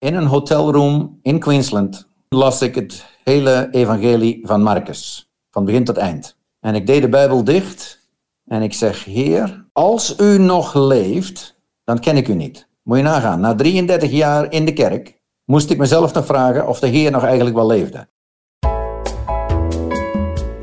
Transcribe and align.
In 0.00 0.14
een 0.14 0.26
hotelroom 0.26 1.18
in 1.22 1.38
Queensland 1.38 2.08
las 2.28 2.62
ik 2.62 2.74
het 2.74 3.04
hele 3.24 3.68
evangelie 3.70 4.40
van 4.42 4.62
Marcus, 4.62 5.30
van 5.50 5.64
begin 5.64 5.84
tot 5.84 5.96
eind. 5.96 6.36
En 6.60 6.74
ik 6.74 6.86
deed 6.86 7.02
de 7.02 7.08
Bijbel 7.08 7.44
dicht 7.44 8.08
en 8.46 8.62
ik 8.62 8.74
zeg, 8.74 9.04
Heer, 9.04 9.66
als 9.72 10.18
u 10.18 10.38
nog 10.38 10.74
leeft, 10.74 11.60
dan 11.84 11.98
ken 11.98 12.16
ik 12.16 12.28
u 12.28 12.34
niet. 12.34 12.68
Moet 12.82 12.96
je 12.96 13.02
nagaan, 13.02 13.40
na 13.40 13.54
33 13.54 14.10
jaar 14.10 14.52
in 14.52 14.64
de 14.64 14.72
kerk 14.72 15.20
moest 15.44 15.70
ik 15.70 15.78
mezelf 15.78 16.14
nog 16.14 16.26
vragen 16.26 16.68
of 16.68 16.78
de 16.78 16.86
Heer 16.86 17.10
nog 17.10 17.24
eigenlijk 17.24 17.56
wel 17.56 17.66
leefde. 17.66 18.08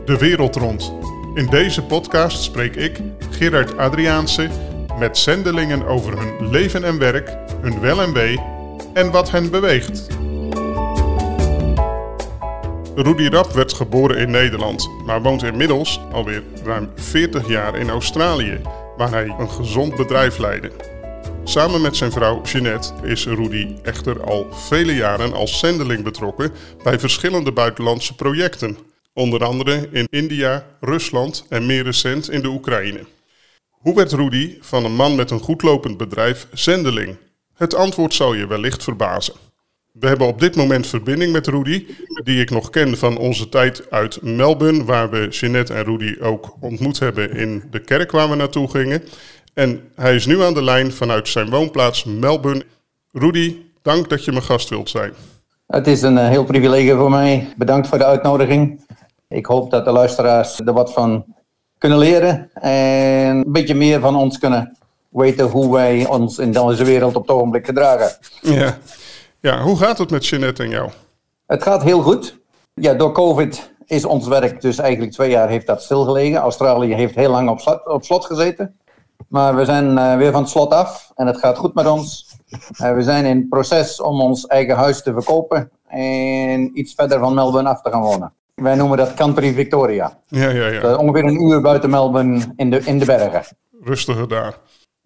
De 0.06 0.18
wereld 0.20 0.56
rond. 0.56 0.94
In 1.34 1.46
deze 1.46 1.84
podcast 1.84 2.44
spreek 2.44 2.76
ik, 2.76 3.02
Gerard 3.30 3.78
Adriaanse, 3.78 4.50
met 5.00 5.18
zendelingen 5.18 5.86
over 5.86 6.20
hun 6.20 6.50
leven 6.50 6.84
en 6.84 7.00
werk, 7.00 7.38
hun 7.62 7.80
wel 7.80 8.02
en 8.02 8.14
wee 8.14 8.56
en 8.98 9.12
wat 9.12 9.32
hen 9.32 9.50
beweegt. 9.50 10.08
Rudy 12.96 13.28
Rapp 13.28 13.52
werd 13.52 13.74
geboren 13.74 14.18
in 14.18 14.32
Nederland, 14.32 14.90
maar 15.06 15.22
woont 15.22 15.44
inmiddels 15.44 16.00
alweer 16.12 16.44
ruim 16.64 16.90
40 16.96 17.48
jaar 17.48 17.78
in 17.78 17.90
Australië, 17.90 18.62
waar 18.98 19.12
hij 19.12 19.36
een 19.40 19.50
gezond 19.50 19.96
bedrijf 19.96 20.38
leidde. 20.38 20.72
Samen 21.44 21.82
met 21.82 21.96
zijn 21.96 22.12
vrouw 22.12 22.42
Jeanette 22.42 22.94
is 23.04 23.26
Rudy 23.26 23.76
echter 23.84 24.24
al 24.24 24.48
vele 24.52 24.96
jaren 24.96 25.34
als 25.34 25.60
zendeling 25.60 26.04
betrokken 26.04 26.52
bij 26.84 27.00
verschillende 27.00 27.52
buitenlandse 27.52 28.16
projecten, 28.16 28.78
onder 29.14 29.44
andere 29.44 29.90
in 29.92 30.08
India, 30.10 30.66
Rusland 30.80 31.46
en 31.50 31.66
meer 31.66 31.84
recent 31.84 32.30
in 32.30 32.42
de 32.42 32.48
Oekraïne. 32.48 33.06
Hoe 33.70 33.96
werd 33.96 34.12
Rudy 34.12 34.58
van 34.62 34.86
een 34.86 34.96
man 34.96 35.16
met 35.16 35.32
een 35.32 35.40
goedlopend 35.40 35.98
bedrijf 35.98 36.48
zendeling? 36.54 37.18
Het 37.58 37.76
antwoord 37.76 38.14
zal 38.14 38.34
je 38.34 38.48
wellicht 38.48 38.84
verbazen. 38.84 39.34
We 39.92 40.08
hebben 40.08 40.28
op 40.28 40.40
dit 40.40 40.56
moment 40.56 40.88
verbinding 40.88 41.32
met 41.32 41.48
Rudy, 41.48 41.86
die 42.24 42.42
ik 42.42 42.50
nog 42.50 42.70
ken 42.70 42.98
van 42.98 43.18
onze 43.18 43.50
tijd 43.50 43.92
uit 43.92 44.22
Melbourne, 44.22 44.84
waar 44.84 45.10
we 45.10 45.28
Jeanette 45.28 45.74
en 45.74 45.84
Rudy 45.84 46.16
ook 46.22 46.56
ontmoet 46.60 47.00
hebben 47.00 47.32
in 47.32 47.64
de 47.72 47.80
kerk 47.80 48.12
waar 48.12 48.30
we 48.30 48.36
naartoe 48.36 48.70
gingen. 48.70 49.04
En 49.54 49.82
hij 49.96 50.16
is 50.16 50.26
nu 50.26 50.42
aan 50.42 50.54
de 50.54 50.64
lijn 50.64 50.92
vanuit 50.92 51.28
zijn 51.28 51.50
woonplaats 51.50 52.04
Melbourne. 52.04 52.66
Rudy, 53.12 53.56
dank 53.82 54.10
dat 54.10 54.26
je 54.26 54.32
mijn 54.32 54.44
gast 54.44 54.70
wilt 54.70 54.90
zijn. 54.90 55.14
Het 55.68 55.88
is 55.88 56.02
een 56.02 56.18
eh, 56.18 56.28
heel 56.28 56.44
privilege 56.44 56.96
voor 56.96 57.10
mij. 57.10 57.54
Bedankt 57.56 57.88
voor 57.88 57.98
de 57.98 58.06
uitnodiging. 58.06 58.86
Ik 59.28 59.46
hoop 59.46 59.72
dat 59.72 59.86
de 59.86 59.92
luisteraars 59.92 60.60
er 60.60 60.74
wat 60.74 60.94
van 60.94 61.26
kunnen 61.78 61.98
leren 61.98 62.50
en 62.54 63.36
een 63.36 63.52
beetje 63.52 63.76
meer 63.76 64.00
van 64.00 64.16
ons 64.16 64.38
kunnen 64.38 64.78
weten 65.10 65.46
hoe 65.46 65.74
wij 65.74 66.08
ons 66.08 66.38
in 66.38 66.52
deze 66.52 66.84
wereld 66.84 67.16
op 67.16 67.28
het 67.28 67.36
ogenblik 67.36 67.66
gedragen. 67.66 68.18
Ja. 68.42 68.78
Ja, 69.40 69.62
hoe 69.62 69.78
gaat 69.78 69.98
het 69.98 70.10
met 70.10 70.28
Jeanette 70.28 70.64
en 70.64 70.70
jou? 70.70 70.90
Het 71.46 71.64
gaat 71.64 71.84
heel 71.84 72.02
goed. 72.02 72.40
Ja, 72.74 72.94
door 72.94 73.12
COVID 73.12 73.72
is 73.86 74.06
ons 74.06 74.28
werk 74.28 74.62
dus 74.62 74.78
eigenlijk 74.78 75.12
twee 75.12 75.30
jaar 75.30 75.50
heeft 75.50 75.68
dat 75.68 75.84
stilgelegen. 75.84 76.40
Australië 76.40 76.94
heeft 76.94 77.16
heel 77.16 77.32
lang 77.32 77.50
op 77.50 77.60
slot, 77.60 77.88
op 77.88 78.04
slot 78.04 78.26
gezeten. 78.26 78.80
Maar 79.28 79.56
we 79.56 79.66
zijn 79.66 79.98
uh, 79.98 80.16
weer 80.16 80.32
van 80.32 80.42
het 80.42 80.50
slot 80.50 80.72
af 80.72 81.12
en 81.16 81.28
het 81.28 81.38
gaat 81.38 81.58
goed 81.58 81.74
met 81.74 81.88
ons. 81.88 82.36
Uh, 82.82 82.94
we 82.94 83.02
zijn 83.02 83.26
in 83.26 83.38
het 83.38 83.50
proces 83.50 84.02
om 84.02 84.22
ons 84.22 84.46
eigen 84.46 84.76
huis 84.76 85.04
te 85.04 85.14
verkopen 85.14 85.72
en 85.88 86.80
iets 86.80 86.94
verder 86.94 87.20
van 87.20 87.34
Melbourne 87.34 87.70
af 87.70 87.82
te 87.82 87.90
gaan 87.90 88.02
wonen. 88.02 88.34
Wij 88.56 88.76
noemen 88.76 88.98
dat 88.98 89.14
Country 89.14 89.54
Victoria. 89.54 90.20
Ja, 90.28 90.50
ja, 90.50 90.68
ja. 90.68 90.84
Uh, 90.84 91.00
ongeveer 91.00 91.24
een 91.24 91.44
uur 91.44 91.62
buiten 91.62 91.90
Melbourne 91.90 92.54
in 92.56 92.70
de, 92.70 92.80
in 92.80 93.00
de 93.00 93.06
bergen. 93.06 93.44
Rustiger 93.84 94.28
daar. 94.28 94.58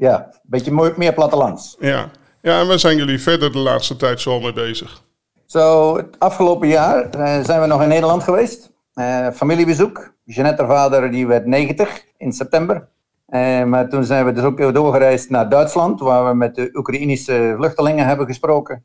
Ja, 0.02 0.26
een 0.26 0.40
beetje 0.44 0.94
meer 0.98 1.14
plattelands. 1.14 1.76
Ja. 1.80 2.10
ja, 2.42 2.60
en 2.60 2.68
waar 2.68 2.80
zijn 2.80 2.98
jullie 2.98 3.22
verder 3.22 3.52
de 3.52 3.58
laatste 3.58 3.96
tijd 3.96 4.22
zo 4.22 4.40
mee 4.40 4.54
bezig? 4.54 5.04
Zo, 5.46 5.96
het 5.96 6.20
afgelopen 6.20 6.68
jaar 6.68 7.16
uh, 7.16 7.44
zijn 7.44 7.62
we 7.62 7.68
nog 7.68 7.82
in 7.82 7.88
Nederland 7.88 8.24
geweest. 8.24 8.72
Uh, 8.96 9.28
familiebezoek. 9.30 10.14
Jeanette, 10.24 10.64
haar 10.64 10.76
vader, 10.76 11.12
die 11.12 11.28
werd 11.28 11.46
90 11.46 12.06
in 12.18 12.32
september. 12.34 12.88
Uh, 13.30 13.64
maar 13.64 13.90
toen 13.90 14.04
zijn 14.04 14.26
we 14.26 14.32
dus 14.32 14.44
ook 14.44 14.74
doorgereisd 14.74 15.30
naar 15.30 15.50
Duitsland, 15.50 16.00
waar 16.00 16.28
we 16.28 16.34
met 16.34 16.56
de 16.56 16.70
Oekraïnische 16.74 17.54
vluchtelingen 17.58 18.06
hebben 18.06 18.26
gesproken. 18.26 18.84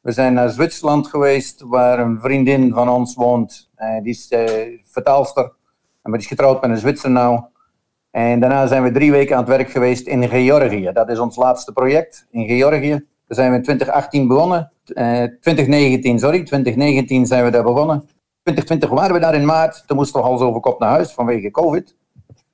We 0.00 0.12
zijn 0.12 0.34
naar 0.34 0.50
Zwitserland 0.50 1.06
geweest, 1.06 1.60
waar 1.60 1.98
een 1.98 2.20
vriendin 2.20 2.72
van 2.72 2.88
ons 2.88 3.14
woont. 3.14 3.70
die 4.02 4.12
is 4.12 4.28
vertaalster. 4.84 5.52
En 6.02 6.12
die 6.12 6.20
is 6.20 6.26
getrouwd 6.26 6.60
met 6.60 6.70
een 6.70 6.78
Zwitser 6.78 7.10
nou. 7.10 7.40
En 8.16 8.40
daarna 8.40 8.66
zijn 8.66 8.82
we 8.82 8.90
drie 8.90 9.10
weken 9.10 9.36
aan 9.36 9.40
het 9.40 9.56
werk 9.56 9.70
geweest 9.70 10.06
in 10.06 10.28
Georgië. 10.28 10.90
Dat 10.92 11.08
is 11.08 11.18
ons 11.18 11.36
laatste 11.36 11.72
project 11.72 12.26
in 12.30 12.46
Georgië. 12.46 12.90
Daar 12.90 13.36
zijn 13.36 13.50
we 13.50 13.56
in 13.56 13.62
2018 13.62 14.28
begonnen. 14.28 14.72
Uh, 14.86 15.22
2019, 15.40 16.18
sorry. 16.18 16.44
2019 16.44 17.26
zijn 17.26 17.44
we 17.44 17.50
daar 17.50 17.62
begonnen. 17.62 17.98
2020 18.42 18.90
waren 18.90 19.14
we 19.14 19.20
daar 19.20 19.34
in 19.34 19.44
maart. 19.44 19.82
Toen 19.86 19.96
moesten 19.96 20.20
we 20.20 20.26
hals 20.26 20.40
over 20.40 20.60
kop 20.60 20.80
naar 20.80 20.88
huis 20.90 21.12
vanwege 21.12 21.50
COVID. 21.50 21.96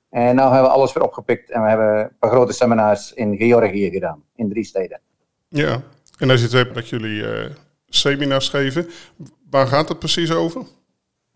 En 0.09 0.35
nu 0.35 0.41
hebben 0.41 0.61
we 0.61 0.67
alles 0.67 0.93
weer 0.93 1.03
opgepikt. 1.03 1.51
En 1.51 1.61
we 1.61 1.67
hebben 1.67 1.99
een 1.99 2.17
paar 2.19 2.31
grote 2.31 2.53
seminars 2.53 3.13
in 3.13 3.37
Georgië 3.37 3.89
gedaan. 3.89 4.23
In 4.35 4.49
drie 4.49 4.63
steden. 4.63 4.99
Ja, 5.47 5.81
en 6.17 6.29
als 6.29 6.39
je 6.39 6.45
het 6.45 6.55
hebt 6.55 6.73
dat 6.73 6.89
jullie 6.89 7.21
uh, 7.21 7.45
seminars 7.87 8.49
geven. 8.49 8.89
Waar 9.49 9.67
gaat 9.67 9.89
het 9.89 9.99
precies 9.99 10.31
over? 10.31 10.61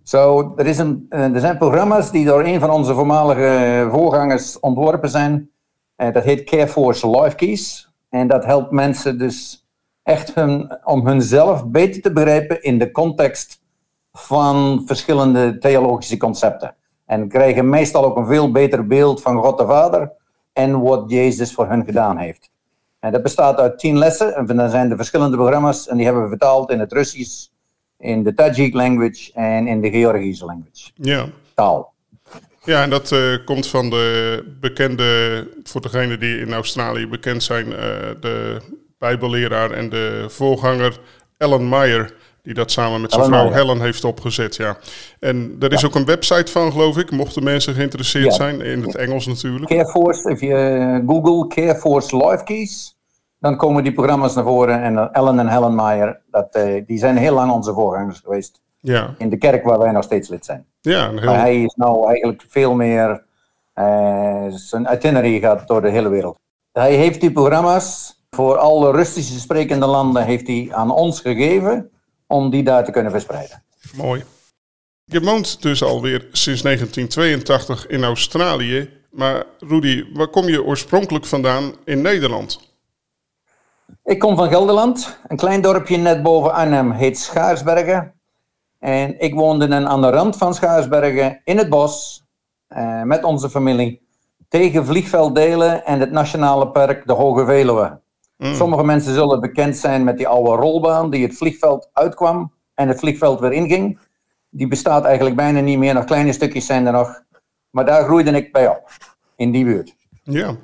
Zo, 0.07 0.53
er, 0.56 0.66
is 0.66 0.78
een, 0.78 1.06
er 1.09 1.40
zijn 1.40 1.57
programma's 1.57 2.12
die 2.12 2.25
door 2.25 2.44
een 2.44 2.59
van 2.59 2.69
onze 2.69 2.94
voormalige 2.94 3.88
voorgangers 3.91 4.59
ontworpen 4.59 5.09
zijn. 5.09 5.50
dat 5.95 6.23
heet 6.23 6.44
Careforce 6.44 7.09
Life 7.09 7.35
Keys. 7.35 7.91
En 8.09 8.28
dat 8.28 8.45
helpt 8.45 8.72
mensen 8.72 9.18
dus 9.18 9.68
echt 10.03 10.35
hun, 10.35 10.78
om 10.84 11.07
hunzelf 11.07 11.66
beter 11.66 12.01
te 12.01 12.12
begrijpen 12.12 12.63
in 12.63 12.78
de 12.79 12.91
context 12.91 13.62
van 14.12 14.84
verschillende 14.85 15.57
theologische 15.57 16.18
concepten. 16.18 16.75
En 17.06 17.28
krijgen 17.28 17.69
meestal 17.69 18.06
ook 18.06 18.18
een 18.18 18.28
veel 18.28 18.51
beter 18.51 18.88
beeld 18.88 19.22
van 19.22 19.38
God 19.38 19.57
de 19.57 19.66
Vader 19.66 20.12
en 20.53 20.81
wat 20.81 21.03
Jezus 21.07 21.53
voor 21.53 21.68
hun 21.68 21.85
gedaan 21.85 22.18
heeft. 22.18 22.50
En 23.00 23.12
dat 23.12 23.24
bestaat 23.24 23.57
uit 23.57 23.79
tien 23.79 23.97
lessen. 23.97 24.35
En 24.35 24.45
dan 24.45 24.69
zijn 24.69 24.89
de 24.89 24.95
verschillende 24.95 25.38
programma's 25.38 25.88
en 25.88 25.95
die 25.95 26.06
hebben 26.06 26.24
we 26.24 26.29
vertaald 26.29 26.72
in 26.72 26.79
het 26.79 26.91
Russisch, 26.91 27.47
in 28.00 28.24
de 28.24 28.34
Tajik 28.34 28.74
language 28.74 29.31
en 29.34 29.68
in 29.68 29.81
de 29.81 29.90
Georgische 29.90 30.46
language. 30.46 30.91
Ja. 30.96 31.30
Taal. 31.56 31.94
Ja, 32.63 32.84
en 32.84 32.90
dat 32.90 33.12
uh, 33.12 33.46
komt 33.46 33.68
van 33.68 33.90
de 33.90 34.44
bekende, 34.59 35.47
voor 35.63 35.81
degenen 35.81 36.19
die 36.19 36.38
in 36.40 36.53
Australië 36.53 37.07
bekend 37.07 37.44
zijn, 37.44 37.68
uh, 37.68 37.75
de 38.19 38.57
Bijbelleraar 38.97 39.72
en 39.72 39.90
de 39.90 40.25
voorganger 40.28 41.00
Ellen 41.38 41.69
Meyer, 41.69 42.13
die 42.41 42.53
dat 42.53 42.72
samen 42.72 43.02
met 43.02 43.12
zijn 43.12 43.24
Ellen 43.24 43.36
vrouw 43.36 43.50
Meyer. 43.50 43.66
Helen 43.66 43.81
heeft 43.81 44.03
opgezet. 44.03 44.56
Ja. 44.56 44.78
En 45.19 45.56
er 45.59 45.74
is 45.74 45.86
ook 45.86 45.96
een 45.96 46.06
website 46.06 46.52
van, 46.52 46.72
geloof 46.72 46.97
ik, 46.97 47.12
mochten 47.12 47.44
mensen 47.44 47.74
geïnteresseerd 47.74 48.25
Ja. 48.25 48.31
zijn, 48.31 48.62
in 48.62 48.81
het 48.81 48.96
Engels 48.96 49.25
natuurlijk. 49.25 49.66
Careforce, 49.66 50.30
als 50.30 50.40
je 50.40 51.03
Google 51.07 51.47
Careforce 51.47 52.18
Life 52.18 52.44
Keys, 52.44 52.97
dan 53.40 53.58
komen 53.58 53.84
die 53.84 53.94
programma's 53.94 54.36
naar 54.36 54.44
voren. 54.44 54.81
En 54.81 54.94
uh, 54.94 55.08
Ellen 55.12 55.40
en 55.40 55.48
Helen 55.48 55.75
Meyer, 55.75 56.22
dat, 56.31 56.56
uh, 56.56 56.86
die 56.86 56.98
zijn 56.98 57.18
heel 57.18 57.34
lang 57.34 57.52
onze 57.52 57.74
voorgangers 57.74 58.20
geweest. 58.20 58.62
Ja, 58.80 59.16
In 59.18 59.30
de 59.30 59.38
kerk 59.38 59.64
waar 59.64 59.80
wij 59.80 59.92
nog 59.92 60.03
steeds 60.03 60.30
lid 60.30 60.46
zijn. 60.46 60.66
ja 60.81 61.09
heel, 61.12 61.24
Maar 61.24 61.40
hij 61.40 61.62
is 61.64 61.74
nou 61.75 62.08
eigenlijk 62.08 62.44
veel 62.48 62.74
meer, 62.74 63.24
uh, 63.75 64.46
zijn 64.50 64.88
itinerary 64.92 65.40
gaat 65.40 65.68
door 65.68 65.81
de 65.81 65.90
hele 65.90 66.09
wereld. 66.09 66.40
Hij 66.72 66.96
heeft 66.96 67.22
die 67.22 67.31
programma's 67.31 68.18
voor 68.30 68.58
alle 68.58 68.92
Russische 68.92 69.40
sprekende 69.40 69.86
landen 69.86 70.25
heeft 70.25 70.48
hij 70.48 70.69
aan 70.72 70.92
ons 70.92 71.22
gegeven 71.22 71.90
om 72.28 72.50
die 72.50 72.64
daar 72.64 72.86
te 72.86 72.92
kunnen 72.92 73.12
verspreiden. 73.12 73.64
mooi. 73.96 74.24
Je 75.04 75.22
woont 75.22 75.62
dus 75.62 75.84
alweer 75.84 76.28
sinds 76.31 76.62
1982 76.62 77.88
in 77.88 78.04
Australië. 78.04 78.90
Maar 79.12 79.44
Rudy, 79.59 80.06
waar 80.14 80.28
kom 80.28 80.48
je 80.48 80.64
oorspronkelijk 80.64 81.25
vandaan 81.25 81.74
in 81.86 82.02
Nederland? 82.02 82.76
Ik 84.03 84.20
kom 84.20 84.36
van 84.36 84.50
Gelderland, 84.50 85.20
een 85.28 85.38
klein 85.38 85.62
dorpje 85.62 85.98
net 85.98 86.24
boven 86.24 86.53
Arnhem, 86.53 86.92
heet 86.92 87.19
Schaarsbergen. 87.19 88.13
En 88.80 89.19
ik 89.19 89.34
woonde 89.34 89.68
dan 89.68 89.88
aan 89.88 90.01
de 90.01 90.10
rand 90.10 90.38
van 90.38 90.54
Schaarsbergen 90.54 91.42
in 91.44 91.57
het 91.57 91.69
bos 91.69 92.24
eh, 92.68 93.01
met 93.01 93.24
onze 93.24 93.50
familie 93.50 94.01
tegen 94.48 94.86
vliegvelddelen 94.86 95.86
en 95.86 96.00
het 96.00 96.12
nationale 96.12 96.68
park 96.68 97.07
de 97.07 97.13
Hoge 97.13 97.45
Veluwe. 97.45 98.00
Mm. 98.38 98.56
Sommige 98.56 98.84
mensen 98.84 99.13
zullen 99.13 99.39
bekend 99.39 99.78
zijn 99.78 100.04
met 100.04 100.18
die 100.18 100.28
oude 100.28 100.62
rolbaan 100.62 101.10
die 101.10 101.25
het 101.25 101.38
vliegveld 101.38 101.90
uitkwam 101.94 102.54
en 102.74 102.88
het 102.88 103.00
vliegveld 103.00 103.40
weer 103.40 103.54
inging. 103.54 104.00
Die 104.50 104.68
bestaat 104.68 105.06
eigenlijk 105.06 105.36
bijna 105.36 105.60
niet 105.60 105.78
meer, 105.78 105.94
nog 105.94 106.06
kleine 106.06 106.33
stukjes 106.33 106.66
zijn 106.66 106.86
er 106.86 106.92
nog. 106.92 107.22
Maar 107.69 107.86
daar 107.86 108.04
groeide 108.04 108.31
ik 108.31 108.51
bij 108.51 108.68
op, 108.68 108.90
in 109.36 109.51
die 109.51 109.66
buurt. 109.66 109.95
Ja. 110.24 110.56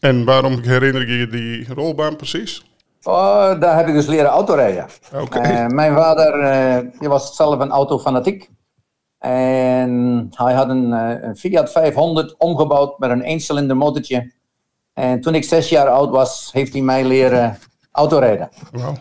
En 0.00 0.24
waarom 0.24 0.60
herinner 0.60 1.08
je 1.08 1.16
je 1.18 1.26
die 1.26 1.74
rolbaan 1.74 2.16
precies? 2.16 2.64
Oh, 3.02 3.60
daar 3.60 3.76
heb 3.76 3.86
ik 3.88 3.94
dus 3.94 4.06
leren 4.06 4.30
autorijden. 4.30 4.86
Oké. 5.14 5.38
Eh, 5.38 5.66
mijn 5.66 5.94
vader 5.94 6.40
eh, 6.40 6.90
die 6.98 7.08
was 7.08 7.36
zelf 7.36 7.60
een 7.60 7.70
autofanatiek. 7.70 8.50
En 9.18 10.28
hij 10.34 10.52
had 10.52 10.68
een, 10.68 10.92
eh, 10.92 11.22
een 11.22 11.36
Fiat 11.36 11.72
500 11.72 12.34
omgebouwd 12.38 12.98
met 12.98 13.10
een 13.10 13.22
eencilinder 13.22 13.76
motortje. 13.76 14.32
En 14.92 15.20
toen 15.20 15.34
ik 15.34 15.44
zes 15.44 15.68
jaar 15.68 15.88
oud 15.88 16.10
was, 16.10 16.50
heeft 16.52 16.72
hij 16.72 16.82
mij 16.82 17.04
leren 17.04 17.58
autorijden. 17.92 18.48
Wauw. 18.70 18.94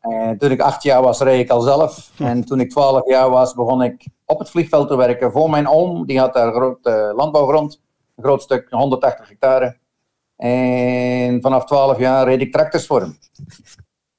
En 0.00 0.38
toen 0.38 0.50
ik 0.50 0.60
acht 0.60 0.82
jaar 0.82 1.02
was, 1.02 1.20
reed 1.20 1.40
ik 1.40 1.50
al 1.50 1.60
zelf. 1.60 2.10
En 2.18 2.44
toen 2.44 2.60
ik 2.60 2.70
twaalf 2.70 3.08
jaar 3.08 3.30
was, 3.30 3.54
begon 3.54 3.82
ik 3.82 4.06
op 4.24 4.38
het 4.38 4.50
vliegveld 4.50 4.88
te 4.88 4.96
werken 4.96 5.32
voor 5.32 5.50
mijn 5.50 5.68
oom. 5.68 6.06
Die 6.06 6.18
had 6.18 6.34
daar 6.34 6.52
grote 6.52 7.12
landbouwgrond, 7.16 7.80
een 8.16 8.24
groot 8.24 8.42
stuk, 8.42 8.66
180 8.70 9.28
hectare. 9.28 9.76
En 10.36 11.40
vanaf 11.40 11.64
12 11.64 11.98
jaar 11.98 12.26
reed 12.26 12.40
ik 12.40 12.52
tractors 12.52 12.86
voor 12.86 13.00
hem. 13.00 13.18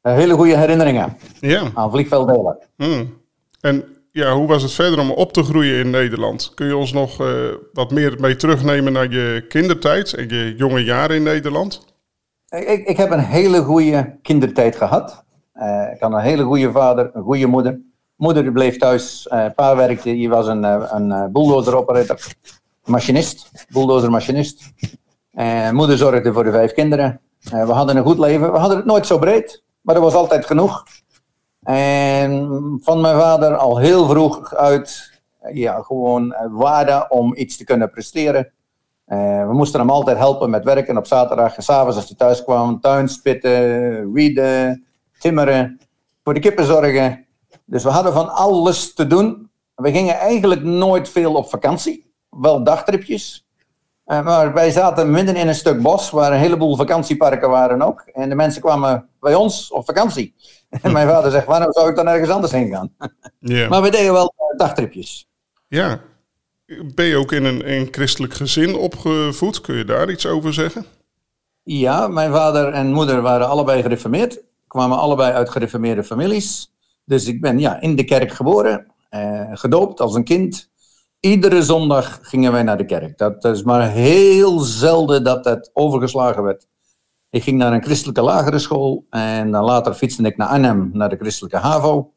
hele 0.02 0.34
goede 0.34 0.58
herinneringen 0.58 1.18
ja. 1.40 1.72
aan 1.74 1.92
vliegvelddelen. 1.92 2.58
Hmm. 2.78 3.18
En 3.62 3.84
ja, 4.12 4.34
hoe 4.34 4.48
was 4.48 4.62
het 4.62 4.72
verder 4.72 5.00
om 5.00 5.12
op 5.12 5.34
te 5.34 5.44
groeien 5.44 5.80
in 5.80 5.90
Nederland? 5.90 6.52
Kun 6.54 6.68
je 6.68 6.76
ons 6.76 6.94
nog 6.94 7.22
uh, 7.22 7.28
wat 7.74 7.92
meer 7.92 8.20
mee 8.20 8.36
terugnemen 8.36 8.94
naar 8.94 9.12
je 9.12 9.46
kindertijd 9.48 10.14
en 10.14 10.30
je 10.30 10.54
jonge 10.58 10.84
jaren 10.84 11.16
in 11.16 11.24
Nederland? 11.24 11.86
Ik, 12.50 12.88
ik 12.88 12.98
heb 12.98 13.12
een 13.12 13.20
hele 13.20 13.62
goede 13.62 14.18
kindertijd 14.22 14.76
gehad. 14.76 15.24
Uh, 15.56 15.92
ik 15.94 16.00
had 16.00 16.12
een 16.12 16.20
hele 16.20 16.44
goede 16.44 16.72
vader, 16.72 17.10
een 17.14 17.24
goede 17.24 17.46
moeder. 17.46 17.80
Moeder 18.16 18.52
bleef 18.52 18.78
thuis, 18.78 19.28
uh, 19.32 19.46
pa 19.56 19.76
werkte, 19.76 20.12
die 20.12 20.30
was 20.30 20.48
een, 20.48 20.64
een 20.96 21.32
bulldozer-operator, 21.32 22.20
machinist, 22.84 23.66
bulldozer-machinist. 23.70 24.74
Moeder 25.72 25.98
zorgde 25.98 26.34
voor 26.34 26.44
de 26.44 26.52
vijf 26.52 26.74
kinderen. 26.74 27.22
we 27.40 27.72
hadden 27.72 27.98
een 27.98 28.04
goed 28.04 28.20
leven. 28.20 28.52
We 28.52 28.58
hadden 28.58 28.78
het 28.78 28.86
nooit 28.86 29.08
zo 29.08 29.18
breed, 29.18 29.64
maar 29.82 29.96
er 29.96 30.02
was 30.02 30.14
altijd 30.14 30.46
genoeg. 30.46 30.84
En 31.64 32.50
van 32.82 33.02
mijn 33.02 33.20
vader 33.20 33.56
al 33.56 33.78
heel 33.78 34.08
vroeg 34.08 34.56
uit, 34.56 35.20
ja, 35.54 35.82
gewoon 35.82 36.36
waarde 36.52 37.06
om 37.10 37.36
iets 37.36 37.58
te 37.58 37.64
kunnen 37.64 37.92
presteren. 37.92 38.54
Uh, 39.08 39.48
we 39.48 39.54
moesten 39.54 39.80
hem 39.80 39.90
altijd 39.90 40.18
helpen 40.18 40.50
met 40.50 40.64
werken 40.64 40.98
op 40.98 41.08
zaterdag 41.08 41.56
en 41.56 41.64
s'avonds 41.64 41.96
als 41.96 42.08
hij 42.08 42.16
thuis 42.16 42.44
kwam. 42.44 42.80
Tuin 42.80 43.08
spitten, 43.08 44.12
wieden, 44.12 44.86
timmeren, 45.20 45.80
voor 46.24 46.34
de 46.34 46.40
kippen 46.40 46.66
zorgen. 46.66 47.26
Dus 47.66 47.84
we 47.84 47.90
hadden 47.90 48.14
van 48.14 48.34
alles 48.34 48.94
te 48.94 49.08
doen. 49.08 49.50
We 49.76 49.92
gingen 49.92 50.16
eigenlijk 50.16 50.64
nooit 50.64 51.10
veel 51.10 51.36
op 51.36 51.50
vakantie. 51.50 52.14
Wel 52.30 52.64
dagtripjes. 52.64 53.45
Uh, 54.06 54.24
maar 54.24 54.54
wij 54.54 54.72
zaten 54.72 55.12
midden 55.12 55.36
in 55.36 55.48
een 55.48 55.56
stuk 55.56 55.82
bos 55.82 56.10
waar 56.10 56.32
een 56.32 56.40
heleboel 56.40 56.76
vakantieparken 56.76 57.50
waren 57.50 57.82
ook. 57.82 58.02
En 58.14 58.30
de 58.30 58.36
mensen 58.36 58.62
kwamen 58.62 59.08
bij 59.20 59.36
ons 59.36 59.72
op 59.72 59.86
vakantie. 59.86 60.34
En 60.82 60.92
mijn 60.92 61.08
vader 61.08 61.32
zegt, 61.32 61.46
waarom 61.46 61.74
zou 61.74 61.90
ik 61.90 61.96
dan 61.96 62.08
ergens 62.08 62.30
anders 62.30 62.52
heen 62.52 62.70
gaan? 62.70 62.90
Yeah. 63.40 63.70
Maar 63.70 63.82
we 63.82 63.90
deden 63.90 64.14
wel 64.14 64.34
dagtripjes. 64.58 65.28
Ja. 65.68 66.02
Ben 66.96 67.06
je 67.06 67.18
ook 67.18 67.32
in 67.32 67.46
een, 67.46 67.62
in 67.62 67.82
een 67.82 67.88
christelijk 67.92 68.34
gezin 68.34 68.76
opgevoed? 68.76 69.62
Kun 69.62 69.76
je 69.76 69.86
daar 69.86 70.10
iets 70.10 70.26
over 70.26 70.54
zeggen? 70.54 70.86
Ja, 71.64 72.08
mijn 72.08 72.32
vader 72.32 72.74
en 72.74 72.92
moeder 72.92 73.22
waren 73.22 73.48
allebei 73.48 73.82
gereformeerd. 73.82 74.42
Kwamen 74.68 74.98
allebei 74.98 75.34
uit 75.34 75.50
gereformeerde 75.50 76.04
families. 76.04 76.72
Dus 77.06 77.28
ik 77.28 77.42
ben 77.42 77.60
ja, 77.60 77.82
in 77.82 77.96
de 77.96 78.04
kerk 78.04 78.32
geboren, 78.32 78.88
eh, 79.10 79.50
gedoopt 79.52 80.00
als 80.02 80.16
een 80.16 80.24
kind. 80.24 80.70
Iedere 81.26 81.64
zondag 81.64 82.20
gingen 82.22 82.52
wij 82.52 82.64
naar 82.64 82.78
de 82.78 82.86
kerk. 82.86 83.18
Dat 83.18 83.46
is 83.46 83.64
maar 83.64 83.90
heel 83.90 84.60
zelden 84.60 85.24
dat 85.24 85.44
dat 85.44 85.70
overgeslagen 85.74 86.44
werd. 86.44 86.68
Ik 87.30 87.44
ging 87.44 87.58
naar 87.58 87.74
een 87.74 87.84
christelijke 87.84 88.22
lagere 88.22 88.60
school 88.60 89.06
en 89.10 89.52
dan 89.52 89.64
later 89.64 89.94
fietste 89.94 90.24
ik 90.24 90.38
naar 90.38 90.48
Arnhem, 90.48 90.90
naar 90.94 91.10
de 91.10 91.16
christelijke 91.16 91.58
HAVO. 91.58 92.12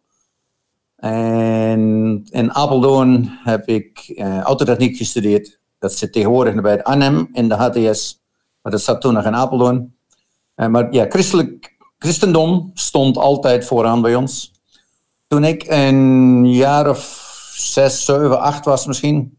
En 0.97 2.23
in 2.31 2.55
Apeldoorn 2.55 3.39
heb 3.45 3.69
ik 3.69 4.13
uh, 4.15 4.41
autotechniek 4.41 4.97
gestudeerd. 4.97 5.61
Dat 5.79 5.93
zit 5.93 6.13
tegenwoordig 6.13 6.61
bij 6.61 6.73
het 6.73 6.85
Arnhem 6.85 7.29
in 7.33 7.49
de 7.49 7.55
HTS, 7.55 8.21
maar 8.63 8.73
dat 8.73 8.81
zat 8.81 9.01
toen 9.01 9.15
nog 9.15 9.25
in 9.25 9.35
Apeldoorn. 9.35 9.95
Uh, 10.57 10.67
maar 10.67 10.93
ja, 10.93 11.07
christelijk, 11.09 11.77
christendom 11.99 12.71
stond 12.75 13.17
altijd 13.17 13.65
vooraan 13.65 14.03
bij 14.03 14.15
ons. 14.15 14.53
Toen 15.27 15.45
ik 15.45 15.65
een 15.69 16.53
jaar 16.53 16.89
of 16.89 17.28
zes, 17.61 18.05
zeven, 18.05 18.41
acht 18.41 18.65
was 18.65 18.87
misschien, 18.87 19.39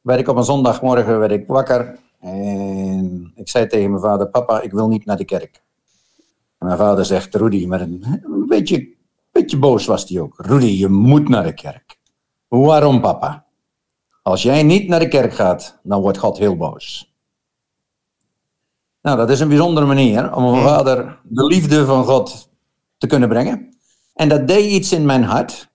werd 0.00 0.20
ik 0.20 0.28
op 0.28 0.36
een 0.36 0.44
zondagmorgen 0.44 1.18
werd 1.18 1.32
ik 1.32 1.46
wakker 1.46 1.98
en 2.20 3.32
ik 3.34 3.48
zei 3.48 3.66
tegen 3.66 3.90
mijn 3.90 4.02
vader, 4.02 4.28
papa, 4.28 4.60
ik 4.60 4.72
wil 4.72 4.88
niet 4.88 5.04
naar 5.04 5.16
de 5.16 5.24
kerk. 5.24 5.62
En 6.58 6.66
mijn 6.66 6.78
vader 6.78 7.04
zegt, 7.04 7.34
Rudy, 7.34 7.66
maar 7.66 7.80
een, 7.80 8.44
beetje, 8.48 8.88
beetje 9.32 9.58
boos 9.58 9.86
was 9.86 10.08
hij 10.08 10.20
ook. 10.20 10.34
Rudy, 10.36 10.66
je 10.66 10.88
moet 10.88 11.28
naar 11.28 11.42
de 11.42 11.54
kerk. 11.54 11.98
Waarom, 12.48 13.00
papa? 13.00 13.44
Als 14.22 14.42
jij 14.42 14.62
niet 14.62 14.88
naar 14.88 14.98
de 14.98 15.08
kerk 15.08 15.32
gaat, 15.32 15.78
dan 15.82 16.00
wordt 16.00 16.18
God 16.18 16.38
heel 16.38 16.56
boos. 16.56 17.14
Nou, 19.02 19.16
dat 19.16 19.30
is 19.30 19.40
een 19.40 19.48
bijzondere 19.48 19.86
manier 19.86 20.34
om 20.34 20.50
mijn 20.50 20.64
vader 20.64 21.20
de 21.22 21.44
liefde 21.44 21.84
van 21.84 22.04
God 22.04 22.48
te 22.98 23.06
kunnen 23.06 23.28
brengen. 23.28 23.76
En 24.14 24.28
dat 24.28 24.48
deed 24.48 24.70
iets 24.70 24.92
in 24.92 25.06
mijn 25.06 25.22
hart. 25.22 25.70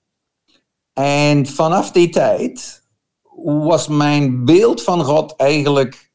En 1.02 1.46
vanaf 1.46 1.92
die 1.92 2.10
tijd 2.10 2.84
was 3.46 3.88
mijn 3.88 4.46
beeld 4.46 4.84
van 4.84 5.04
God 5.04 5.36
eigenlijk 5.36 6.12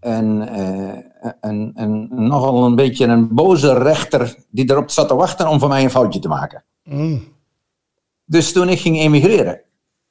een, 0.00 0.58
uh, 0.58 0.98
een, 1.40 1.72
een, 1.74 2.08
nogal 2.10 2.64
een 2.64 2.74
beetje 2.74 3.06
een 3.06 3.34
boze 3.34 3.78
rechter 3.78 4.36
die 4.50 4.70
erop 4.70 4.90
zat 4.90 5.08
te 5.08 5.14
wachten 5.14 5.48
om 5.48 5.58
voor 5.58 5.68
mij 5.68 5.82
een 5.82 5.90
foutje 5.90 6.18
te 6.18 6.28
maken. 6.28 6.64
Mm. 6.84 7.22
Dus 8.24 8.52
toen 8.52 8.68
ik 8.68 8.80
ging 8.80 8.98
emigreren, 8.98 9.60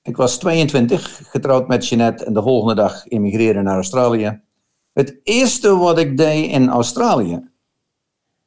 ik 0.01 0.17
was 0.17 0.37
22, 0.37 1.21
getrouwd 1.29 1.67
met 1.67 1.87
Jeanette 1.87 2.25
en 2.25 2.33
de 2.33 2.41
volgende 2.41 2.75
dag 2.75 3.07
emigreren 3.07 3.63
naar 3.63 3.75
Australië. 3.75 4.41
Het 4.93 5.19
eerste 5.23 5.77
wat 5.77 5.97
ik 5.97 6.17
deed 6.17 6.51
in 6.51 6.69
Australië 6.69 7.49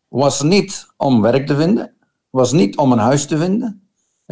was 0.08 0.42
niet 0.42 0.86
om 0.96 1.20
werk 1.20 1.46
te 1.46 1.56
vinden, 1.56 1.94
was 2.30 2.52
niet 2.52 2.76
om 2.76 2.92
een 2.92 2.98
huis 2.98 3.26
te 3.26 3.38
vinden. 3.38 3.83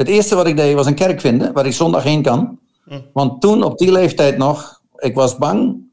Het 0.02 0.10
eerste 0.10 0.34
wat 0.34 0.46
ik 0.46 0.56
deed 0.56 0.74
was 0.74 0.86
een 0.86 0.94
kerk 0.94 1.20
vinden 1.20 1.52
waar 1.52 1.66
ik 1.66 1.72
zondag 1.72 2.02
heen 2.02 2.22
kan. 2.22 2.58
Mm. 2.84 3.04
Want 3.12 3.40
toen 3.40 3.62
op 3.62 3.78
die 3.78 3.92
leeftijd 3.92 4.36
nog, 4.36 4.82
ik 4.96 5.14
was 5.14 5.36
bang 5.36 5.90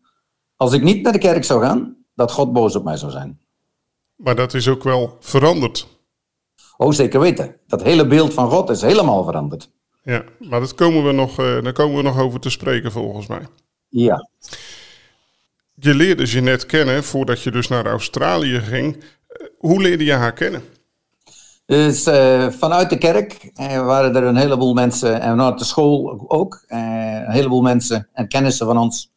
als 0.56 0.74
ik 0.74 0.82
niet 0.82 1.02
naar 1.02 1.14
de 1.14 1.20
kerk 1.20 1.44
zou 1.44 1.64
gaan, 1.64 1.96
dat 2.16 2.32
God 2.32 2.54
boos 2.54 2.76
op 2.76 2.84
mij 2.84 2.98
zou 2.98 3.12
zijn. 3.12 3.40
Maar 4.16 4.36
dat 4.36 4.54
is 4.54 4.68
ook 4.68 4.84
wel 4.84 5.18
veranderd. 5.20 5.88
Oh, 6.78 6.92
zeker 6.92 7.20
weten. 7.20 7.56
Dat 7.68 7.84
hele 7.84 8.08
beeld 8.08 8.34
van 8.34 8.50
God 8.50 8.70
is 8.70 8.82
helemaal 8.82 9.24
veranderd. 9.24 9.70
Ja, 10.04 10.24
maar 10.40 10.60
dat 10.60 10.76
komen 10.76 11.06
we 11.06 11.12
nog, 11.12 11.40
uh, 11.40 11.64
daar 11.64 11.74
komen 11.74 11.98
we 11.98 12.04
nog 12.04 12.20
over 12.20 12.40
te 12.40 12.50
spreken 12.50 12.92
volgens 12.92 13.28
mij. 13.28 13.48
Ja. 13.88 14.30
Je 15.74 15.96
leerde 15.96 16.26
Jeanette 16.26 16.66
kennen 16.66 17.04
voordat 17.04 17.42
je 17.42 17.52
dus 17.52 17.68
naar 17.68 17.86
Australië 17.86 18.60
ging. 18.60 18.96
Eh, 19.28 19.48
hoe 19.58 19.82
leerde 19.82 20.04
je 20.04 20.14
haar 20.14 20.34
kennen? 20.34 20.64
Dus 21.69 22.07
uh, 22.07 22.50
vanuit 22.50 22.89
de 22.89 22.98
kerk 22.98 23.51
uh, 23.60 23.86
waren 23.86 24.15
er 24.15 24.24
een 24.24 24.36
heleboel 24.36 24.74
mensen, 24.74 25.22
en 25.22 25.29
vanuit 25.29 25.60
de 25.60 25.65
school 25.65 26.25
ook, 26.27 26.63
uh, 26.67 26.77
een 27.13 27.32
heleboel 27.32 27.62
mensen 27.62 28.08
en 28.13 28.27
kennissen 28.27 28.65
van 28.65 28.77
ons 28.77 29.12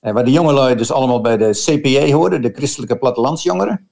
eh, 0.00 0.12
waar 0.12 0.24
de 0.24 0.30
jongelui 0.30 0.74
dus 0.74 0.92
allemaal 0.92 1.20
bij 1.20 1.36
de 1.36 1.50
CPA 1.50 2.12
hoorden, 2.12 2.42
de 2.42 2.52
Christelijke 2.54 2.98
Plattelandsjongeren. 2.98 3.88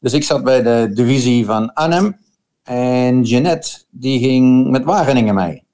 Dus 0.00 0.12
ik 0.12 0.24
zat 0.24 0.44
bij 0.44 0.62
de 0.62 0.90
divisie 0.94 1.46
van 1.46 1.72
Arnhem. 1.72 2.16
En 2.62 3.22
Jeannette, 3.22 3.84
die 3.90 4.18
ging 4.18 4.70
met 4.70 4.84
Wageningen 4.84 5.34
mee. 5.34 5.64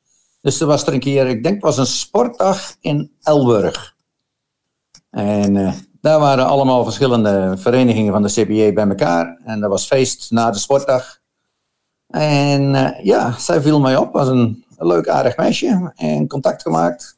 Dus 0.40 0.61
er 0.61 0.66
was 0.66 0.87
er 0.87 0.92
een 0.92 1.00
keer, 1.00 1.26
ik 1.26 1.42
denk 1.42 1.54
het 1.54 1.64
was 1.64 1.78
een 1.78 1.87
sportdag 1.87 2.76
in 2.80 3.12
Elburg. 3.23 3.94
En 5.11 5.75
daar 6.00 6.20
waren 6.20 6.47
allemaal 6.47 6.85
verschillende 6.85 7.54
verenigingen 7.59 8.12
van 8.12 8.23
de 8.23 8.32
CPA 8.32 8.73
bij 8.73 8.88
elkaar. 8.88 9.40
En 9.44 9.61
dat 9.61 9.70
was 9.70 9.87
feest 9.87 10.30
na 10.30 10.50
de 10.50 10.59
sportdag. 10.59 11.23
En 12.14 12.75
uh, 12.75 12.90
ja, 13.02 13.38
zij 13.38 13.61
viel 13.61 13.80
mij 13.80 13.97
op, 13.97 14.12
was 14.12 14.28
een, 14.28 14.64
een 14.76 14.87
leuk 14.87 15.09
aardig 15.09 15.37
meisje. 15.37 15.92
En 15.97 16.28
contact 16.28 16.62
gemaakt 16.62 17.16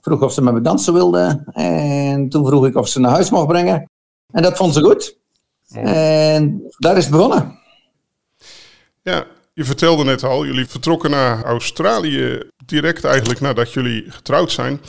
vroeg 0.00 0.22
of 0.22 0.32
ze 0.32 0.42
met 0.42 0.54
me 0.54 0.60
dansen 0.60 0.92
wilde. 0.92 1.42
En 1.52 2.28
toen 2.28 2.46
vroeg 2.46 2.66
ik 2.66 2.76
of 2.76 2.88
ze 2.88 3.00
naar 3.00 3.10
huis 3.10 3.30
mocht 3.30 3.46
brengen. 3.46 3.90
En 4.32 4.42
dat 4.42 4.56
vond 4.56 4.74
ze 4.74 4.80
goed. 4.80 5.18
En 5.72 6.62
daar 6.78 6.96
is 6.96 7.04
het 7.04 7.12
begonnen. 7.12 7.58
Ja, 9.02 9.24
je 9.52 9.64
vertelde 9.64 10.04
net 10.04 10.22
al, 10.22 10.46
jullie 10.46 10.66
vertrokken 10.66 11.10
naar 11.10 11.44
Australië 11.44 12.42
direct 12.66 13.04
eigenlijk 13.04 13.40
nadat 13.40 13.72
jullie 13.72 14.10
getrouwd 14.10 14.52
zijn. 14.52 14.80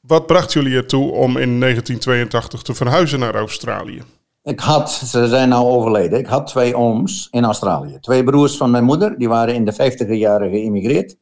Wat 0.00 0.26
bracht 0.26 0.52
jullie 0.52 0.76
ertoe 0.76 1.10
om 1.10 1.36
in 1.36 1.60
1982 1.60 2.62
te 2.62 2.74
verhuizen 2.74 3.18
naar 3.18 3.34
Australië? 3.34 4.02
Ik 4.42 4.60
had, 4.60 4.90
ze 4.90 5.28
zijn 5.28 5.48
nou 5.48 5.64
overleden, 5.64 6.18
ik 6.18 6.26
had 6.26 6.46
twee 6.46 6.76
ooms 6.76 7.28
in 7.30 7.44
Australië. 7.44 7.98
Twee 8.00 8.24
broers 8.24 8.56
van 8.56 8.70
mijn 8.70 8.84
moeder, 8.84 9.18
die 9.18 9.28
waren 9.28 9.54
in 9.54 9.64
de 9.64 9.72
50 9.72 10.16
jaren 10.16 10.50
geïmigreerd. 10.50 11.16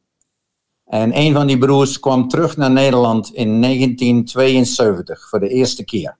En 0.85 1.17
een 1.17 1.33
van 1.33 1.47
die 1.47 1.57
broers 1.57 1.99
kwam 1.99 2.27
terug 2.27 2.57
naar 2.57 2.71
Nederland 2.71 3.33
in 3.33 3.61
1972 3.61 5.29
voor 5.29 5.39
de 5.39 5.49
eerste 5.49 5.85
keer. 5.85 6.17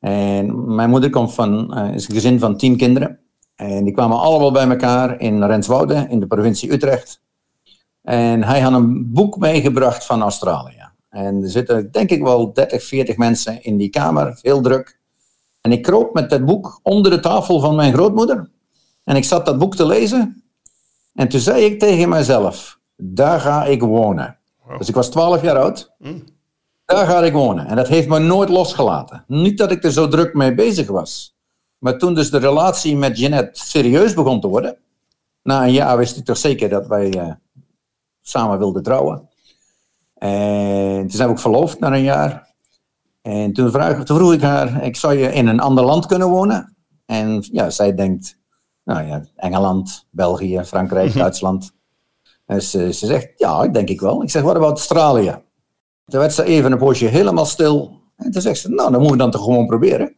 En 0.00 0.74
mijn 0.74 0.90
moeder 0.90 1.10
komt 1.10 1.34
van, 1.34 1.78
uh, 1.78 1.94
is 1.94 2.08
een 2.08 2.14
gezin 2.14 2.38
van 2.38 2.56
tien 2.56 2.76
kinderen. 2.76 3.20
En 3.54 3.84
die 3.84 3.92
kwamen 3.92 4.18
allemaal 4.18 4.52
bij 4.52 4.68
elkaar 4.68 5.20
in 5.20 5.44
Renswoude, 5.44 6.06
in 6.08 6.20
de 6.20 6.26
provincie 6.26 6.72
Utrecht. 6.72 7.22
En 8.02 8.42
hij 8.42 8.60
had 8.60 8.72
een 8.72 9.12
boek 9.12 9.36
meegebracht 9.38 10.06
van 10.06 10.22
Australië. 10.22 10.88
En 11.08 11.42
er 11.42 11.50
zitten 11.50 11.92
denk 11.92 12.10
ik 12.10 12.22
wel 12.22 12.52
30, 12.52 12.82
40 12.82 13.16
mensen 13.16 13.62
in 13.62 13.76
die 13.76 13.90
kamer, 13.90 14.38
heel 14.42 14.60
druk. 14.60 14.97
En 15.60 15.72
ik 15.72 15.82
kroop 15.82 16.14
met 16.14 16.30
dat 16.30 16.44
boek 16.44 16.80
onder 16.82 17.10
de 17.10 17.20
tafel 17.20 17.60
van 17.60 17.74
mijn 17.74 17.92
grootmoeder. 17.92 18.50
En 19.04 19.16
ik 19.16 19.24
zat 19.24 19.46
dat 19.46 19.58
boek 19.58 19.76
te 19.76 19.86
lezen. 19.86 20.42
En 21.14 21.28
toen 21.28 21.40
zei 21.40 21.64
ik 21.64 21.78
tegen 21.78 22.08
mezelf, 22.08 22.78
daar 22.96 23.40
ga 23.40 23.64
ik 23.64 23.80
wonen. 23.80 24.38
Wow. 24.64 24.78
Dus 24.78 24.88
ik 24.88 24.94
was 24.94 25.10
12 25.10 25.42
jaar 25.42 25.58
oud. 25.58 25.94
Mm. 25.98 26.24
Daar 26.84 27.06
ga 27.06 27.22
ik 27.22 27.32
wonen. 27.32 27.66
En 27.66 27.76
dat 27.76 27.88
heeft 27.88 28.08
me 28.08 28.18
nooit 28.18 28.48
losgelaten. 28.48 29.24
Niet 29.26 29.58
dat 29.58 29.70
ik 29.70 29.84
er 29.84 29.92
zo 29.92 30.08
druk 30.08 30.34
mee 30.34 30.54
bezig 30.54 30.88
was. 30.88 31.36
Maar 31.78 31.98
toen 31.98 32.14
dus 32.14 32.30
de 32.30 32.38
relatie 32.38 32.96
met 32.96 33.18
Jeanette 33.18 33.60
serieus 33.64 34.14
begon 34.14 34.40
te 34.40 34.48
worden. 34.48 34.76
Na 35.42 35.62
een 35.62 35.72
jaar 35.72 35.96
wist 35.96 36.16
ik 36.16 36.24
toch 36.24 36.36
zeker 36.36 36.68
dat 36.68 36.86
wij 36.86 37.10
eh, 37.10 37.32
samen 38.20 38.58
wilden 38.58 38.82
trouwen. 38.82 39.28
En 40.14 41.00
toen 41.00 41.10
zijn 41.10 41.28
we 41.28 41.34
ook 41.34 41.40
verloofd 41.40 41.80
na 41.80 41.92
een 41.92 42.02
jaar. 42.02 42.47
En 43.28 43.52
toen, 43.52 43.70
vraag, 43.70 44.04
toen 44.04 44.16
vroeg 44.16 44.32
ik 44.32 44.42
haar, 44.42 44.84
ik 44.84 44.96
zou 44.96 45.14
je 45.14 45.32
in 45.32 45.46
een 45.46 45.60
ander 45.60 45.84
land 45.84 46.06
kunnen 46.06 46.28
wonen? 46.28 46.76
En 47.06 47.44
ja, 47.52 47.70
zij 47.70 47.94
denkt, 47.94 48.38
nou 48.84 49.06
ja, 49.06 49.24
Engeland, 49.36 50.06
België, 50.10 50.60
Frankrijk, 50.64 51.14
Duitsland. 51.14 51.72
En 52.46 52.62
ze, 52.62 52.92
ze 52.92 53.06
zegt, 53.06 53.28
ja, 53.36 53.68
denk 53.68 53.88
ik 53.88 54.00
wel. 54.00 54.22
Ik 54.22 54.30
zeg, 54.30 54.42
wat 54.42 54.56
about 54.56 54.70
Australië? 54.70 55.38
Toen 56.06 56.20
werd 56.20 56.32
ze 56.32 56.44
even 56.44 56.72
een 56.72 56.78
poosje 56.78 57.06
helemaal 57.06 57.44
stil. 57.44 58.00
En 58.16 58.30
toen 58.30 58.42
zegt 58.42 58.58
ze, 58.58 58.68
nou, 58.68 58.90
dan 58.90 59.00
moeten 59.00 59.10
we 59.10 59.22
dan 59.22 59.30
toch 59.30 59.44
gewoon 59.44 59.66
proberen. 59.66 60.16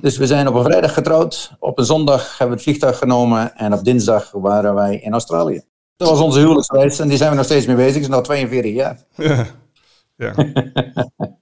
Dus 0.00 0.16
we 0.16 0.26
zijn 0.26 0.48
op 0.48 0.54
een 0.54 0.64
vrijdag 0.64 0.94
getrouwd. 0.94 1.52
Op 1.58 1.78
een 1.78 1.84
zondag 1.84 2.28
hebben 2.28 2.48
we 2.48 2.52
het 2.54 2.62
vliegtuig 2.62 2.98
genomen. 2.98 3.56
En 3.56 3.72
op 3.72 3.84
dinsdag 3.84 4.30
waren 4.30 4.74
wij 4.74 4.96
in 4.96 5.12
Australië. 5.12 5.62
Dat 5.96 6.08
was 6.08 6.20
onze 6.20 6.38
huwelijksreis. 6.38 6.98
En 6.98 7.08
die 7.08 7.16
zijn 7.16 7.30
we 7.30 7.36
nog 7.36 7.44
steeds 7.44 7.66
mee 7.66 7.76
bezig. 7.76 7.94
Het 7.94 8.10
is 8.10 8.16
nu 8.16 8.22
42 8.22 8.74
jaar. 8.74 9.04
Ja. 10.16 10.34
Ja. 10.34 10.34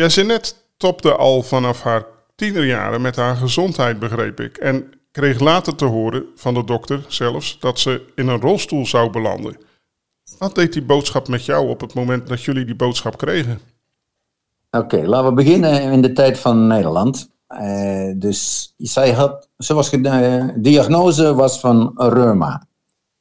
ja, 0.00 0.06
Jeanette 0.06 0.52
topte 0.76 1.16
al 1.16 1.42
vanaf 1.42 1.82
haar 1.82 2.04
tienerjaren 2.34 3.00
met 3.00 3.16
haar 3.16 3.36
gezondheid, 3.36 3.98
begreep 3.98 4.40
ik. 4.40 4.56
En 4.56 4.90
kreeg 5.12 5.40
later 5.40 5.74
te 5.74 5.84
horen 5.84 6.24
van 6.34 6.54
de 6.54 6.64
dokter 6.64 7.04
zelfs 7.08 7.58
dat 7.60 7.78
ze 7.78 8.12
in 8.14 8.28
een 8.28 8.40
rolstoel 8.40 8.86
zou 8.86 9.10
belanden. 9.10 9.56
Wat 10.38 10.54
deed 10.54 10.72
die 10.72 10.82
boodschap 10.82 11.28
met 11.28 11.44
jou 11.44 11.68
op 11.68 11.80
het 11.80 11.94
moment 11.94 12.26
dat 12.26 12.42
jullie 12.42 12.64
die 12.64 12.76
boodschap 12.76 13.18
kregen? 13.18 13.60
Oké, 14.70 15.06
laten 15.06 15.28
we 15.28 15.34
beginnen 15.34 15.82
in 15.82 16.02
de 16.02 16.12
tijd 16.12 16.38
van 16.38 16.66
Nederland. 16.66 17.30
Eh, 17.46 18.12
dus 18.16 18.72
zij 18.76 19.12
had, 19.12 19.48
ze 19.58 19.74
was, 19.74 19.90
eh, 19.90 20.44
diagnose 20.56 21.34
was 21.34 21.60
van 21.60 21.92
reuma. 21.96 22.66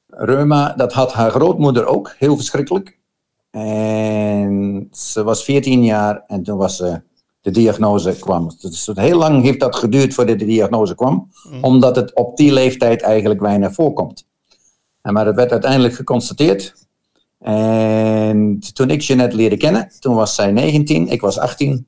Reuma, 0.08 0.74
dat 0.74 0.94
had 0.94 1.14
haar 1.14 1.32
grootmoeder 1.32 1.86
ook, 1.86 2.16
heel 2.18 2.36
verschrikkelijk. 2.36 2.99
En 3.52 4.88
ze 4.92 5.24
was 5.24 5.44
14 5.44 5.84
jaar 5.84 6.24
en 6.28 6.44
toen 6.44 6.58
was 6.58 6.78
ze, 6.78 7.02
de 7.42 7.52
diagnose 7.52 8.20
kwam. 8.20 8.52
Dus 8.62 8.90
heel 8.94 9.18
lang 9.18 9.44
heeft 9.44 9.60
dat 9.60 9.76
geduurd 9.76 10.14
voordat 10.14 10.40
de 10.40 10.46
diagnose 10.46 10.96
kwam, 10.96 11.30
omdat 11.62 11.96
het 11.96 12.16
op 12.16 12.38
die 12.38 12.54
leeftijd 12.54 13.02
eigenlijk 13.02 13.40
weinig 13.42 13.74
voorkomt. 13.74 14.28
En 15.02 15.14
maar 15.14 15.26
het 15.26 15.36
werd 15.36 15.52
uiteindelijk 15.52 15.94
geconstateerd. 15.94 16.88
En 17.40 18.60
toen 18.74 18.90
ik 18.90 19.02
Jeanette 19.02 19.36
leerde 19.36 19.58
kennen, 19.58 19.92
toen 20.00 20.16
was 20.16 20.36
zij 20.36 20.52
19, 20.52 21.08
ik 21.08 21.22
was 21.22 21.40
18. 21.40 21.88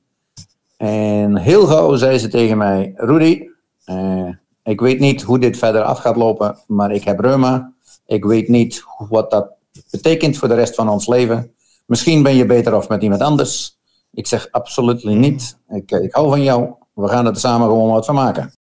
En 0.78 1.38
heel 1.38 1.66
gauw 1.66 1.96
zei 1.96 2.18
ze 2.18 2.28
tegen 2.28 2.58
mij, 2.58 2.94
Rudy, 2.96 3.44
eh, 3.86 4.30
ik 4.64 4.80
weet 4.80 5.00
niet 5.00 5.22
hoe 5.22 5.40
dit 5.40 5.58
verder 5.58 5.84
af 5.84 6.00
gaat 6.00 6.16
lopen, 6.16 6.58
maar 6.68 6.92
ik 6.92 7.04
heb 7.04 7.20
reuma. 7.20 7.74
Ik 8.06 8.26
weet 8.26 8.48
niet 8.48 8.84
wat 9.10 9.32
dat 9.32 9.52
betekent 9.90 10.38
voor 10.38 10.48
de 10.48 10.54
rest 10.54 10.76
van 10.76 10.90
ons 10.90 11.08
leven. 11.08 11.52
Misschien 11.86 12.24
ben 12.24 12.36
je 12.36 12.46
beter 12.46 12.74
af 12.74 12.90
met 12.90 13.04
iemand 13.04 13.22
anders. 13.22 13.80
Ik 14.12 14.28
zeg 14.28 14.48
absoluut 14.52 15.04
niet. 15.04 15.58
Ik, 15.70 15.92
ik 15.92 16.14
hou 16.14 16.30
van 16.30 16.44
jou. 16.44 16.74
We 16.94 17.08
gaan 17.08 17.26
er 17.26 17.36
samen 17.36 17.68
gewoon 17.68 17.92
wat 17.92 18.06
van 18.06 18.16
maken. 18.16 18.54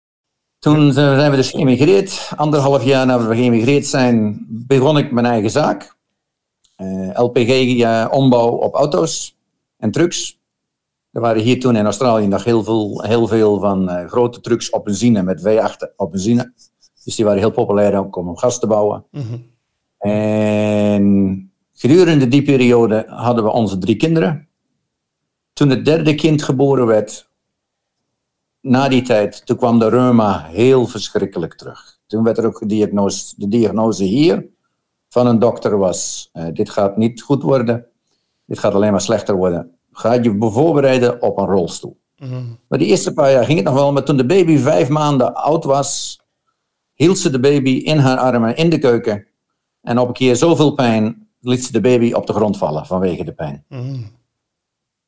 Toen 0.58 0.92
zijn 0.92 1.30
we 1.30 1.36
dus 1.36 1.50
geëmigreerd. 1.50 2.30
Anderhalf 2.36 2.84
jaar 2.84 3.06
nadat 3.06 3.26
we 3.26 3.34
geëmigreerd 3.34 3.86
zijn, 3.86 4.46
begon 4.48 4.98
ik 4.98 5.12
mijn 5.12 5.26
eigen 5.26 5.50
zaak. 5.50 5.96
Eh, 6.76 7.10
LPG-ombouw 7.12 8.48
op 8.48 8.74
auto's 8.74 9.36
en 9.76 9.90
trucks. 9.90 10.38
Er 11.10 11.20
waren 11.20 11.42
hier 11.42 11.60
toen 11.60 11.76
in 11.76 11.84
Australië 11.84 12.26
nog 12.26 12.44
heel 12.44 12.64
veel, 12.64 13.02
heel 13.02 13.26
veel 13.26 13.60
van 13.60 13.88
eh, 13.88 14.08
grote 14.08 14.40
trucks 14.40 14.70
op 14.70 14.84
benzine 14.84 15.22
met 15.22 15.40
V8 15.40 15.96
op 15.96 16.10
benzine. 16.10 16.52
Dus 17.04 17.16
die 17.16 17.24
waren 17.24 17.40
heel 17.40 17.50
populair 17.50 18.14
om 18.16 18.36
gas 18.36 18.58
te 18.58 18.66
bouwen. 18.66 19.04
En 19.98 21.52
gedurende 21.72 22.28
die 22.28 22.42
periode 22.42 23.04
hadden 23.08 23.44
we 23.44 23.50
onze 23.50 23.78
drie 23.78 23.96
kinderen. 23.96 24.48
Toen 25.52 25.70
het 25.70 25.84
derde 25.84 26.14
kind 26.14 26.42
geboren 26.42 26.86
werd, 26.86 27.30
na 28.60 28.88
die 28.88 29.02
tijd, 29.02 29.46
toen 29.46 29.56
kwam 29.56 29.78
de 29.78 29.88
reuma 29.88 30.44
heel 30.44 30.86
verschrikkelijk 30.86 31.54
terug. 31.54 31.98
Toen 32.06 32.24
werd 32.24 32.38
er 32.38 32.46
ook 32.46 32.58
gediagnose, 32.58 33.34
de 33.36 33.48
diagnose 33.48 34.04
hier 34.04 34.46
van 35.08 35.26
een 35.26 35.38
dokter 35.38 35.78
was, 35.78 36.28
eh, 36.32 36.46
dit 36.52 36.70
gaat 36.70 36.96
niet 36.96 37.22
goed 37.22 37.42
worden, 37.42 37.86
dit 38.44 38.58
gaat 38.58 38.74
alleen 38.74 38.90
maar 38.90 39.00
slechter 39.00 39.36
worden. 39.36 39.70
Ga 39.92 40.12
je 40.12 40.36
voorbereiden 40.38 41.22
op 41.22 41.38
een 41.38 41.46
rolstoel. 41.46 41.98
Maar 42.68 42.78
de 42.78 42.84
eerste 42.84 43.12
paar 43.12 43.30
jaar 43.30 43.44
ging 43.44 43.58
het 43.58 43.66
nog 43.66 43.74
wel, 43.74 43.92
maar 43.92 44.04
toen 44.04 44.16
de 44.16 44.26
baby 44.26 44.58
vijf 44.58 44.88
maanden 44.88 45.34
oud 45.34 45.64
was, 45.64 46.20
hield 46.94 47.18
ze 47.18 47.30
de 47.30 47.40
baby 47.40 47.70
in 47.70 47.98
haar 47.98 48.18
armen 48.18 48.56
in 48.56 48.70
de 48.70 48.78
keuken. 48.78 49.26
En 49.88 49.98
op 49.98 50.08
een 50.08 50.14
keer 50.14 50.36
zoveel 50.36 50.72
pijn 50.72 51.28
liet 51.40 51.64
ze 51.64 51.72
de 51.72 51.80
baby 51.80 52.12
op 52.12 52.26
de 52.26 52.32
grond 52.32 52.56
vallen 52.56 52.86
vanwege 52.86 53.24
de 53.24 53.32
pijn. 53.32 53.64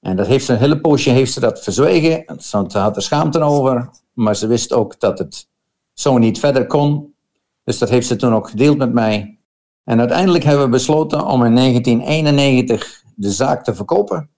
En 0.01 0.17
dat 0.17 0.27
heeft 0.27 0.45
ze 0.45 0.53
een 0.53 0.59
hele 0.59 0.81
poosje 0.81 1.11
heeft 1.11 1.33
ze 1.33 1.41
dat 1.41 1.63
verzwegen. 1.63 2.41
Ze 2.43 2.67
had 2.79 2.97
er 2.97 3.03
schaamte 3.03 3.41
over, 3.41 3.91
maar 4.13 4.37
ze 4.37 4.47
wist 4.47 4.73
ook 4.73 5.01
dat 5.01 5.19
het 5.19 5.49
zo 5.93 6.19
niet 6.19 6.39
verder 6.39 6.67
kon. 6.67 7.15
Dus 7.65 7.79
dat 7.79 7.89
heeft 7.89 8.07
ze 8.07 8.17
toen 8.17 8.35
ook 8.35 8.49
gedeeld 8.49 8.79
met 8.79 8.93
mij. 8.93 9.39
En 9.85 9.99
uiteindelijk 9.99 10.45
hebben 10.45 10.65
we 10.65 10.71
besloten 10.71 11.27
om 11.27 11.45
in 11.45 11.55
1991 11.55 13.03
de 13.15 13.31
zaak 13.31 13.65
te 13.65 13.75
verkopen. 13.75 14.31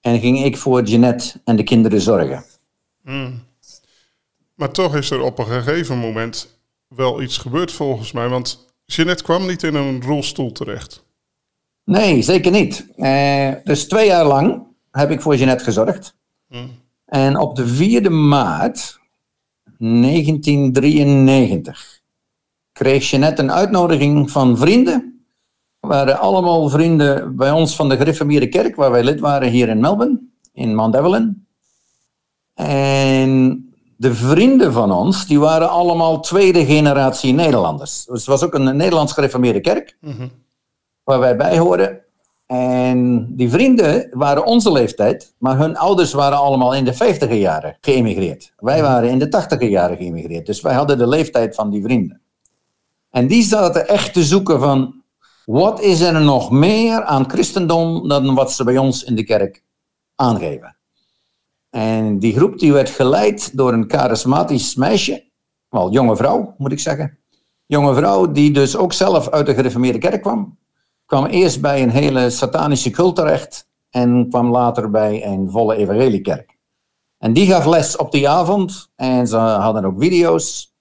En 0.00 0.20
ging 0.20 0.44
ik 0.44 0.56
voor 0.56 0.82
Jeanette 0.82 1.40
en 1.44 1.56
de 1.56 1.62
kinderen 1.62 2.00
zorgen. 2.00 2.44
Maar 4.54 4.70
toch 4.70 4.96
is 4.96 5.10
er 5.10 5.22
op 5.22 5.38
een 5.38 5.46
gegeven 5.46 5.98
moment 5.98 6.58
wel 6.88 7.22
iets 7.22 7.38
gebeurd 7.38 7.72
volgens 7.72 8.12
mij. 8.12 8.28
Want 8.28 8.63
Jeanette 8.84 9.22
kwam 9.22 9.46
niet 9.46 9.62
in 9.62 9.74
een 9.74 10.02
rolstoel 10.02 10.52
terecht. 10.52 11.04
Nee, 11.84 12.22
zeker 12.22 12.50
niet. 12.50 12.86
Eh, 12.96 13.52
dus 13.64 13.88
twee 13.88 14.06
jaar 14.06 14.26
lang 14.26 14.66
heb 14.90 15.10
ik 15.10 15.20
voor 15.20 15.36
Jeanette 15.36 15.64
gezorgd. 15.64 16.16
En 17.04 17.36
op 17.36 17.56
de 17.56 17.66
4e 17.66 18.10
maart 18.10 19.00
1993 19.78 22.00
kreeg 22.72 23.10
Jeanette 23.10 23.42
een 23.42 23.52
uitnodiging 23.52 24.30
van 24.30 24.58
vrienden. 24.58 25.24
We 25.80 25.88
waren 25.88 26.18
allemaal 26.18 26.68
vrienden 26.68 27.36
bij 27.36 27.50
ons 27.50 27.76
van 27.76 27.88
de 27.88 27.96
Gereformeerde 27.96 28.48
Kerk, 28.48 28.76
waar 28.76 28.90
wij 28.90 29.04
lid 29.04 29.20
waren 29.20 29.50
hier 29.50 29.68
in 29.68 29.80
Melbourne, 29.80 30.20
in 30.52 30.74
Mount 30.74 30.94
Evelyn. 30.94 31.46
En 32.54 33.63
de 33.96 34.14
vrienden 34.14 34.72
van 34.72 34.92
ons, 34.92 35.26
die 35.26 35.40
waren 35.40 35.70
allemaal 35.70 36.20
tweede 36.20 36.64
generatie 36.64 37.32
Nederlanders. 37.32 38.04
Dus 38.04 38.18
het 38.18 38.26
was 38.26 38.42
ook 38.42 38.54
een 38.54 38.76
Nederlands 38.76 39.12
Gereformeerde 39.12 39.60
Kerk 39.60 39.96
waar 41.04 41.18
wij 41.18 41.36
bij 41.36 41.58
horen. 41.58 42.02
En 42.46 43.28
die 43.36 43.50
vrienden 43.50 44.08
waren 44.12 44.44
onze 44.44 44.72
leeftijd, 44.72 45.34
maar 45.38 45.58
hun 45.58 45.76
ouders 45.76 46.12
waren 46.12 46.38
allemaal 46.38 46.74
in 46.74 46.84
de 46.84 46.94
50 46.94 47.32
jaren 47.32 47.76
geëmigreerd. 47.80 48.52
Wij 48.56 48.82
waren 48.82 49.08
in 49.08 49.18
de 49.18 49.28
80 49.28 49.68
jaren 49.68 49.96
geëmigreerd, 49.96 50.46
dus 50.46 50.60
wij 50.60 50.74
hadden 50.74 50.98
de 50.98 51.08
leeftijd 51.08 51.54
van 51.54 51.70
die 51.70 51.82
vrienden. 51.82 52.20
En 53.10 53.26
die 53.26 53.42
zaten 53.42 53.88
echt 53.88 54.12
te 54.12 54.24
zoeken 54.24 54.60
van, 54.60 55.02
wat 55.44 55.80
is 55.80 56.00
er 56.00 56.20
nog 56.20 56.50
meer 56.50 57.02
aan 57.04 57.30
christendom 57.30 58.08
dan 58.08 58.34
wat 58.34 58.52
ze 58.52 58.64
bij 58.64 58.78
ons 58.78 59.04
in 59.04 59.14
de 59.14 59.24
kerk 59.24 59.62
aangeven? 60.14 60.73
En 61.74 62.18
die 62.18 62.36
groep 62.36 62.58
die 62.58 62.72
werd 62.72 62.90
geleid 62.90 63.56
door 63.56 63.72
een 63.72 63.84
charismatisch 63.88 64.74
meisje, 64.74 65.30
wel 65.68 65.92
jonge 65.92 66.16
vrouw 66.16 66.54
moet 66.58 66.72
ik 66.72 66.80
zeggen. 66.80 67.18
Jonge 67.66 67.94
vrouw 67.94 68.32
die 68.32 68.50
dus 68.50 68.76
ook 68.76 68.92
zelf 68.92 69.28
uit 69.30 69.46
de 69.46 69.54
gereformeerde 69.54 69.98
kerk 69.98 70.22
kwam 70.22 70.58
kwam 71.06 71.26
eerst 71.26 71.60
bij 71.60 71.82
een 71.82 71.90
hele 71.90 72.30
satanische 72.30 72.90
cult 72.90 73.16
terecht 73.16 73.68
en 73.90 74.28
kwam 74.30 74.50
later 74.50 74.90
bij 74.90 75.26
een 75.26 75.50
volle 75.50 75.76
evangeliekerk. 75.76 76.58
En 77.18 77.32
die 77.32 77.46
gaf 77.46 77.66
les 77.66 77.96
op 77.96 78.12
die 78.12 78.28
avond 78.28 78.90
en 78.96 79.26
ze 79.26 79.36
hadden 79.36 79.84
ook 79.84 80.00
video's. 80.00 80.74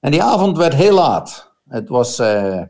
En 0.00 0.10
die 0.10 0.22
avond 0.22 0.56
werd 0.56 0.74
heel 0.74 0.94
laat. 0.94 1.52
Het 1.68 1.88
was 1.88 2.18
eh, 2.18 2.62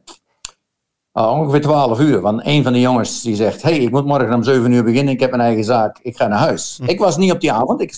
ah, 1.13 1.39
ongeveer 1.39 1.61
12 1.61 2.01
uur, 2.01 2.21
want 2.21 2.47
een 2.47 2.63
van 2.63 2.73
de 2.73 2.81
jongens 2.81 3.23
die 3.23 3.35
zegt, 3.35 3.63
hey, 3.63 3.79
ik 3.79 3.91
moet 3.91 4.05
morgen 4.05 4.35
om 4.35 4.43
7 4.43 4.73
uur 4.73 4.85
beginnen, 4.85 5.15
ik 5.15 5.21
heb 5.21 5.33
een 5.33 5.41
eigen 5.41 5.65
zaak, 5.65 5.99
ik 6.03 6.17
ga 6.17 6.27
naar 6.27 6.39
huis. 6.39 6.81
Ik 6.87 6.99
was 6.99 7.17
niet 7.17 7.33
op 7.33 7.41
die 7.41 7.53
avond, 7.53 7.81
ik 7.81 7.95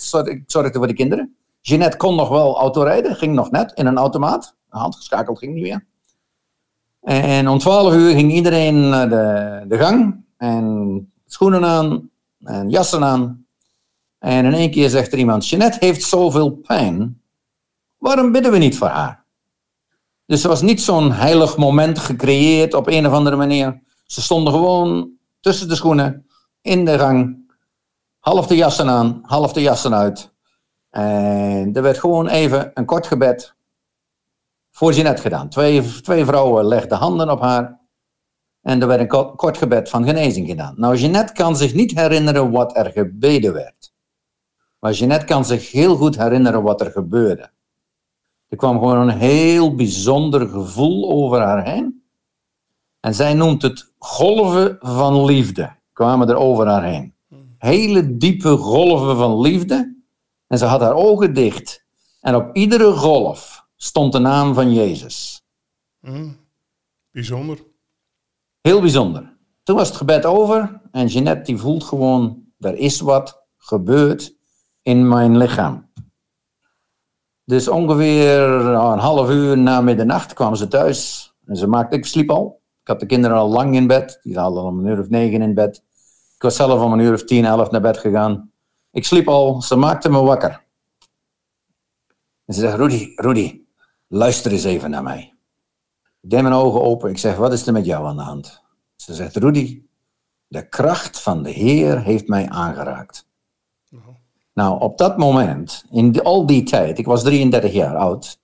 zorgde 0.47 0.78
voor 0.78 0.87
de 0.87 0.94
kinderen. 0.94 1.37
Jeanette 1.61 1.97
kon 1.97 2.16
nog 2.16 2.28
wel 2.28 2.59
autorijden, 2.59 3.16
ging 3.16 3.35
nog 3.35 3.50
net 3.50 3.73
in 3.73 3.87
een 3.87 3.97
automaat. 3.97 4.54
Handgeschakeld 4.68 5.38
ging 5.38 5.54
niet 5.54 5.62
meer. 5.62 5.85
En 7.00 7.49
om 7.49 7.59
12 7.59 7.94
uur 7.94 8.14
ging 8.14 8.33
iedereen 8.33 8.88
naar 8.88 9.09
de, 9.09 9.64
de 9.68 9.78
gang. 9.78 10.25
En 10.37 11.12
schoenen 11.26 11.64
aan 11.64 12.11
en 12.42 12.71
jassen 12.71 13.04
aan. 13.04 13.47
En 14.18 14.44
in 14.44 14.54
één 14.54 14.71
keer 14.71 14.90
zegt 14.90 15.12
er 15.12 15.18
iemand: 15.18 15.49
Jeanette 15.49 15.85
heeft 15.85 16.02
zoveel 16.02 16.50
pijn. 16.50 17.21
Waarom 17.99 18.33
bidden 18.33 18.52
we 18.52 18.59
niet 18.59 18.78
voor 18.78 18.88
haar? 18.88 19.24
Dus 20.26 20.43
er 20.43 20.49
was 20.49 20.62
niet 20.62 20.83
zo'n 20.83 21.12
heilig 21.12 21.57
moment 21.57 21.99
gecreëerd 21.99 22.75
op 22.75 22.87
een 22.87 23.07
of 23.07 23.12
andere 23.12 23.37
manier. 23.37 23.83
Ze 24.07 24.23
stonden 24.23 24.52
gewoon 24.52 25.11
tussen 25.40 25.69
de 25.69 25.75
schoenen, 25.75 26.26
in 26.61 26.85
de 26.85 26.99
gang, 26.99 27.52
half 28.19 28.47
de 28.47 28.57
jassen 28.57 28.88
aan, 28.88 29.21
half 29.23 29.52
de 29.52 29.61
jassen 29.61 29.95
uit. 29.95 30.33
En 30.90 31.71
er 31.73 31.83
werd 31.83 31.99
gewoon 31.99 32.28
even 32.28 32.71
een 32.75 32.85
kort 32.85 33.07
gebed 33.07 33.54
voor 34.71 34.93
Jeanette 34.93 35.23
gedaan. 35.23 35.49
Twee, 35.49 36.00
twee 36.00 36.25
vrouwen 36.25 36.64
legden 36.64 36.99
handen 36.99 37.31
op 37.31 37.40
haar. 37.40 37.81
En 38.61 38.81
er 38.81 38.87
werd 38.87 39.00
een 39.00 39.37
kort 39.37 39.59
gebed 39.59 39.88
van 39.88 40.04
genezing 40.04 40.49
gedaan. 40.49 40.75
Nou, 40.76 40.97
Jeanette 40.97 41.33
kan 41.33 41.57
zich 41.57 41.75
niet 41.75 41.95
herinneren 41.95 42.50
wat 42.50 42.76
er 42.76 42.90
gebeden 42.90 43.52
werd. 43.52 43.93
Maar 44.78 44.93
Jeanette 44.93 45.26
kan 45.26 45.45
zich 45.45 45.73
heel 45.73 45.97
goed 45.97 46.16
herinneren 46.19 46.62
wat 46.62 46.81
er 46.81 46.90
gebeurde. 46.90 47.50
Er 48.54 48.61
kwam 48.61 48.78
gewoon 48.78 49.08
een 49.08 49.18
heel 49.18 49.75
bijzonder 49.75 50.49
gevoel 50.49 51.11
over 51.11 51.40
haar 51.40 51.64
heen. 51.64 52.02
En 53.00 53.14
zij 53.14 53.34
noemt 53.34 53.62
het 53.62 53.92
golven 53.99 54.78
van 54.80 55.25
liefde, 55.25 55.76
kwamen 55.92 56.28
er 56.28 56.37
over 56.37 56.66
haar 56.66 56.84
heen. 56.84 57.14
Hele 57.58 58.16
diepe 58.16 58.56
golven 58.56 59.16
van 59.16 59.40
liefde. 59.40 59.96
En 60.46 60.58
ze 60.58 60.64
had 60.64 60.80
haar 60.80 60.94
ogen 60.94 61.34
dicht. 61.34 61.84
En 62.20 62.34
op 62.34 62.56
iedere 62.56 62.92
golf 62.92 63.66
stond 63.76 64.12
de 64.12 64.18
naam 64.18 64.54
van 64.54 64.73
Jezus. 64.73 65.44
Mm, 66.00 66.37
bijzonder. 67.11 67.58
Heel 68.61 68.80
bijzonder. 68.80 69.37
Toen 69.62 69.76
was 69.76 69.88
het 69.88 69.96
gebed 69.96 70.25
over 70.25 70.80
en 70.90 71.06
Jeanette 71.06 71.42
die 71.42 71.58
voelt 71.58 71.84
gewoon, 71.84 72.44
er 72.58 72.76
is 72.76 73.00
wat 73.00 73.44
gebeurd 73.56 74.37
in 74.82 75.08
mijn 75.08 75.37
lichaam. 75.37 75.92
Dus 77.44 77.68
ongeveer 77.68 78.48
nou, 78.48 78.92
een 78.92 78.98
half 78.98 79.30
uur 79.30 79.58
na 79.58 79.80
middernacht 79.80 80.32
kwam 80.32 80.54
ze 80.54 80.68
thuis. 80.68 81.32
En 81.46 81.56
ze 81.56 81.66
maakte, 81.66 81.96
ik 81.96 82.06
sliep 82.06 82.30
al. 82.30 82.60
Ik 82.80 82.88
had 82.88 83.00
de 83.00 83.06
kinderen 83.06 83.36
al 83.36 83.48
lang 83.48 83.74
in 83.74 83.86
bed. 83.86 84.20
Die 84.22 84.38
hadden 84.38 84.62
al 84.62 84.68
om 84.68 84.78
een 84.78 84.86
uur 84.86 84.98
of 84.98 85.08
negen 85.08 85.42
in 85.42 85.54
bed. 85.54 85.82
Ik 86.34 86.42
was 86.42 86.56
zelf 86.56 86.82
om 86.82 86.92
een 86.92 86.98
uur 86.98 87.12
of 87.12 87.24
tien, 87.24 87.44
elf 87.44 87.70
naar 87.70 87.80
bed 87.80 87.98
gegaan. 87.98 88.52
Ik 88.90 89.04
sliep 89.04 89.28
al, 89.28 89.62
ze 89.62 89.76
maakte 89.76 90.10
me 90.10 90.22
wakker. 90.22 90.64
En 92.44 92.54
ze 92.54 92.60
zegt, 92.60 92.76
Rudy, 92.76 93.12
Rudy, 93.16 93.60
luister 94.08 94.52
eens 94.52 94.64
even 94.64 94.90
naar 94.90 95.02
mij. 95.02 95.34
Ik 96.20 96.30
deed 96.30 96.42
mijn 96.42 96.54
ogen 96.54 96.82
open. 96.82 97.10
Ik 97.10 97.18
zeg, 97.18 97.36
wat 97.36 97.52
is 97.52 97.66
er 97.66 97.72
met 97.72 97.84
jou 97.84 98.06
aan 98.06 98.16
de 98.16 98.22
hand? 98.22 98.62
Ze 98.96 99.14
zegt, 99.14 99.36
Rudy, 99.36 99.82
de 100.46 100.68
kracht 100.68 101.20
van 101.20 101.42
de 101.42 101.50
Heer 101.50 102.02
heeft 102.02 102.28
mij 102.28 102.48
aangeraakt. 102.48 103.26
Nou, 104.54 104.80
op 104.80 104.99
dat 104.99 105.18
moment, 105.18 105.84
in 105.90 106.23
al 106.23 106.46
die 106.46 106.62
tijd, 106.62 106.99
ik 106.99 107.06
was 107.06 107.23
33 107.23 107.73
jaar 107.73 107.96
oud, 107.96 108.40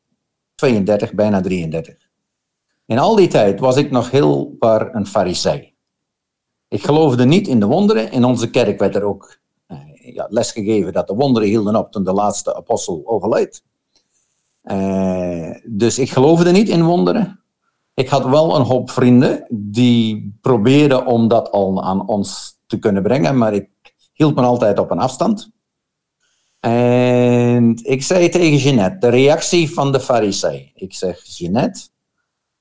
32, 0.55 1.14
bijna 1.14 1.40
33. 1.40 2.09
In 2.87 2.99
al 2.99 3.17
die 3.17 3.29
tijd 3.29 3.61
was 3.61 3.76
ik 3.76 3.90
nog 3.90 4.11
heel 4.11 4.57
paar 4.59 4.95
een 4.95 5.07
farisee. 5.07 5.75
Ik 6.69 6.85
geloofde 6.85 7.25
niet 7.25 7.49
in 7.49 7.61
de 7.61 7.67
wonderen. 7.67 8.12
In 8.12 8.25
onze 8.25 8.50
kerk 8.50 8.79
werd 8.79 8.95
er 8.95 9.05
ook 9.05 9.38
eh, 9.67 9.79
ja, 10.14 10.26
lesgegeven 10.31 10.93
dat 10.93 11.07
de 11.07 11.14
wonderen 11.14 11.49
hielden 11.49 11.76
op 11.76 11.93
toen 11.93 12.05
de 12.05 12.12
laatste 12.12 12.57
apostel 12.57 13.02
overleed. 13.05 13.64
Eh, 14.62 15.50
dus 15.64 15.99
ik 15.99 16.11
geloofde 16.11 16.50
niet 16.50 16.69
in 16.69 16.85
wonderen. 16.85 17.40
Ik 17.95 18.09
had 18.09 18.25
wel 18.25 18.57
een 18.57 18.62
hoop 18.62 18.90
vrienden 18.90 19.47
die 19.50 20.38
probeerden 20.40 21.07
om 21.07 21.29
dat 21.29 21.50
al 21.50 21.83
aan 21.83 22.09
ons 22.09 22.59
te 22.67 22.79
kunnen 22.79 23.02
brengen, 23.02 23.38
maar 23.38 23.55
ik 23.55 23.69
hield 24.12 24.35
me 24.35 24.43
altijd 24.43 24.79
op 24.79 24.90
een 24.90 24.99
afstand. 24.99 25.50
En 26.61 27.79
ik 27.83 28.02
zei 28.02 28.29
tegen 28.29 28.57
Jeanette, 28.57 28.99
de 28.99 29.09
reactie 29.09 29.71
van 29.71 29.93
de 29.93 30.00
farisee. 30.00 30.73
Ik 30.75 30.95
zeg, 30.95 31.25
Jeanette, 31.25 31.81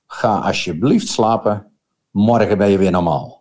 ga 0.06 0.38
alsjeblieft 0.38 1.08
slapen, 1.08 1.72
morgen 2.12 2.58
ben 2.58 2.70
je 2.70 2.78
weer 2.78 2.92
normaal. 2.92 3.40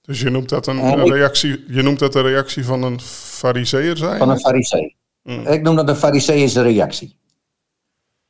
Dus 0.00 0.20
je 0.20 0.30
noemt 0.30 0.48
dat 0.48 0.66
een, 0.66 1.08
reactie, 1.08 1.64
je 1.66 1.82
noemt 1.82 1.98
dat 1.98 2.14
een 2.14 2.22
reactie 2.22 2.64
van 2.64 2.82
een 2.82 3.00
fariseer 3.00 3.96
zijn? 3.96 4.18
Van 4.18 4.30
een 4.30 4.40
farisee. 4.40 4.96
Mm. 5.22 5.46
Ik 5.46 5.62
noem 5.62 5.76
dat 5.76 5.88
een 5.88 5.96
fariseïsche 5.96 6.62
reactie. 6.62 7.18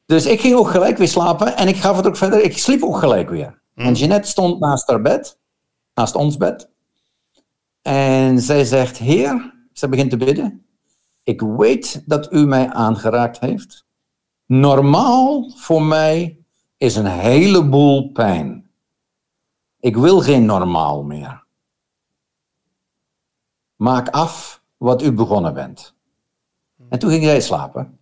Dus 0.07 0.27
ik 0.27 0.41
ging 0.41 0.55
ook 0.55 0.71
gelijk 0.71 0.99
weer 0.99 1.09
slapen 1.09 1.57
en 1.57 1.69
ik 1.69 1.77
gaf 1.77 1.97
het 1.97 2.07
ook 2.07 2.17
verder. 2.17 2.43
Ik 2.43 2.59
sliep 2.59 2.83
ook 2.83 2.97
gelijk 2.97 3.31
weer. 3.31 3.61
Mm. 3.75 3.87
En 3.87 3.95
Jeanette 3.95 4.29
stond 4.29 4.61
naast 4.61 4.89
haar 4.89 5.03
bed, 5.03 5.39
naast 5.95 6.15
ons 6.15 6.37
bed. 6.37 6.71
En 7.83 8.41
zij 8.41 8.65
zegt, 8.65 8.99
Heer, 8.99 9.55
ze 9.73 9.89
begint 9.89 10.11
te 10.11 10.17
bidden. 10.17 10.67
Ik 11.23 11.41
weet 11.41 12.03
dat 12.07 12.33
u 12.33 12.47
mij 12.47 12.73
aangeraakt 12.73 13.41
heeft. 13.41 13.85
Normaal 14.47 15.51
voor 15.57 15.83
mij 15.83 16.39
is 16.77 16.97
een 16.97 17.07
heleboel 17.07 18.11
pijn. 18.13 18.71
Ik 19.81 19.97
wil 19.97 20.21
geen 20.21 20.45
normaal 20.45 21.03
meer. 21.03 21.45
Maak 23.77 24.09
af 24.09 24.63
wat 24.77 25.03
u 25.03 25.13
begonnen 25.13 25.55
bent. 25.55 25.95
En 26.89 26.99
toen 26.99 27.11
ging 27.11 27.25
zij 27.25 27.41
slapen. 27.41 27.99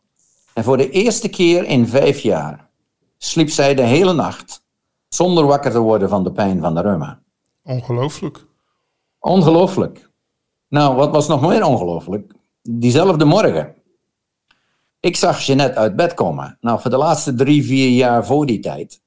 En 0.55 0.65
voor 0.65 0.77
de 0.77 0.91
eerste 0.91 1.29
keer 1.29 1.65
in 1.65 1.87
vijf 1.87 2.21
jaar 2.21 2.71
sliep 3.19 3.51
zij 3.51 3.75
de 3.75 3.83
hele 3.83 4.13
nacht 4.13 4.65
zonder 5.09 5.47
wakker 5.47 5.71
te 5.71 5.79
worden 5.79 6.09
van 6.09 6.25
de 6.25 6.33
pijn 6.33 6.61
van 6.61 6.75
de 6.75 6.81
reuma. 6.81 7.23
Ongelooflijk. 7.63 8.47
Ongelooflijk. 9.19 10.11
Nou, 10.69 10.97
wat 10.97 11.11
was 11.11 11.29
nog 11.29 11.41
meer 11.41 11.65
ongelooflijk? 11.65 12.35
Diezelfde 12.63 13.25
morgen. 13.25 13.75
Ik 15.01 15.17
zag 15.17 15.41
Jeanette 15.41 15.79
uit 15.79 15.97
bed 15.97 16.15
komen. 16.15 16.59
Nou, 16.61 16.81
voor 16.81 16.91
de 16.91 16.97
laatste 16.97 17.35
drie, 17.35 17.65
vier 17.65 17.89
jaar 17.89 18.27
voor 18.27 18.47
die 18.47 18.61
tijd. 18.61 19.03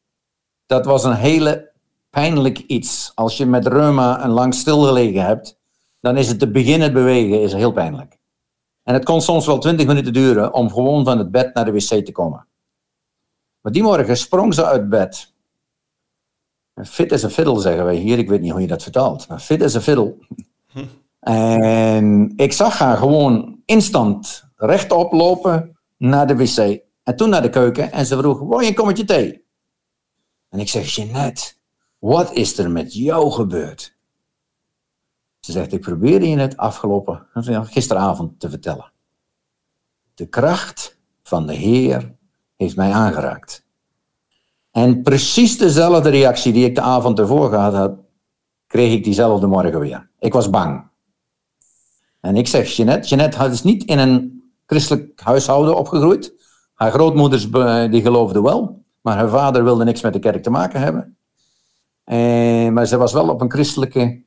Dat 0.66 0.86
was 0.86 1.04
een 1.04 1.16
hele 1.16 1.72
pijnlijk 2.10 2.58
iets. 2.58 3.12
Als 3.16 3.38
je 3.38 3.46
met 3.46 3.68
reuma 3.68 4.24
een 4.24 4.30
lang 4.30 4.54
stilgelegen 4.54 5.26
hebt, 5.26 5.60
dan 6.00 6.18
is 6.18 6.28
het 6.28 6.40
te 6.40 6.52
beginnen 6.52 6.94
bewegen 6.94 7.42
is 7.42 7.54
heel 7.54 7.72
pijnlijk. 7.72 8.18
En 8.84 8.94
het 8.94 9.06
kon 9.06 9.22
soms 9.22 9.46
wel 9.46 9.60
twintig 9.60 9.88
minuten 9.88 10.14
duren 10.14 10.54
om 10.54 10.72
gewoon 10.72 11.06
van 11.06 11.18
het 11.18 11.32
bed 11.32 11.54
naar 11.54 11.66
de 11.66 11.72
wc 11.72 12.06
te 12.06 12.12
komen. 12.12 12.48
Maar 13.62 13.72
die 13.72 13.84
morgen 13.84 14.18
sprong 14.18 14.54
ze 14.54 14.66
uit 14.66 14.90
bed. 14.90 15.34
Fit 16.84 17.12
as 17.12 17.24
a 17.24 17.30
fiddle, 17.30 17.60
zeggen 17.60 17.86
wij 17.86 17.96
hier. 17.96 18.18
Ik 18.18 18.30
weet 18.30 18.42
niet 18.42 18.52
hoe 18.52 18.62
je 18.62 18.68
dat 18.68 18.84
vertaalt. 18.84 19.28
Maar 19.28 19.40
fit 19.40 19.62
as 19.62 19.76
a 19.76 19.82
fiddle. 19.82 20.16
En 21.24 22.34
ik 22.36 22.54
zag 22.54 22.78
haar 22.78 22.98
gewoon 22.98 23.62
instant 23.66 24.44
rechtop 24.56 25.12
lopen 25.12 25.80
naar 25.98 26.28
de 26.28 26.36
wc. 26.36 26.82
En 27.04 27.16
toen 27.16 27.30
naar 27.30 27.42
de 27.42 27.50
keuken. 27.50 27.92
En 27.92 28.06
ze 28.06 28.18
vroeg, 28.18 28.40
wil 28.40 28.60
je 28.60 28.68
een 28.68 28.76
kommetje 28.76 29.04
thee? 29.04 29.46
En 30.50 30.60
ik 30.60 30.70
zeg, 30.70 30.96
Jeanette, 30.96 31.54
wat 32.00 32.34
is 32.34 32.58
er 32.58 32.72
met 32.72 32.94
jou 32.94 33.32
gebeurd? 33.32 33.98
Ze 35.40 35.52
zegt, 35.52 35.74
ik 35.74 35.82
probeerde 35.82 36.30
je 36.30 36.38
het 36.38 36.58
afgelopen, 36.58 37.28
gisteravond 37.64 38.40
te 38.40 38.50
vertellen. 38.50 38.92
De 40.14 40.26
kracht 40.26 41.00
van 41.24 41.48
de 41.48 41.54
Heer 41.54 42.16
heeft 42.56 42.76
mij 42.76 42.92
aangeraakt. 42.92 43.66
En 44.72 45.02
precies 45.02 45.58
dezelfde 45.58 46.10
reactie 46.10 46.54
die 46.54 46.66
ik 46.66 46.76
de 46.76 46.82
avond 46.82 47.20
ervoor 47.20 47.50
gehad 47.50 47.74
had, 47.74 47.96
kreeg 48.68 48.94
ik 48.94 49.04
diezelfde 49.04 49.48
morgen 49.48 49.80
weer. 49.80 50.10
Ik 50.20 50.34
was 50.34 50.50
bang. 50.50 50.92
En 52.24 52.36
ik 52.36 52.48
zeg 52.48 52.76
Jeanette, 52.76 53.08
Jeanette 53.08 53.46
is 53.46 53.64
niet 53.64 53.84
in 53.84 54.00
een 54.00 54.44
christelijk 54.66 55.22
huishouden 55.22 55.78
opgegroeid. 55.78 56.34
Haar 56.74 56.92
grootmoeders 56.92 57.52
die 57.92 58.02
geloofden 58.02 58.44
wel, 58.44 58.84
maar 59.02 59.16
haar 59.16 59.30
vader 59.30 59.64
wilde 59.64 59.84
niks 59.84 60.02
met 60.02 60.14
de 60.14 60.20
kerk 60.20 60.44
te 60.44 60.50
maken 60.50 60.80
hebben. 60.80 61.18
En, 62.04 62.74
maar 62.74 62.86
ze 62.86 62.98
was 62.98 63.14
wel 63.14 63.30
op 63.30 63.42
een 63.42 63.52
christelijke 63.52 64.24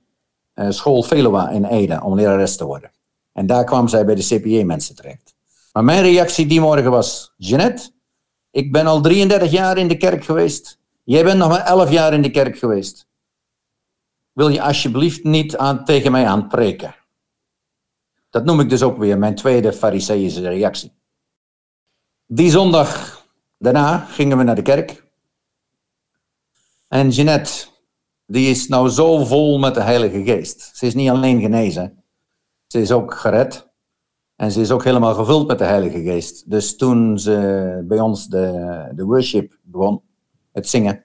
uh, 0.55 0.71
school 0.71 1.03
Veluwa 1.03 1.51
in 1.51 1.65
Ede 1.65 2.03
om 2.03 2.15
lerares 2.15 2.57
te 2.57 2.65
worden. 2.65 2.91
En 3.33 3.47
daar 3.47 3.65
kwam 3.65 3.89
zij 3.89 4.05
bij 4.05 4.15
de 4.15 4.25
CPA-mensen 4.25 4.95
terecht. 4.95 5.35
Maar 5.73 5.85
mijn 5.85 6.03
reactie 6.03 6.47
die 6.47 6.61
morgen 6.61 6.91
was, 6.91 7.33
Jeanette, 7.37 7.91
ik 8.51 8.73
ben 8.73 8.87
al 8.87 9.01
33 9.01 9.51
jaar 9.51 9.79
in 9.79 9.89
de 9.89 9.97
kerk 9.97 10.25
geweest. 10.25 10.79
Jij 11.05 11.25
bent 11.25 11.39
nog 11.39 11.49
maar 11.49 11.65
11 11.65 11.91
jaar 11.91 12.13
in 12.13 12.23
de 12.23 12.31
kerk 12.31 12.59
geweest. 12.59 13.07
Wil 14.33 14.49
je 14.49 14.63
alsjeblieft 14.63 15.25
niet 15.25 15.57
aan, 15.57 15.85
tegen 15.85 16.13
mij 16.13 16.27
aanpreken? 16.27 16.95
Dat 18.37 18.45
noem 18.45 18.61
ik 18.61 18.69
dus 18.69 18.83
ook 18.83 18.99
weer 18.99 19.19
mijn 19.19 19.35
tweede 19.35 19.73
fariseïsche 19.73 20.49
reactie. 20.49 20.93
Die 22.27 22.51
zondag 22.51 23.23
daarna 23.59 23.99
gingen 23.99 24.39
we 24.39 24.43
naar 24.43 24.55
de 24.55 24.63
kerk. 24.63 25.05
En 26.89 27.09
Jeanette, 27.09 27.67
die 28.27 28.51
is 28.51 28.69
nou 28.69 28.89
zo 28.89 29.25
vol 29.25 29.59
met 29.59 29.75
de 29.75 29.81
Heilige 29.81 30.25
Geest. 30.25 30.77
Ze 30.77 30.87
is 30.87 30.95
niet 30.95 31.11
alleen 31.11 31.41
genezen, 31.41 32.05
ze 32.67 32.81
is 32.81 32.93
ook 32.93 33.15
gered. 33.15 33.69
En 34.35 34.51
ze 34.53 34.61
is 34.61 34.71
ook 34.71 34.85
helemaal 34.85 35.15
gevuld 35.15 35.47
met 35.47 35.59
de 35.59 35.65
Heilige 35.65 36.03
Geest. 36.03 36.51
Dus 36.51 36.77
toen 36.77 37.19
ze 37.19 37.85
bij 37.89 38.01
ons 38.01 38.27
de, 38.27 38.89
de 38.95 39.05
worship 39.05 39.59
begon, 39.63 40.03
het 40.53 40.69
zingen, 40.69 41.05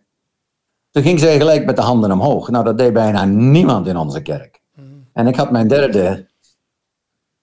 toen 0.89 1.03
ging 1.03 1.19
zij 1.19 1.37
gelijk 1.37 1.65
met 1.65 1.75
de 1.75 1.81
handen 1.81 2.11
omhoog. 2.11 2.49
Nou, 2.49 2.63
dat 2.63 2.77
deed 2.77 2.93
bijna 2.93 3.25
niemand 3.25 3.87
in 3.87 3.97
onze 3.97 4.21
kerk. 4.21 4.61
Mm. 4.75 5.07
En 5.13 5.27
ik 5.27 5.35
had 5.35 5.51
mijn 5.51 5.67
derde 5.67 6.29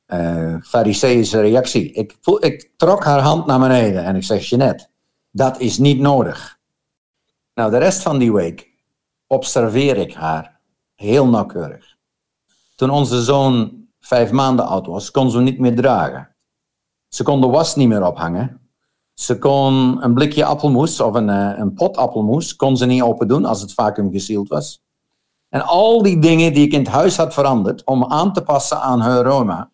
uh, 0.08 0.56
Fariseïsche 0.62 1.40
reactie. 1.40 1.92
Ik, 1.92 2.16
ik 2.40 2.70
trok 2.76 3.04
haar 3.04 3.20
hand 3.20 3.46
naar 3.46 3.58
beneden 3.58 4.04
en 4.04 4.16
ik 4.16 4.24
zeg, 4.24 4.48
Jeanette, 4.48 4.86
Dat 5.30 5.60
is 5.60 5.78
niet 5.78 5.98
nodig. 5.98 6.58
Nou, 7.54 7.70
de 7.70 7.78
rest 7.78 8.02
van 8.02 8.18
die 8.18 8.32
week 8.32 8.70
observeer 9.26 9.96
ik 9.96 10.14
haar 10.14 10.60
heel 10.94 11.28
nauwkeurig. 11.28 11.96
Toen 12.76 12.90
onze 12.90 13.22
zoon 13.22 13.84
vijf 14.00 14.30
maanden 14.30 14.66
oud 14.66 14.86
was, 14.86 15.10
kon 15.10 15.30
ze 15.30 15.40
niet 15.40 15.58
meer 15.58 15.76
dragen. 15.76 16.34
Ze 17.08 17.22
kon 17.22 17.40
de 17.40 17.46
was 17.46 17.76
niet 17.76 17.88
meer 17.88 18.06
ophangen. 18.06 18.60
Ze 19.14 19.38
kon 19.38 20.04
een 20.04 20.14
blikje 20.14 20.44
appelmoes 20.44 21.00
of 21.00 21.14
een, 21.14 21.28
eh, 21.28 21.58
een 21.58 21.74
pot 21.74 21.96
appelmoes 21.96 22.56
kon 22.56 22.76
ze 22.76 22.86
niet 22.86 23.02
open 23.02 23.28
doen 23.28 23.44
als 23.44 23.60
het 23.60 23.74
vacuüm 23.74 24.10
gesealed 24.10 24.48
was. 24.48 24.82
En 25.48 25.66
al 25.66 26.02
die 26.02 26.18
dingen 26.18 26.52
die 26.52 26.66
ik 26.66 26.72
in 26.72 26.78
het 26.78 26.88
huis 26.88 27.16
had 27.16 27.34
veranderd 27.34 27.84
om 27.84 28.04
aan 28.04 28.32
te 28.32 28.42
passen 28.42 28.80
aan 28.80 29.00
haar 29.00 29.22
reuma, 29.22 29.70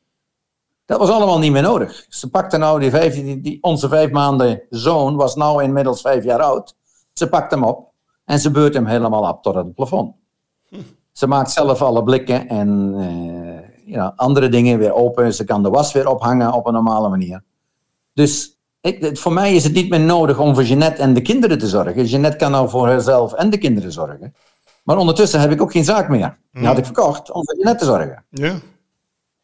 dat 0.86 0.98
was 0.98 1.08
allemaal 1.10 1.38
niet 1.38 1.52
meer 1.52 1.62
nodig. 1.62 2.06
Ze 2.08 2.30
pakte 2.30 2.56
nou 2.56 2.80
die 2.80 2.90
vijf, 2.90 3.14
die, 3.14 3.40
die, 3.40 3.58
onze 3.62 3.88
vijf 3.88 4.10
maanden 4.10 4.62
zoon 4.70 5.16
was 5.16 5.34
nou 5.34 5.62
inmiddels 5.62 6.00
vijf 6.00 6.24
jaar 6.24 6.42
oud. 6.42 6.76
Ze 7.12 7.28
pakt 7.28 7.50
hem 7.50 7.64
op 7.64 7.92
en 8.24 8.38
ze 8.38 8.50
beurt 8.50 8.74
hem 8.74 8.86
helemaal 8.86 9.28
op 9.28 9.42
tot 9.42 9.54
het 9.54 9.74
plafond. 9.74 10.14
Ze 11.12 11.26
maakt 11.26 11.50
zelf 11.50 11.82
alle 11.82 12.02
blikken 12.02 12.48
en 12.48 12.94
uh, 13.86 14.08
andere 14.16 14.48
dingen 14.48 14.78
weer 14.78 14.94
open. 14.94 15.34
Ze 15.34 15.44
kan 15.44 15.62
de 15.62 15.70
was 15.70 15.92
weer 15.92 16.08
ophangen 16.08 16.52
op 16.52 16.66
een 16.66 16.72
normale 16.72 17.08
manier. 17.08 17.42
Dus 18.12 18.58
ik, 18.80 19.18
voor 19.18 19.32
mij 19.32 19.54
is 19.54 19.64
het 19.64 19.72
niet 19.72 19.90
meer 19.90 20.00
nodig 20.00 20.38
om 20.38 20.54
voor 20.54 20.64
Jeannette 20.64 21.02
en 21.02 21.14
de 21.14 21.22
kinderen 21.22 21.58
te 21.58 21.68
zorgen. 21.68 22.04
Jeannette 22.04 22.36
kan 22.36 22.50
nou 22.50 22.68
voor 22.68 22.88
haarzelf 22.88 23.32
en 23.32 23.50
de 23.50 23.58
kinderen 23.58 23.92
zorgen. 23.92 24.34
Maar 24.82 24.96
ondertussen 24.96 25.40
heb 25.40 25.50
ik 25.50 25.62
ook 25.62 25.72
geen 25.72 25.84
zaak 25.84 26.08
meer. 26.08 26.38
Die 26.52 26.66
had 26.66 26.78
ik 26.78 26.84
verkocht 26.84 27.30
om 27.30 27.44
voor 27.44 27.54
Jeannette 27.54 27.84
te 27.84 27.90
zorgen. 27.90 28.24
Ja. 28.30 28.54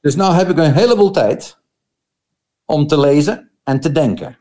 Dus 0.00 0.16
nu 0.16 0.22
heb 0.22 0.48
ik 0.48 0.58
een 0.58 0.72
heleboel 0.72 1.10
tijd 1.10 1.58
om 2.64 2.86
te 2.86 2.98
lezen 2.98 3.50
en 3.64 3.80
te 3.80 3.92
denken. 3.92 4.38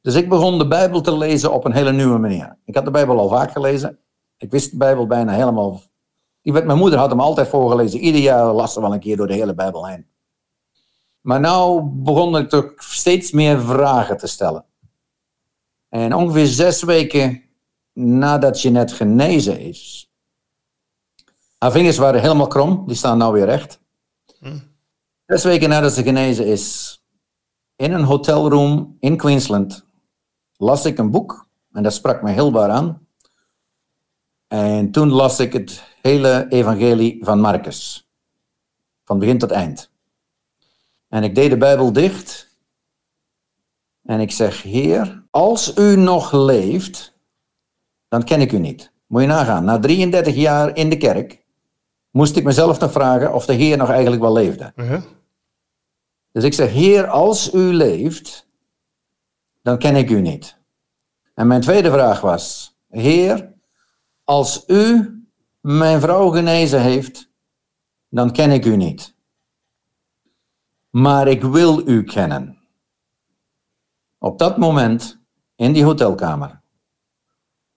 Dus 0.00 0.14
ik 0.14 0.28
begon 0.28 0.58
de 0.58 0.68
Bijbel 0.68 1.00
te 1.00 1.16
lezen 1.16 1.52
op 1.52 1.64
een 1.64 1.72
hele 1.72 1.92
nieuwe 1.92 2.18
manier. 2.18 2.58
Ik 2.64 2.74
had 2.74 2.84
de 2.84 2.90
Bijbel 2.90 3.18
al 3.18 3.28
vaak 3.28 3.52
gelezen. 3.52 3.98
Ik 4.36 4.50
wist 4.50 4.70
de 4.70 4.76
Bijbel 4.76 5.06
bijna 5.06 5.32
helemaal. 5.32 5.80
Die 6.42 6.52
werd, 6.52 6.64
mijn 6.64 6.78
moeder 6.78 6.98
had 6.98 7.10
hem 7.10 7.20
altijd 7.20 7.48
voorgelezen. 7.48 8.00
Ieder 8.00 8.20
jaar 8.20 8.52
las 8.52 8.72
ze 8.72 8.80
wel 8.80 8.92
een 8.92 9.00
keer 9.00 9.16
door 9.16 9.26
de 9.26 9.34
hele 9.34 9.54
Bijbel 9.54 9.86
heen. 9.86 10.06
Maar 11.20 11.40
nu 11.40 11.80
begon 11.82 12.36
ik 12.36 12.48
toch 12.48 12.72
steeds 12.76 13.30
meer 13.30 13.60
vragen 13.60 14.16
te 14.16 14.26
stellen. 14.26 14.64
En 15.88 16.14
ongeveer 16.14 16.46
zes 16.46 16.82
weken 16.82 17.42
nadat 17.92 18.62
je 18.62 18.70
net 18.70 18.92
genezen 18.92 19.60
is. 19.60 20.12
Haar 21.58 21.72
vingers 21.72 21.96
waren 21.96 22.20
helemaal 22.20 22.46
krom, 22.46 22.86
die 22.86 22.96
staan 22.96 23.18
nou 23.18 23.32
weer 23.32 23.44
recht. 23.44 23.80
Zes 25.26 25.44
weken 25.44 25.68
nadat 25.68 25.92
ze 25.92 26.02
genezen 26.02 26.46
is, 26.46 26.96
in 27.76 27.92
een 27.92 28.04
hotelroom 28.04 28.96
in 29.00 29.16
Queensland, 29.16 29.86
las 30.56 30.84
ik 30.84 30.98
een 30.98 31.10
boek 31.10 31.48
en 31.72 31.82
dat 31.82 31.92
sprak 31.92 32.22
me 32.22 32.30
heel 32.30 32.50
baar 32.50 32.70
aan. 32.70 33.06
En 34.46 34.90
toen 34.90 35.08
las 35.10 35.40
ik 35.40 35.52
het 35.52 35.82
hele 36.02 36.46
evangelie 36.48 37.24
van 37.24 37.40
Marcus, 37.40 38.08
van 39.04 39.18
begin 39.18 39.38
tot 39.38 39.50
eind. 39.50 39.90
En 41.08 41.22
ik 41.22 41.34
deed 41.34 41.50
de 41.50 41.56
Bijbel 41.56 41.92
dicht 41.92 42.56
en 44.02 44.20
ik 44.20 44.30
zeg, 44.30 44.62
Heer, 44.62 45.24
als 45.30 45.76
u 45.76 45.96
nog 45.96 46.32
leeft, 46.32 47.18
dan 48.08 48.24
ken 48.24 48.40
ik 48.40 48.52
u 48.52 48.58
niet. 48.58 48.92
Moet 49.06 49.20
je 49.20 49.26
nagaan, 49.26 49.64
na 49.64 49.78
33 49.78 50.34
jaar 50.34 50.76
in 50.76 50.88
de 50.88 50.96
kerk 50.96 51.46
moest 52.10 52.36
ik 52.36 52.44
mezelf 52.44 52.80
nog 52.80 52.92
vragen 52.92 53.34
of 53.34 53.46
de 53.46 53.52
Heer 53.52 53.76
nog 53.76 53.90
eigenlijk 53.90 54.22
wel 54.22 54.32
leefde. 54.32 54.72
Uh 54.76 55.02
dus 56.32 56.44
ik 56.44 56.54
zeg, 56.54 56.72
Heer, 56.72 57.06
als 57.06 57.54
u 57.54 57.58
leeft, 57.58 58.48
dan 59.62 59.78
ken 59.78 59.96
ik 59.96 60.10
u 60.10 60.20
niet. 60.20 60.58
En 61.34 61.46
mijn 61.46 61.60
tweede 61.60 61.90
vraag 61.90 62.20
was, 62.20 62.76
Heer, 62.88 63.54
als 64.24 64.64
u 64.66 65.12
mijn 65.60 66.00
vrouw 66.00 66.28
genezen 66.28 66.82
heeft, 66.82 67.30
dan 68.08 68.32
ken 68.32 68.50
ik 68.50 68.64
u 68.64 68.76
niet. 68.76 69.14
Maar 70.90 71.28
ik 71.28 71.42
wil 71.42 71.88
u 71.88 72.04
kennen. 72.04 72.58
Op 74.18 74.38
dat 74.38 74.58
moment, 74.58 75.20
in 75.54 75.72
die 75.72 75.84
hotelkamer, 75.84 76.60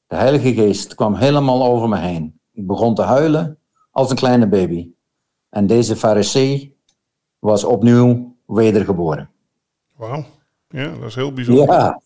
de 0.07 0.15
Heilige 0.15 0.53
Geest 0.53 0.95
kwam 0.95 1.15
helemaal 1.15 1.63
over 1.63 1.89
me 1.89 1.97
heen. 1.97 2.41
Ik 2.51 2.67
begon 2.67 2.95
te 2.95 3.01
huilen 3.01 3.60
als 3.91 4.09
een 4.09 4.15
kleine 4.15 4.47
baby. 4.47 4.91
En 5.49 5.67
deze 5.67 5.95
farisee 5.95 6.77
was 7.39 7.63
opnieuw 7.63 8.35
wedergeboren. 8.45 9.29
Wauw, 9.95 10.25
ja, 10.69 10.87
dat 10.87 11.03
is 11.03 11.15
heel 11.15 11.33
bijzonder. 11.33 11.65
Ja, 11.65 12.01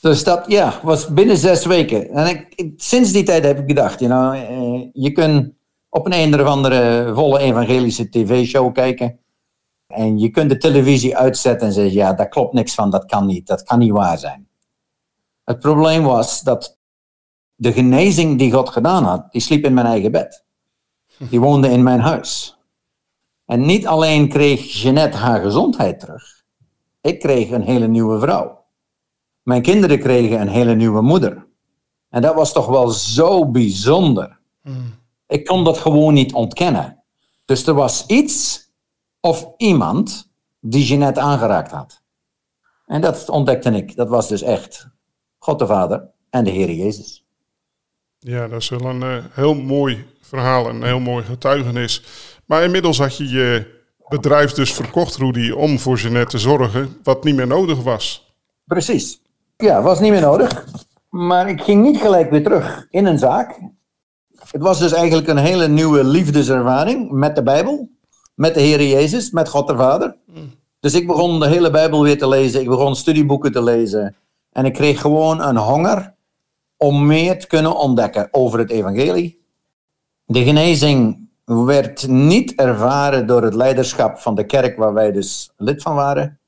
dus 0.00 0.24
dat 0.24 0.44
ja, 0.46 0.80
was 0.82 1.08
binnen 1.08 1.36
zes 1.36 1.66
weken. 1.66 2.10
En 2.10 2.26
ik, 2.26 2.72
sinds 2.76 3.12
die 3.12 3.22
tijd 3.22 3.44
heb 3.44 3.58
ik 3.58 3.66
gedacht, 3.66 4.00
you 4.00 4.10
know, 4.10 4.34
eh, 4.34 4.88
je 4.92 5.12
kunt 5.12 5.52
op 5.88 6.06
een, 6.06 6.12
een 6.12 6.40
of 6.40 6.46
andere 6.46 7.10
volle 7.14 7.38
evangelische 7.38 8.08
tv-show 8.08 8.72
kijken. 8.74 9.18
En 9.86 10.18
je 10.18 10.30
kunt 10.30 10.50
de 10.50 10.56
televisie 10.56 11.16
uitzetten 11.16 11.66
en 11.66 11.72
zeggen, 11.72 11.92
ja, 11.92 12.12
daar 12.12 12.28
klopt 12.28 12.52
niks 12.52 12.74
van, 12.74 12.90
dat 12.90 13.04
kan 13.04 13.26
niet, 13.26 13.46
dat 13.46 13.62
kan 13.62 13.78
niet 13.78 13.90
waar 13.90 14.18
zijn. 14.18 14.48
Het 15.44 15.58
probleem 15.58 16.02
was 16.02 16.42
dat 16.42 16.78
de 17.54 17.72
genezing 17.72 18.38
die 18.38 18.52
God 18.52 18.68
gedaan 18.68 19.04
had, 19.04 19.32
die 19.32 19.40
sliep 19.40 19.64
in 19.64 19.74
mijn 19.74 19.86
eigen 19.86 20.12
bed. 20.12 20.44
Die 21.30 21.40
woonde 21.40 21.68
in 21.68 21.82
mijn 21.82 22.00
huis. 22.00 22.58
En 23.44 23.66
niet 23.66 23.86
alleen 23.86 24.28
kreeg 24.28 24.72
Jeannette 24.72 25.16
haar 25.16 25.40
gezondheid 25.40 26.00
terug, 26.00 26.44
ik 27.00 27.20
kreeg 27.20 27.50
een 27.50 27.62
hele 27.62 27.88
nieuwe 27.88 28.20
vrouw. 28.20 28.64
Mijn 29.42 29.62
kinderen 29.62 29.98
kregen 29.98 30.40
een 30.40 30.48
hele 30.48 30.74
nieuwe 30.74 31.02
moeder. 31.02 31.46
En 32.08 32.22
dat 32.22 32.34
was 32.34 32.52
toch 32.52 32.66
wel 32.66 32.88
zo 32.88 33.50
bijzonder. 33.50 34.38
Hmm. 34.62 34.94
Ik 35.26 35.44
kon 35.44 35.64
dat 35.64 35.78
gewoon 35.78 36.14
niet 36.14 36.32
ontkennen. 36.32 37.02
Dus 37.44 37.66
er 37.66 37.74
was 37.74 38.06
iets 38.06 38.68
of 39.20 39.48
iemand 39.56 40.30
die 40.60 40.84
Jeannette 40.84 41.20
aangeraakt 41.20 41.70
had. 41.70 42.02
En 42.86 43.00
dat 43.00 43.28
ontdekte 43.28 43.70
ik. 43.70 43.96
Dat 43.96 44.08
was 44.08 44.28
dus 44.28 44.42
echt 44.42 44.88
God 45.38 45.58
de 45.58 45.66
Vader 45.66 46.10
en 46.30 46.44
de 46.44 46.50
Heer 46.50 46.70
Jezus. 46.70 47.26
Ja, 48.18 48.48
dat 48.48 48.60
is 48.60 48.68
wel 48.68 48.84
een 48.84 49.02
uh, 49.02 49.24
heel 49.30 49.54
mooi 49.54 50.06
verhaal, 50.28 50.68
een 50.68 50.82
heel 50.82 51.00
mooi 51.00 51.24
getuigenis. 51.24 52.02
Maar 52.44 52.62
inmiddels 52.62 52.98
had 52.98 53.16
je 53.16 53.28
je 53.28 53.76
bedrijf 54.08 54.52
dus 54.52 54.72
verkocht, 54.72 55.16
Rudy, 55.16 55.50
om 55.50 55.78
voor 55.78 55.96
Jeannette 55.96 56.30
te 56.30 56.38
zorgen, 56.38 56.96
wat 57.02 57.24
niet 57.24 57.34
meer 57.34 57.46
nodig 57.46 57.82
was. 57.82 58.32
Precies. 58.64 59.20
Ja, 59.56 59.82
was 59.82 60.00
niet 60.00 60.10
meer 60.10 60.20
nodig. 60.20 60.64
Maar 61.08 61.48
ik 61.48 61.60
ging 61.60 61.82
niet 61.82 61.96
gelijk 61.96 62.30
weer 62.30 62.42
terug 62.42 62.86
in 62.90 63.06
een 63.06 63.18
zaak. 63.18 63.60
Het 64.50 64.62
was 64.62 64.78
dus 64.78 64.92
eigenlijk 64.92 65.28
een 65.28 65.36
hele 65.36 65.68
nieuwe 65.68 66.04
liefdeservaring 66.04 67.10
met 67.10 67.36
de 67.36 67.42
Bijbel, 67.42 67.90
met 68.34 68.54
de 68.54 68.60
Heer 68.60 68.82
Jezus, 68.82 69.30
met 69.30 69.48
God 69.48 69.68
de 69.68 69.76
Vader. 69.76 70.16
Dus 70.80 70.94
ik 70.94 71.06
begon 71.06 71.40
de 71.40 71.48
hele 71.48 71.70
Bijbel 71.70 72.02
weer 72.02 72.18
te 72.18 72.28
lezen, 72.28 72.60
ik 72.60 72.68
begon 72.68 72.96
studieboeken 72.96 73.52
te 73.52 73.62
lezen. 73.62 74.16
En 74.52 74.64
ik 74.64 74.72
kreeg 74.72 75.00
gewoon 75.00 75.42
een 75.42 75.56
honger 75.56 76.14
om 76.76 77.06
meer 77.06 77.38
te 77.38 77.46
kunnen 77.46 77.76
ontdekken 77.76 78.28
over 78.30 78.58
het 78.58 78.70
evangelie. 78.70 79.37
De 80.30 80.44
genezing 80.44 81.28
werd 81.44 82.06
niet 82.08 82.54
ervaren 82.54 83.26
door 83.26 83.42
het 83.42 83.54
leiderschap 83.54 84.18
van 84.18 84.34
de 84.34 84.44
kerk 84.44 84.76
waar 84.76 84.92
wij 84.94 85.12
dus 85.12 85.52
lid 85.56 85.82
van 85.82 85.94
waren. 85.94 86.38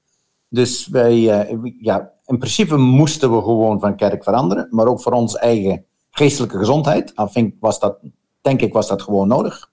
Dus 0.49 0.87
wij, 0.87 1.17
uh, 1.53 1.73
ja, 1.79 2.13
in 2.27 2.39
principe 2.39 2.77
moesten 2.77 3.35
we 3.35 3.43
gewoon 3.43 3.81
van 3.81 3.97
kerk 3.97 4.25
veranderen, 4.25 4.67
maar 4.71 4.87
ook 4.87 5.01
voor 5.01 5.13
onze 5.13 5.39
eigen 5.39 5.85
geestelijke 6.11 6.59
gezondheid. 6.59 7.13
Denk, 7.33 7.55
was 7.61 7.79
dat, 7.79 7.99
denk 8.41 8.61
ik 8.61 8.73
was 8.73 8.89
dat 8.89 9.03
gewoon 9.03 9.29
nodig. 9.29 9.71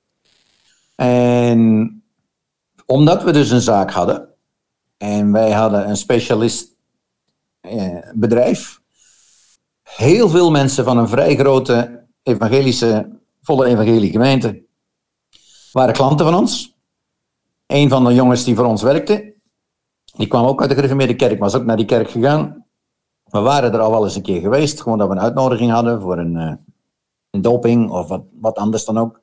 En 0.95 2.03
omdat 2.85 3.23
we 3.23 3.31
dus 3.31 3.49
een 3.49 3.61
zaak 3.61 3.91
hadden, 3.91 4.29
en 4.97 5.31
wij 5.31 5.51
hadden 5.51 5.89
een 5.89 5.97
specialist 5.97 6.75
eh, 7.59 7.97
bedrijf, 8.13 8.81
heel 9.83 10.29
veel 10.29 10.51
mensen 10.51 10.83
van 10.83 10.97
een 10.97 11.07
vrij 11.07 11.35
grote 11.35 12.05
evangelische, 12.23 13.19
volle 13.47 13.65
evangelie 13.65 14.11
gemeente, 14.11 14.63
waren 15.71 15.93
klanten 15.93 16.25
van 16.25 16.35
ons. 16.35 16.75
Een 17.65 17.89
van 17.89 18.05
de 18.05 18.13
jongens 18.13 18.43
die 18.43 18.55
voor 18.55 18.65
ons 18.65 18.81
werkte, 18.81 19.33
die 20.17 20.27
kwam 20.27 20.45
ook 20.45 20.61
uit 20.61 20.69
de 20.69 20.75
gereformeerde 20.75 21.15
kerk, 21.15 21.39
was 21.39 21.55
ook 21.55 21.65
naar 21.65 21.77
die 21.77 21.85
kerk 21.85 22.09
gegaan. 22.09 22.65
We 23.23 23.39
waren 23.39 23.73
er 23.73 23.79
al 23.79 23.91
wel 23.91 24.03
eens 24.03 24.15
een 24.15 24.21
keer 24.21 24.41
geweest, 24.41 24.81
gewoon 24.81 24.97
dat 24.97 25.07
we 25.07 25.13
een 25.13 25.21
uitnodiging 25.21 25.71
hadden 25.71 26.01
voor 26.01 26.17
een, 26.17 26.35
uh, 26.35 26.53
een 27.31 27.41
doping 27.41 27.89
of 27.89 28.07
wat, 28.07 28.23
wat 28.39 28.57
anders 28.57 28.85
dan 28.85 28.97
ook. 28.97 29.21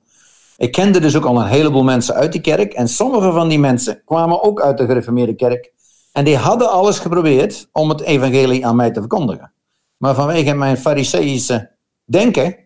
Ik 0.57 0.73
kende 0.73 1.01
dus 1.01 1.17
ook 1.17 1.25
al 1.25 1.41
een 1.41 1.47
heleboel 1.47 1.85
mensen 1.85 2.15
uit 2.15 2.33
die 2.33 2.41
kerk 2.41 2.73
en 2.73 2.89
sommige 2.89 3.33
van 3.33 3.49
die 3.49 3.59
mensen 3.59 4.03
kwamen 4.05 4.43
ook 4.43 4.61
uit 4.61 4.79
de 4.79 4.87
gereformeerde 4.87 5.35
kerk. 5.35 5.73
En 6.13 6.25
die 6.25 6.37
hadden 6.37 6.71
alles 6.71 6.99
geprobeerd 6.99 7.69
om 7.73 7.89
het 7.89 8.01
evangelie 8.01 8.67
aan 8.67 8.77
mij 8.77 8.91
te 8.91 9.01
verkondigen. 9.01 9.53
Maar 9.97 10.15
vanwege 10.15 10.55
mijn 10.55 10.77
fariseïsche 10.77 11.71
denken, 12.05 12.64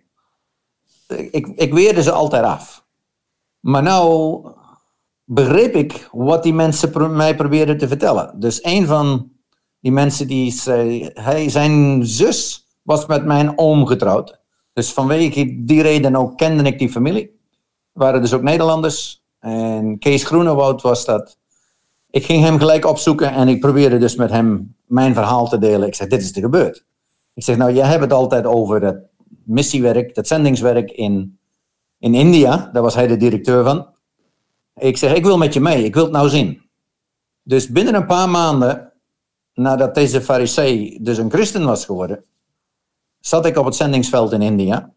ik, 1.08 1.46
ik 1.46 1.74
weerde 1.74 2.02
ze 2.02 2.12
altijd 2.12 2.44
af. 2.44 2.86
Maar 3.60 3.82
nou 3.82 4.40
begreep 5.24 5.74
ik 5.74 6.08
wat 6.12 6.42
die 6.42 6.54
mensen 6.54 7.16
mij 7.16 7.36
probeerden 7.36 7.78
te 7.78 7.88
vertellen. 7.88 8.40
Dus 8.40 8.64
een 8.64 8.86
van 8.86 9.30
Die 9.80 9.92
mensen 9.92 10.26
die 10.26 10.52
zei, 10.52 11.10
hij, 11.14 11.48
zijn 11.48 12.06
zus 12.06 12.66
was 12.82 13.06
met 13.06 13.24
mijn 13.24 13.58
oom 13.58 13.86
getrouwd. 13.86 14.40
Dus 14.72 14.92
vanwege 14.92 15.64
die 15.64 15.82
reden 15.82 16.16
ook 16.16 16.36
kende 16.36 16.62
ik 16.62 16.78
die 16.78 16.90
familie. 16.90 17.40
Waren 17.92 18.20
dus 18.20 18.32
ook 18.32 18.42
Nederlanders. 18.42 19.22
En 19.38 19.98
Kees 19.98 20.24
Groenewoud 20.24 20.82
was 20.82 21.04
dat. 21.04 21.38
Ik 22.10 22.24
ging 22.24 22.44
hem 22.44 22.58
gelijk 22.58 22.86
opzoeken 22.86 23.32
en 23.32 23.48
ik 23.48 23.60
probeerde 23.60 23.98
dus 23.98 24.16
met 24.16 24.30
hem 24.30 24.76
mijn 24.86 25.14
verhaal 25.14 25.48
te 25.48 25.58
delen. 25.58 25.88
Ik 25.88 25.94
zeg, 25.94 26.08
dit 26.08 26.20
is 26.20 26.36
er 26.36 26.42
gebeurd. 26.42 26.84
Ik 27.34 27.42
zeg, 27.42 27.56
nou, 27.56 27.72
jij 27.72 27.86
hebt 27.86 28.02
het 28.02 28.12
altijd 28.12 28.46
over 28.46 28.82
het 28.82 29.08
missiewerk, 29.44 30.16
het 30.16 30.26
zendingswerk 30.26 30.90
in, 30.90 31.38
in 31.98 32.14
India. 32.14 32.70
Daar 32.72 32.82
was 32.82 32.94
hij 32.94 33.06
de 33.06 33.16
directeur 33.16 33.64
van. 33.64 33.86
Ik 34.74 34.96
zeg, 34.96 35.14
ik 35.14 35.24
wil 35.24 35.38
met 35.38 35.54
je 35.54 35.60
mee, 35.60 35.84
ik 35.84 35.94
wil 35.94 36.02
het 36.02 36.12
nou 36.12 36.28
zien. 36.28 36.62
Dus 37.42 37.68
binnen 37.68 37.94
een 37.94 38.06
paar 38.06 38.28
maanden, 38.28 38.92
nadat 39.54 39.94
deze 39.94 40.20
farisee 40.20 41.02
dus 41.02 41.18
een 41.18 41.30
christen 41.30 41.64
was 41.64 41.84
geworden, 41.84 42.24
zat 43.20 43.46
ik 43.46 43.56
op 43.56 43.64
het 43.64 43.74
zendingsveld 43.74 44.32
in 44.32 44.42
India. 44.42 44.92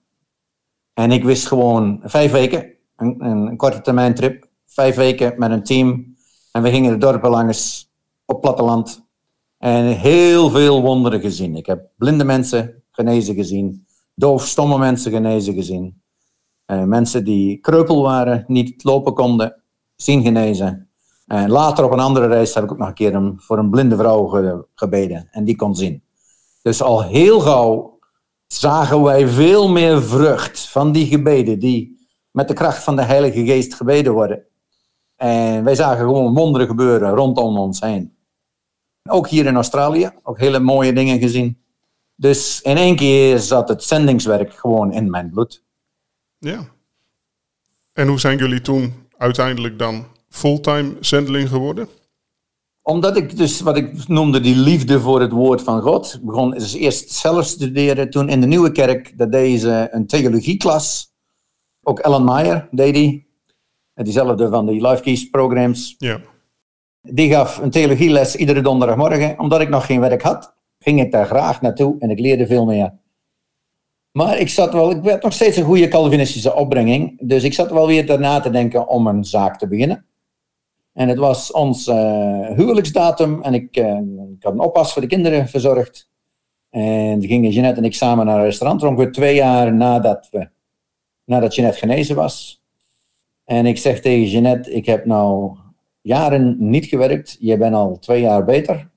En 0.93 1.11
ik 1.11 1.23
wist 1.23 1.47
gewoon 1.47 1.99
vijf 2.03 2.31
weken, 2.31 2.73
een, 2.95 3.25
een 3.25 3.57
korte 3.57 3.81
termijn 3.81 4.15
trip, 4.15 4.47
vijf 4.65 4.95
weken 4.95 5.33
met 5.37 5.51
een 5.51 5.63
team. 5.63 6.15
En 6.51 6.61
we 6.61 6.69
gingen 6.69 6.91
de 6.91 6.97
dorpen 6.97 7.29
langs 7.29 7.89
op 8.25 8.41
platteland. 8.41 9.05
En 9.57 9.85
heel 9.85 10.49
veel 10.49 10.81
wonderen 10.81 11.19
gezien. 11.21 11.55
Ik 11.55 11.65
heb 11.65 11.89
blinde 11.97 12.23
mensen 12.23 12.83
genezen 12.91 13.35
gezien, 13.35 13.85
doof, 14.15 14.47
stomme 14.47 14.77
mensen 14.77 15.11
genezen 15.11 15.53
gezien. 15.53 16.01
Uh, 16.71 16.83
mensen 16.83 17.23
die 17.23 17.57
kreupel 17.57 18.01
waren, 18.01 18.43
niet 18.47 18.83
lopen 18.83 19.13
konden, 19.13 19.63
zien 19.95 20.23
genezen. 20.23 20.89
En 21.25 21.49
later 21.49 21.85
op 21.85 21.91
een 21.91 21.99
andere 21.99 22.27
reis 22.27 22.53
heb 22.53 22.63
ik 22.63 22.71
ook 22.71 22.77
nog 22.77 22.87
een 22.87 22.93
keer 22.93 23.15
een, 23.15 23.39
voor 23.39 23.57
een 23.57 23.69
blinde 23.69 23.95
vrouw 23.95 24.27
gebeden 24.75 25.27
en 25.31 25.43
die 25.43 25.55
kon 25.55 25.75
zien. 25.75 26.03
Dus 26.61 26.81
al 26.81 27.03
heel 27.03 27.39
gauw 27.39 27.99
zagen 28.47 29.03
wij 29.03 29.27
veel 29.27 29.69
meer 29.69 30.03
vrucht 30.03 30.67
van 30.67 30.91
die 30.91 31.05
gebeden 31.05 31.59
die 31.59 31.99
met 32.31 32.47
de 32.47 32.53
kracht 32.53 32.83
van 32.83 32.95
de 32.95 33.01
Heilige 33.01 33.45
Geest 33.45 33.73
gebeden 33.73 34.13
worden. 34.13 34.45
En 35.15 35.63
wij 35.63 35.75
zagen 35.75 36.05
gewoon 36.05 36.33
wonderen 36.33 36.67
gebeuren 36.67 37.09
rondom 37.09 37.57
ons 37.57 37.79
heen. 37.79 38.15
Ook 39.09 39.27
hier 39.27 39.45
in 39.45 39.55
Australië, 39.55 40.11
ook 40.23 40.39
hele 40.39 40.59
mooie 40.59 40.93
dingen 40.93 41.19
gezien. 41.19 41.60
Dus 42.21 42.61
in 42.61 42.77
één 42.77 42.95
keer 42.95 43.39
zat 43.39 43.69
het 43.69 43.83
zendingswerk 43.83 44.53
gewoon 44.53 44.93
in 44.93 45.09
mijn 45.09 45.29
bloed. 45.29 45.63
Ja. 46.37 46.67
En 47.93 48.07
hoe 48.07 48.19
zijn 48.19 48.37
jullie 48.37 48.61
toen 48.61 48.93
uiteindelijk 49.17 49.79
dan 49.79 50.05
fulltime 50.29 50.93
zendeling 50.99 51.49
geworden? 51.49 51.87
Omdat 52.81 53.17
ik 53.17 53.37
dus, 53.37 53.61
wat 53.61 53.77
ik 53.77 54.07
noemde, 54.07 54.39
die 54.39 54.55
liefde 54.55 54.99
voor 54.99 55.21
het 55.21 55.31
woord 55.31 55.61
van 55.61 55.81
God. 55.81 56.19
Begon 56.21 56.51
dus 56.51 56.73
eerst 56.73 57.11
zelf 57.11 57.45
studeren. 57.45 58.09
Toen 58.09 58.29
in 58.29 58.41
de 58.41 58.47
Nieuwe 58.47 58.71
Kerk, 58.71 59.17
dat 59.17 59.31
deed 59.31 59.59
ze 59.61 59.87
een 59.91 60.07
theologieklas. 60.07 61.13
Ook 61.83 61.99
Ellen 61.99 62.23
Meyer 62.23 62.67
deed 62.71 62.93
die. 62.93 63.29
Diezelfde 63.93 64.49
van 64.49 64.65
die 64.65 64.87
Life 64.87 65.01
Keys 65.01 65.29
programs. 65.29 65.95
Ja. 65.97 66.21
Die 67.01 67.31
gaf 67.31 67.57
een 67.57 67.69
theologieles 67.71 68.35
iedere 68.35 68.61
donderdagmorgen. 68.61 69.39
Omdat 69.39 69.61
ik 69.61 69.69
nog 69.69 69.85
geen 69.85 69.99
werk 69.99 70.21
had, 70.21 70.59
ging 70.81 71.01
ik 71.01 71.11
daar 71.11 71.25
graag 71.25 71.61
naartoe 71.61 71.95
en 71.99 72.09
ik 72.09 72.19
leerde 72.19 72.47
veel 72.47 72.65
meer. 72.65 72.93
Maar 74.11 74.39
ik 74.39 74.49
zat 74.49 74.73
wel, 74.73 74.91
ik 74.91 75.01
werd 75.01 75.23
nog 75.23 75.33
steeds 75.33 75.57
een 75.57 75.63
goede 75.63 75.87
Calvinistische 75.87 76.55
opbrenging. 76.55 77.19
Dus 77.27 77.43
ik 77.43 77.53
zat 77.53 77.71
wel 77.71 77.87
weer 77.87 78.05
daarna 78.05 78.39
te 78.39 78.49
denken 78.49 78.87
om 78.87 79.07
een 79.07 79.23
zaak 79.23 79.57
te 79.57 79.67
beginnen. 79.67 80.05
En 80.93 81.07
het 81.07 81.17
was 81.17 81.51
ons 81.51 81.87
uh, 81.87 82.47
huwelijksdatum 82.47 83.41
en 83.41 83.53
ik, 83.53 83.77
uh, 83.77 83.97
ik, 84.37 84.43
had 84.43 84.53
een 84.53 84.59
oppas 84.59 84.93
voor 84.93 85.01
de 85.01 85.07
kinderen 85.07 85.47
verzorgd. 85.47 86.09
En 86.69 87.19
toen 87.19 87.29
gingen 87.29 87.51
Jeanette 87.51 87.79
en 87.79 87.85
ik 87.85 87.95
samen 87.95 88.25
naar 88.25 88.37
een 88.37 88.43
restaurant, 88.43 88.83
ongeveer 88.83 89.11
twee 89.11 89.35
jaar 89.35 89.73
nadat, 89.73 90.27
we, 90.31 90.49
nadat 91.25 91.55
Jeanette 91.55 91.79
genezen 91.79 92.15
was. 92.15 92.63
En 93.43 93.65
ik 93.65 93.77
zeg 93.77 94.01
tegen 94.01 94.29
Jeanette, 94.29 94.73
ik 94.73 94.85
heb 94.85 95.05
nou 95.05 95.57
jaren 96.01 96.55
niet 96.59 96.85
gewerkt, 96.85 97.37
je 97.39 97.57
bent 97.57 97.75
al 97.75 97.99
twee 97.99 98.21
jaar 98.21 98.45
beter. 98.45 98.90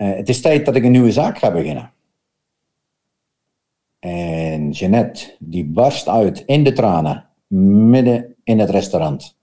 Uh, 0.00 0.16
het 0.16 0.28
is 0.28 0.40
tijd 0.40 0.66
dat 0.66 0.76
ik 0.76 0.84
een 0.84 0.90
nieuwe 0.90 1.12
zaak 1.12 1.38
ga 1.38 1.52
beginnen. 1.52 1.92
En 3.98 4.70
Jeanette, 4.70 5.36
die 5.38 5.64
barst 5.64 6.08
uit 6.08 6.40
in 6.40 6.64
de 6.64 6.72
tranen, 6.72 7.28
midden 7.90 8.34
in 8.44 8.58
het 8.58 8.70
restaurant. 8.70 9.36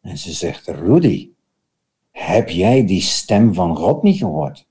En 0.00 0.18
ze 0.18 0.32
zegt, 0.32 0.68
Rudy, 0.68 1.30
heb 2.10 2.48
jij 2.48 2.86
die 2.86 3.00
stem 3.00 3.54
van 3.54 3.76
God 3.76 4.02
niet 4.02 4.18
gehoord? 4.18 4.66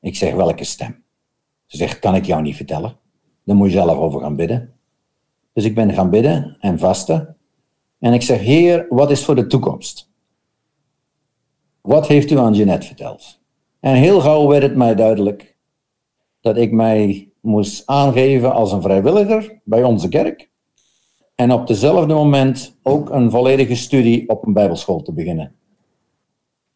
Ik 0.00 0.16
zeg, 0.16 0.34
welke 0.34 0.64
stem? 0.64 1.04
Ze 1.66 1.76
zegt, 1.76 1.98
kan 1.98 2.14
ik 2.14 2.24
jou 2.24 2.42
niet 2.42 2.56
vertellen. 2.56 2.96
Daar 3.44 3.56
moet 3.56 3.68
je 3.68 3.76
zelf 3.76 3.98
over 3.98 4.20
gaan 4.20 4.36
bidden. 4.36 4.74
Dus 5.52 5.64
ik 5.64 5.74
ben 5.74 5.92
gaan 5.92 6.10
bidden 6.10 6.56
en 6.60 6.78
vasten. 6.78 7.36
En 7.98 8.12
ik 8.12 8.22
zeg, 8.22 8.40
Heer, 8.40 8.86
wat 8.88 9.10
is 9.10 9.24
voor 9.24 9.34
de 9.34 9.46
toekomst? 9.46 10.10
Wat 11.80 12.06
heeft 12.06 12.30
u 12.30 12.38
aan 12.38 12.54
Jeanette 12.54 12.86
verteld? 12.86 13.44
En 13.86 13.94
heel 13.94 14.20
gauw 14.20 14.46
werd 14.46 14.62
het 14.62 14.76
mij 14.76 14.94
duidelijk 14.94 15.56
dat 16.40 16.56
ik 16.56 16.72
mij 16.72 17.32
moest 17.40 17.86
aangeven 17.86 18.52
als 18.52 18.72
een 18.72 18.82
vrijwilliger 18.82 19.60
bij 19.64 19.84
onze 19.84 20.08
kerk. 20.08 20.50
En 21.34 21.52
op 21.52 21.66
dezelfde 21.66 22.14
moment 22.14 22.78
ook 22.82 23.10
een 23.10 23.30
volledige 23.30 23.74
studie 23.74 24.28
op 24.28 24.46
een 24.46 24.52
bijbelschool 24.52 25.02
te 25.02 25.12
beginnen. 25.12 25.54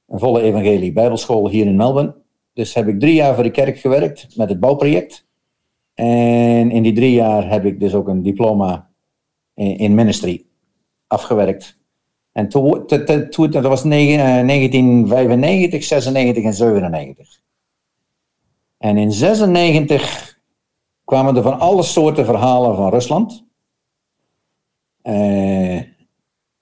Een 0.07 0.19
volle 0.19 0.41
evangelie 0.41 0.93
bijbelschool 0.93 1.49
hier 1.49 1.67
in 1.67 1.77
Melbourne. 1.77 2.15
Dus 2.53 2.75
heb 2.75 2.89
ik 2.89 3.01
drie 3.01 3.15
jaar 3.15 3.35
voor 3.35 3.45
de 3.45 3.51
kerk 3.51 3.79
gewerkt 3.79 4.37
met 4.37 4.49
het 4.49 4.61
bouwproject. 4.61 5.27
En 5.95 6.71
in 6.71 6.83
die 6.83 6.93
drie 6.93 7.13
jaar 7.13 7.51
heb 7.51 7.65
ik 7.65 7.81
dus 7.81 7.95
ook 7.95 8.09
een 8.09 8.23
diploma 8.23 8.91
in 9.55 9.95
ministry 9.95 10.45
afgewerkt. 11.07 11.80
En 12.33 12.49
toen, 12.49 13.51
dat 13.51 13.63
was 13.63 13.83
1995, 13.83 15.85
96 15.85 16.45
en 16.45 16.55
97. 16.55 17.41
En 18.79 18.97
in 18.97 19.13
96 19.13 20.39
kwamen 21.05 21.37
er 21.37 21.43
van 21.43 21.59
alle 21.59 21.83
soorten 21.83 22.25
verhalen 22.25 22.77
van 22.77 22.91
Rusland. 22.91 23.45
Uh, 25.03 25.81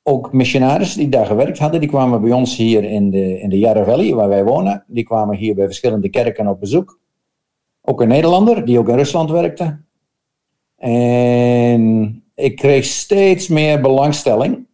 ook 0.02 0.32
missionarissen 0.32 1.00
die 1.00 1.08
daar 1.08 1.26
gewerkt 1.26 1.58
hadden, 1.58 1.80
die 1.80 1.88
kwamen 1.88 2.20
bij 2.20 2.32
ons 2.32 2.56
hier 2.56 2.84
in 2.84 3.10
de, 3.10 3.40
in 3.40 3.48
de 3.48 3.58
Yarra 3.58 3.84
Valley, 3.84 4.14
waar 4.14 4.28
wij 4.28 4.44
wonen. 4.44 4.84
Die 4.86 5.04
kwamen 5.04 5.36
hier 5.36 5.54
bij 5.54 5.64
verschillende 5.64 6.08
kerken 6.08 6.46
op 6.46 6.60
bezoek. 6.60 7.00
Ook 7.80 8.00
een 8.00 8.08
Nederlander, 8.08 8.64
die 8.64 8.78
ook 8.78 8.88
in 8.88 8.96
Rusland 8.96 9.30
werkte. 9.30 9.80
En 10.76 12.24
ik 12.34 12.56
kreeg 12.56 12.84
steeds 12.84 13.48
meer 13.48 13.80
belangstelling 13.80 14.67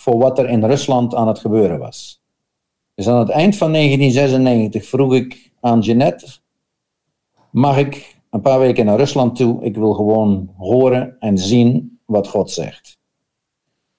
voor 0.00 0.18
wat 0.18 0.38
er 0.38 0.48
in 0.48 0.64
Rusland 0.64 1.14
aan 1.14 1.28
het 1.28 1.38
gebeuren 1.38 1.78
was. 1.78 2.22
Dus 2.94 3.08
aan 3.08 3.18
het 3.18 3.28
eind 3.28 3.56
van 3.56 3.72
1996 3.72 4.86
vroeg 4.86 5.14
ik 5.14 5.52
aan 5.60 5.80
Jeanette, 5.80 6.26
mag 7.50 7.78
ik 7.78 8.16
een 8.30 8.40
paar 8.40 8.58
weken 8.58 8.84
naar 8.84 8.96
Rusland 8.96 9.36
toe? 9.36 9.64
Ik 9.64 9.76
wil 9.76 9.94
gewoon 9.94 10.50
horen 10.56 11.16
en 11.18 11.38
zien 11.38 11.98
wat 12.04 12.28
God 12.28 12.50
zegt. 12.50 12.98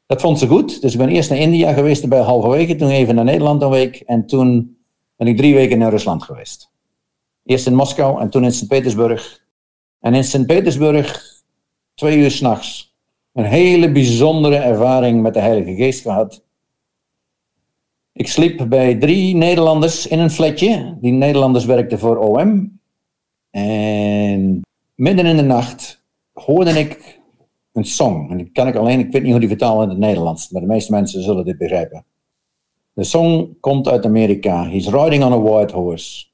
Dat 0.05 0.21
vond 0.21 0.39
ze 0.39 0.47
goed. 0.47 0.81
Dus 0.81 0.93
ik 0.93 0.97
ben 0.97 1.09
eerst 1.09 1.29
naar 1.29 1.39
India 1.39 1.73
geweest, 1.73 2.09
bij 2.09 2.19
halverwege. 2.19 2.75
Toen 2.75 2.89
even 2.89 3.15
naar 3.15 3.23
Nederland 3.23 3.61
een 3.61 3.69
week. 3.69 3.95
En 3.99 4.25
toen 4.25 4.77
ben 5.15 5.27
ik 5.27 5.37
drie 5.37 5.53
weken 5.53 5.77
naar 5.77 5.91
Rusland 5.91 6.23
geweest. 6.23 6.71
Eerst 7.45 7.67
in 7.67 7.75
Moskou 7.75 8.21
en 8.21 8.29
toen 8.29 8.43
in 8.43 8.51
Sint-Petersburg. 8.51 9.43
En 9.99 10.13
in 10.13 10.23
Sint-Petersburg, 10.23 11.23
twee 11.93 12.17
uur 12.17 12.31
s'nachts, 12.31 12.90
een 13.33 13.45
hele 13.45 13.91
bijzondere 13.91 14.55
ervaring 14.55 15.21
met 15.21 15.33
de 15.33 15.39
Heilige 15.39 15.75
Geest 15.75 16.01
gehad. 16.01 16.43
Ik 18.13 18.27
sliep 18.27 18.65
bij 18.69 18.95
drie 18.95 19.35
Nederlanders 19.35 20.07
in 20.07 20.19
een 20.19 20.29
flatje. 20.29 20.97
Die 21.01 21.11
Nederlanders 21.11 21.65
werkten 21.65 21.99
voor 21.99 22.17
OM. 22.17 22.79
En 23.49 24.61
midden 24.95 25.25
in 25.25 25.37
de 25.37 25.43
nacht 25.43 26.03
hoorde 26.33 26.79
ik 26.79 27.19
een 27.73 27.85
song. 27.85 28.29
En 28.29 28.37
die 28.37 28.49
kan 28.51 28.67
ik 28.67 28.75
alleen, 28.75 28.99
ik 28.99 29.11
weet 29.11 29.21
niet 29.21 29.31
hoe 29.31 29.39
die 29.39 29.49
vertalen 29.49 29.83
in 29.83 29.89
het 29.89 29.97
Nederlands, 29.97 30.49
maar 30.49 30.61
de 30.61 30.67
meeste 30.67 30.91
mensen 30.91 31.23
zullen 31.23 31.45
dit 31.45 31.57
begrijpen. 31.57 32.05
De 32.93 33.03
song 33.03 33.57
komt 33.59 33.87
uit 33.87 34.05
Amerika. 34.05 34.69
He's 34.69 34.87
riding 34.87 35.23
on 35.23 35.33
a 35.33 35.41
white 35.41 35.73
horse. 35.73 36.25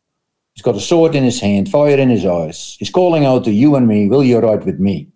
He's 0.53 0.63
got 0.63 0.75
a 0.75 0.79
sword 0.79 1.15
in 1.15 1.23
his 1.23 1.41
hand, 1.41 1.69
fire 1.69 1.97
in 1.97 2.10
his 2.10 2.25
eyes. 2.25 2.75
He's 2.77 2.91
calling 2.91 3.25
out 3.25 3.43
to 3.43 3.51
you 3.51 3.75
and 3.75 3.86
me, 3.86 4.07
will 4.07 4.23
you 4.23 4.39
ride 4.39 4.63
with 4.63 4.79
me? 4.79 5.07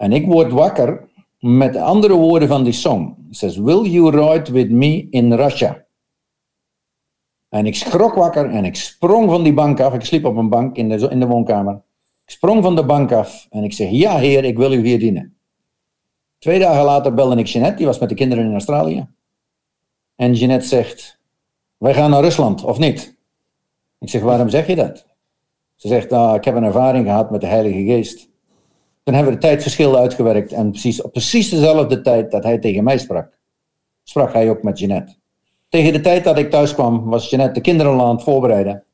En 0.00 0.12
ik 0.12 0.26
word 0.26 0.52
wakker 0.52 1.08
met 1.38 1.72
de 1.72 1.80
andere 1.80 2.14
woorden 2.14 2.48
van 2.48 2.64
die 2.64 2.72
song. 2.72 3.16
He 3.28 3.34
says, 3.34 3.56
will 3.56 3.84
you 3.84 4.10
ride 4.10 4.52
with 4.52 4.70
me 4.70 5.06
in 5.10 5.32
Russia? 5.32 5.84
En 7.48 7.66
ik 7.66 7.74
schrok 7.74 8.14
wakker 8.14 8.50
en 8.50 8.64
ik 8.64 8.76
sprong 8.76 9.30
van 9.30 9.42
die 9.42 9.52
bank 9.52 9.80
af. 9.80 9.94
Ik 9.94 10.04
sliep 10.04 10.24
op 10.24 10.36
een 10.36 10.48
bank 10.48 10.76
in 10.76 10.88
de, 10.88 11.08
in 11.08 11.20
de 11.20 11.26
woonkamer. 11.26 11.74
Ik 12.24 12.30
sprong 12.30 12.62
van 12.62 12.76
de 12.76 12.84
bank 12.84 13.12
af 13.12 13.46
en 13.50 13.64
ik 13.64 13.72
zeg, 13.72 13.90
ja 13.90 14.16
heer, 14.16 14.44
ik 14.44 14.56
wil 14.56 14.72
u 14.72 14.86
hier 14.86 14.98
dienen. 14.98 15.36
Twee 16.38 16.58
dagen 16.58 16.84
later 16.84 17.14
belde 17.14 17.36
ik 17.36 17.46
Jeanette, 17.46 17.76
die 17.76 17.86
was 17.86 17.98
met 17.98 18.08
de 18.08 18.14
kinderen 18.14 18.44
in 18.44 18.52
Australië. 18.52 19.08
En 20.16 20.34
Jeanette 20.34 20.66
zegt, 20.66 21.18
wij 21.76 21.94
gaan 21.94 22.10
naar 22.10 22.22
Rusland, 22.22 22.64
of 22.64 22.78
niet? 22.78 23.18
Ik 23.98 24.08
zeg, 24.08 24.22
waarom 24.22 24.48
zeg 24.48 24.66
je 24.66 24.76
dat? 24.76 25.06
Ze 25.74 25.88
zegt, 25.88 26.10
nou, 26.10 26.36
ik 26.36 26.44
heb 26.44 26.54
een 26.54 26.64
ervaring 26.64 27.06
gehad 27.06 27.30
met 27.30 27.40
de 27.40 27.46
Heilige 27.46 27.84
Geest. 27.84 28.29
Toen 29.10 29.18
hebben 29.18 29.38
we 29.38 29.40
de 29.40 29.46
tijdverschil 29.48 29.98
uitgewerkt 29.98 30.52
en 30.52 30.70
precies, 30.70 31.02
op 31.02 31.12
precies 31.12 31.48
dezelfde 31.48 32.00
tijd 32.00 32.30
dat 32.30 32.44
hij 32.44 32.58
tegen 32.58 32.84
mij 32.84 32.98
sprak, 32.98 33.38
sprak 34.02 34.32
hij 34.32 34.50
ook 34.50 34.62
met 34.62 34.78
Jeanette. 34.78 35.14
Tegen 35.68 35.92
de 35.92 36.00
tijd 36.00 36.24
dat 36.24 36.38
ik 36.38 36.50
thuis 36.50 36.74
kwam, 36.74 37.04
was 37.04 37.30
Jeanette 37.30 37.52
de 37.52 37.60
kinderen 37.60 38.00
aan 38.00 38.14
het 38.14 38.22
voorbereiden, 38.22 38.84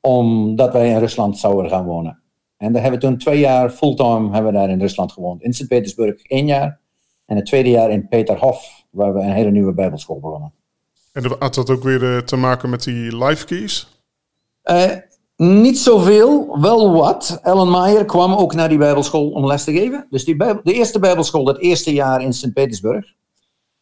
omdat 0.00 0.72
wij 0.72 0.90
in 0.90 0.98
Rusland 0.98 1.38
zouden 1.38 1.70
gaan 1.70 1.84
wonen. 1.84 2.22
En 2.56 2.72
daar 2.72 2.82
hebben 2.82 3.00
we 3.00 3.06
toen 3.06 3.18
twee 3.18 3.38
jaar 3.38 3.70
fulltime 3.70 4.32
hebben 4.32 4.52
we 4.52 4.58
daar 4.58 4.70
in 4.70 4.80
Rusland 4.80 5.12
gewoond. 5.12 5.42
In 5.42 5.52
Sint-Petersburg 5.52 6.22
één 6.22 6.46
jaar 6.46 6.80
en 7.26 7.36
het 7.36 7.46
tweede 7.46 7.70
jaar 7.70 7.90
in 7.90 8.08
Peterhof, 8.08 8.84
waar 8.90 9.14
we 9.14 9.20
een 9.20 9.32
hele 9.32 9.50
nieuwe 9.50 9.72
bijbelschool 9.72 10.20
begonnen. 10.20 10.52
En 11.12 11.36
had 11.38 11.54
dat 11.54 11.70
ook 11.70 11.82
weer 11.82 12.16
eh, 12.16 12.22
te 12.22 12.36
maken 12.36 12.70
met 12.70 12.82
die 12.82 13.24
life 13.24 13.46
keys? 13.46 13.88
Uh, 14.64 14.90
niet 15.36 15.78
zoveel, 15.78 16.60
wel 16.60 16.92
wat. 16.92 17.38
Ellen 17.42 17.70
Meyer 17.70 18.04
kwam 18.04 18.34
ook 18.34 18.54
naar 18.54 18.68
die 18.68 18.78
bijbelschool 18.78 19.30
om 19.30 19.46
les 19.46 19.64
te 19.64 19.72
geven. 19.72 20.06
Dus 20.10 20.24
die 20.24 20.36
de 20.36 20.72
eerste 20.72 20.98
bijbelschool, 20.98 21.44
dat 21.44 21.58
eerste 21.58 21.92
jaar 21.92 22.22
in 22.22 22.32
Sint-Petersburg. 22.32 23.12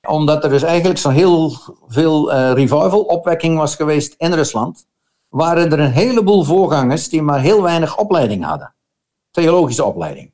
Omdat 0.09 0.45
er 0.45 0.51
dus 0.51 0.63
eigenlijk 0.63 0.99
zo 0.99 1.09
heel 1.09 1.57
veel 1.87 2.33
uh, 2.33 2.53
revival, 2.53 3.01
opwekking 3.01 3.59
was 3.59 3.77
geweest 3.77 4.15
in 4.19 4.33
Rusland. 4.33 4.87
Waren 5.29 5.73
er 5.73 5.81
een 5.81 5.93
heleboel 5.93 6.45
voorgangers 6.45 7.09
die 7.09 7.23
maar 7.23 7.41
heel 7.41 7.63
weinig 7.63 7.99
opleiding 7.99 8.45
hadden. 8.45 8.75
Theologische 9.31 9.85
opleiding. 9.85 10.33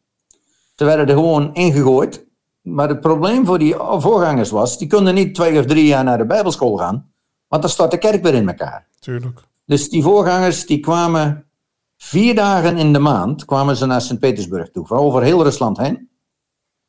Ze 0.75 0.85
werden 0.85 1.07
er 1.07 1.15
gewoon 1.15 1.55
ingegooid. 1.55 2.27
Maar 2.63 2.89
het 2.89 3.01
probleem 3.01 3.47
voor 3.47 3.59
die 3.59 3.75
voorgangers 3.77 4.51
was, 4.51 4.79
die 4.79 4.89
konden 4.89 5.15
niet 5.15 5.35
twee 5.35 5.59
of 5.59 5.65
drie 5.65 5.87
jaar 5.87 6.05
naar 6.05 6.19
de 6.19 6.27
bijbelschool 6.27 6.77
gaan. 6.77 7.13
Want 7.49 7.63
dan 7.63 7.71
stort 7.71 7.91
de 7.91 7.99
kerk 7.99 8.23
weer 8.23 8.35
in 8.35 8.49
elkaar. 8.49 8.87
Tuurlijk. 9.01 9.48
Dus 9.69 9.89
die 9.89 10.03
voorgangers 10.03 10.67
die 10.67 10.81
kwamen 10.81 11.51
vier 11.97 12.35
dagen 12.35 12.77
in 12.77 12.93
de 12.93 12.99
maand 12.99 13.45
kwamen 13.45 13.77
ze 13.77 13.87
naar 13.87 14.01
Sint-Petersburg 14.01 14.71
toe, 14.71 14.89
over 14.89 15.23
heel 15.23 15.43
Rusland 15.43 15.79
heen. 15.79 16.09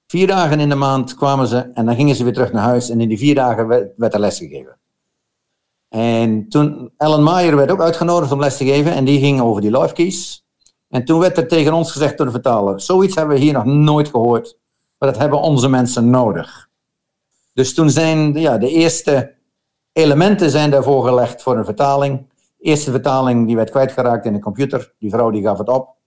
Vier 0.08 0.28
dagen 0.28 0.60
in 0.60 0.70
de 0.70 0.76
maand 0.76 1.16
kwamen 1.16 1.48
ze 1.48 1.58
en 1.58 1.86
dan 1.86 1.96
gingen 1.96 2.16
ze 2.16 2.24
weer 2.24 2.34
terug 2.34 2.52
naar 2.52 2.64
huis 2.64 2.90
en 2.90 3.02
in 3.02 3.08
die 3.08 3.18
vier 3.18 3.36
dagen 3.36 3.68
werd, 3.98 4.14
er 4.14 4.20
les 4.20 4.38
gegeven. 4.38 4.80
En 5.90 6.50
toen, 6.50 6.92
Ellen 6.98 7.24
Meyer 7.24 7.56
werd 7.56 7.72
ook 7.72 7.82
uitgenodigd 7.82 8.32
om 8.32 8.40
les 8.40 8.58
te 8.58 8.66
geven 8.66 8.94
en 8.94 9.06
die 9.06 9.20
ging 9.20 9.42
over 9.42 9.62
die 9.62 9.78
life 9.78 9.94
keys. 9.94 10.46
En 10.88 11.06
toen 11.06 11.20
werd 11.20 11.38
er 11.38 11.48
tegen 11.48 11.74
ons 11.74 11.92
gezegd 11.92 12.18
door 12.18 12.26
de 12.26 12.32
vertaler, 12.32 12.82
zoiets 12.82 13.16
hebben 13.16 13.36
we 13.36 13.42
hier 13.42 13.54
nog 13.54 13.66
nooit 13.66 14.10
gehoord, 14.10 14.58
maar 14.98 15.10
dat 15.10 15.20
hebben 15.20 15.42
onze 15.42 15.70
mensen 15.70 16.10
nodig. 16.10 16.70
Dus 17.54 17.74
toen 17.74 17.90
zijn 17.90 18.34
ja, 18.34 18.58
de 18.58 18.70
eerste 18.70 19.36
elementen 19.92 20.50
zijn 20.50 20.70
daarvoor 20.70 21.06
gelegd 21.06 21.42
voor 21.42 21.58
een 21.58 21.66
vertaling 21.66 22.29
eerste 22.60 22.92
vertaling 22.92 23.48
die 23.48 23.56
werd 23.56 23.70
kwijtgeraakt 23.70 24.26
in 24.26 24.34
de 24.34 24.40
computer. 24.40 24.94
Die 25.00 25.10
vrouw 25.10 25.30
die 25.30 25.42
gaf 25.42 25.58
het 25.58 25.70
op. 25.70 25.98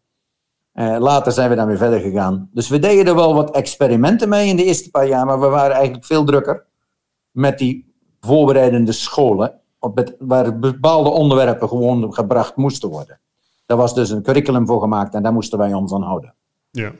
Uh, 0.74 0.96
later 0.98 1.32
zijn 1.32 1.50
we 1.50 1.56
dan 1.56 1.66
weer 1.66 1.76
verder 1.76 2.00
gegaan. 2.00 2.48
Dus 2.52 2.68
we 2.68 2.78
deden 2.78 3.06
er 3.06 3.14
wel 3.14 3.34
wat 3.34 3.50
experimenten 3.50 4.28
mee 4.28 4.48
in 4.48 4.56
de 4.56 4.64
eerste 4.64 4.90
paar 4.90 5.06
jaar, 5.06 5.26
maar 5.26 5.40
we 5.40 5.46
waren 5.46 5.74
eigenlijk 5.74 6.04
veel 6.04 6.24
drukker 6.24 6.64
met 7.30 7.58
die 7.58 7.94
voorbereidende 8.20 8.92
scholen, 8.92 9.60
op 9.78 10.14
waar 10.18 10.58
bepaalde 10.58 11.10
onderwerpen 11.10 11.68
gewoon 11.68 12.14
gebracht 12.14 12.56
moesten 12.56 12.88
worden. 12.88 13.20
Daar 13.66 13.76
was 13.76 13.94
dus 13.94 14.10
een 14.10 14.22
curriculum 14.22 14.66
voor 14.66 14.80
gemaakt 14.80 15.14
en 15.14 15.22
daar 15.22 15.32
moesten 15.32 15.58
wij 15.58 15.72
ons 15.72 15.92
aan 15.92 16.02
houden. 16.02 16.34
Ja, 16.70 16.92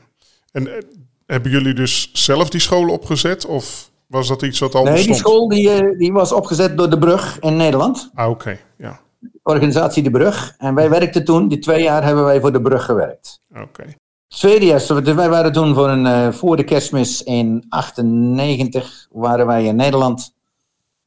en 0.51 0.75
eh, 0.75 0.83
hebben 1.25 1.51
jullie 1.51 1.73
dus 1.73 2.09
zelf 2.13 2.49
die 2.49 2.61
scholen 2.61 2.93
opgezet 2.93 3.45
of 3.45 3.91
was 4.07 4.27
dat 4.27 4.41
iets 4.41 4.59
wat 4.59 4.75
al 4.75 4.83
nee, 4.83 4.93
bestond? 4.93 5.15
die 5.15 5.23
school 5.25 5.49
die, 5.49 5.69
eh, 5.69 5.97
die 5.97 6.13
was 6.13 6.31
opgezet 6.31 6.77
door 6.77 6.89
De 6.89 6.97
Brug 6.97 7.39
in 7.39 7.55
Nederland. 7.55 8.11
Ah, 8.13 8.29
oké, 8.29 8.59
ja 8.77 9.01
organisatie 9.43 10.03
De 10.03 10.11
Brug. 10.11 10.55
En 10.57 10.75
wij 10.75 10.89
werkten 10.89 11.25
toen, 11.25 11.47
die 11.47 11.59
twee 11.59 11.83
jaar 11.83 12.03
hebben 12.03 12.23
wij 12.23 12.39
voor 12.39 12.51
De 12.51 12.61
Brug 12.61 12.85
gewerkt. 12.85 13.41
Oké. 13.55 13.83
Tweede 14.27 14.65
jaar, 14.65 15.03
wij 15.15 15.29
waren 15.29 15.51
toen 15.51 15.73
voor, 15.73 15.89
een, 15.89 16.05
uh, 16.05 16.31
voor 16.31 16.55
de 16.55 16.63
kerstmis 16.63 17.23
in 17.23 17.65
98, 17.69 19.07
waren 19.11 19.47
wij 19.47 19.65
in 19.65 19.75
Nederland 19.75 20.35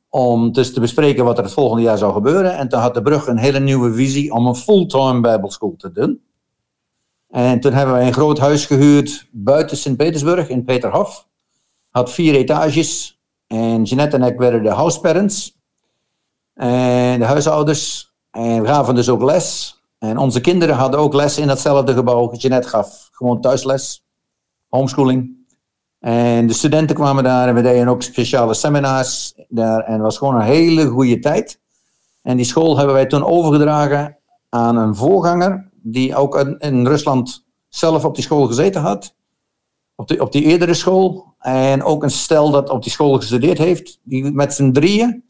om 0.09 0.53
dus 0.53 0.73
te 0.73 0.81
bespreken 0.81 1.25
wat 1.25 1.39
er 1.39 1.45
het 1.45 1.53
volgende 1.53 1.83
jaar 1.83 1.99
zou 1.99 2.13
gebeuren. 2.13 2.57
En 2.57 2.69
toen 2.69 2.81
had 2.81 2.95
De 2.95 3.03
Brug 3.03 3.27
een 3.27 3.39
hele 3.39 3.61
nieuwe 3.61 3.95
visie 3.95 4.33
om 4.33 4.47
een 4.47 4.57
fulltime 4.57 5.21
bijbelschool 5.21 5.75
te 5.77 5.93
doen. 5.93 6.21
En 7.29 7.61
toen 7.61 7.73
hebben 7.73 7.95
wij 7.95 8.07
een 8.07 8.13
groot 8.13 8.39
huis 8.39 8.67
gehuurd 8.67 9.29
buiten 9.33 9.77
Sint-Petersburg 9.77 10.49
in 10.49 10.65
Peterhof. 10.65 11.29
Had 11.91 12.13
vier 12.13 12.35
etages. 12.35 13.21
En 13.47 13.83
Jeanette 13.83 14.17
en 14.17 14.23
ik 14.23 14.39
werden 14.39 14.63
de 14.63 14.71
house 14.71 15.01
parents. 15.01 15.59
En 16.55 17.19
de 17.19 17.25
huishoudens. 17.25 18.06
En 18.37 18.63
we 18.63 18.69
gaven 18.69 18.95
dus 18.95 19.09
ook 19.09 19.23
les. 19.23 19.79
En 19.99 20.19
onze 20.19 20.41
kinderen 20.41 20.75
hadden 20.75 21.01
ook 21.01 21.15
les 21.15 21.39
in 21.39 21.47
datzelfde 21.47 21.95
gebouw. 21.95 22.33
Jeanette 22.35 22.69
gaf 22.69 23.09
gewoon 23.13 23.41
thuisles. 23.41 24.05
Homeschooling. 24.69 25.47
En 25.99 26.47
de 26.47 26.53
studenten 26.53 26.97
kwamen 26.97 27.25
daar 27.25 27.49
en 27.49 27.55
we 27.55 27.63
deden 27.63 27.89
ook 27.89 28.03
speciale 28.03 28.55
seminars 28.55 29.35
daar. 29.49 29.81
En 29.81 29.93
het 29.93 30.03
was 30.03 30.19
gewoon 30.19 30.35
een 30.35 30.41
hele 30.41 30.87
goede 30.87 31.19
tijd. 31.19 31.61
En 32.23 32.37
die 32.37 32.47
school 32.47 32.77
hebben 32.77 32.95
wij 32.95 33.07
toen 33.07 33.25
overgedragen 33.25 34.17
aan 34.49 34.77
een 34.77 34.95
voorganger, 34.95 35.71
die 35.83 36.17
ook 36.17 36.57
in 36.59 36.87
Rusland 36.87 37.45
zelf 37.69 38.05
op 38.05 38.15
die 38.15 38.25
school 38.25 38.47
gezeten 38.47 38.81
had. 38.81 39.15
Op 39.95 40.09
die, 40.09 40.21
op 40.21 40.33
die 40.33 40.43
eerdere 40.45 40.75
school. 40.75 41.35
En 41.39 41.83
ook 41.83 42.03
een 42.03 42.11
stel 42.11 42.51
dat 42.51 42.71
op 42.71 42.83
die 42.83 42.93
school 42.93 43.17
gestudeerd 43.17 43.59
heeft. 43.59 44.01
Die 44.03 44.33
met 44.33 44.55
z'n 44.55 44.73
drieën 44.73 45.25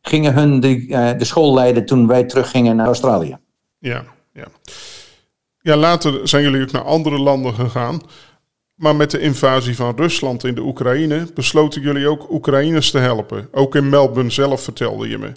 gingen 0.00 0.34
hun 0.34 0.60
de, 0.60 0.86
uh, 0.86 1.10
de 1.18 1.24
school 1.24 1.54
leiden 1.54 1.86
toen 1.86 2.06
wij 2.06 2.24
teruggingen 2.24 2.76
naar 2.76 2.86
Australië. 2.86 3.38
Ja, 3.78 4.04
ja. 4.32 4.46
Ja, 5.60 5.76
later 5.76 6.28
zijn 6.28 6.42
jullie 6.42 6.62
ook 6.62 6.72
naar 6.72 6.84
andere 6.84 7.18
landen 7.18 7.54
gegaan. 7.54 8.00
Maar 8.74 8.96
met 8.96 9.10
de 9.10 9.20
invasie 9.20 9.76
van 9.76 9.96
Rusland 9.96 10.44
in 10.44 10.54
de 10.54 10.60
Oekraïne 10.60 11.26
besloten 11.34 11.80
jullie 11.80 12.08
ook 12.08 12.30
Oekraïners 12.30 12.90
te 12.90 12.98
helpen. 12.98 13.48
Ook 13.52 13.74
in 13.74 13.88
Melbourne 13.88 14.30
zelf 14.30 14.62
vertelde 14.62 15.08
je 15.08 15.18
me. 15.18 15.32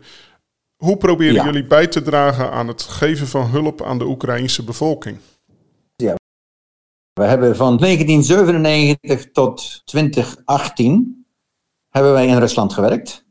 Hoe 0.75 0.97
proberen 0.97 1.45
jullie 1.45 1.65
bij 1.65 1.87
te 1.87 2.01
dragen 2.01 2.51
aan 2.51 2.67
het 2.67 2.81
geven 2.81 3.27
van 3.27 3.45
hulp 3.45 3.81
aan 3.81 3.97
de 3.97 4.05
Oekraïnse 4.05 4.63
bevolking? 4.63 5.17
Ja, 5.95 6.15
we 7.13 7.23
hebben 7.23 7.55
van 7.55 7.77
1997 7.77 9.31
tot 9.31 9.81
2018 9.85 11.25
hebben 11.89 12.13
wij 12.13 12.27
in 12.27 12.39
Rusland 12.39 12.73
gewerkt. 12.73 13.25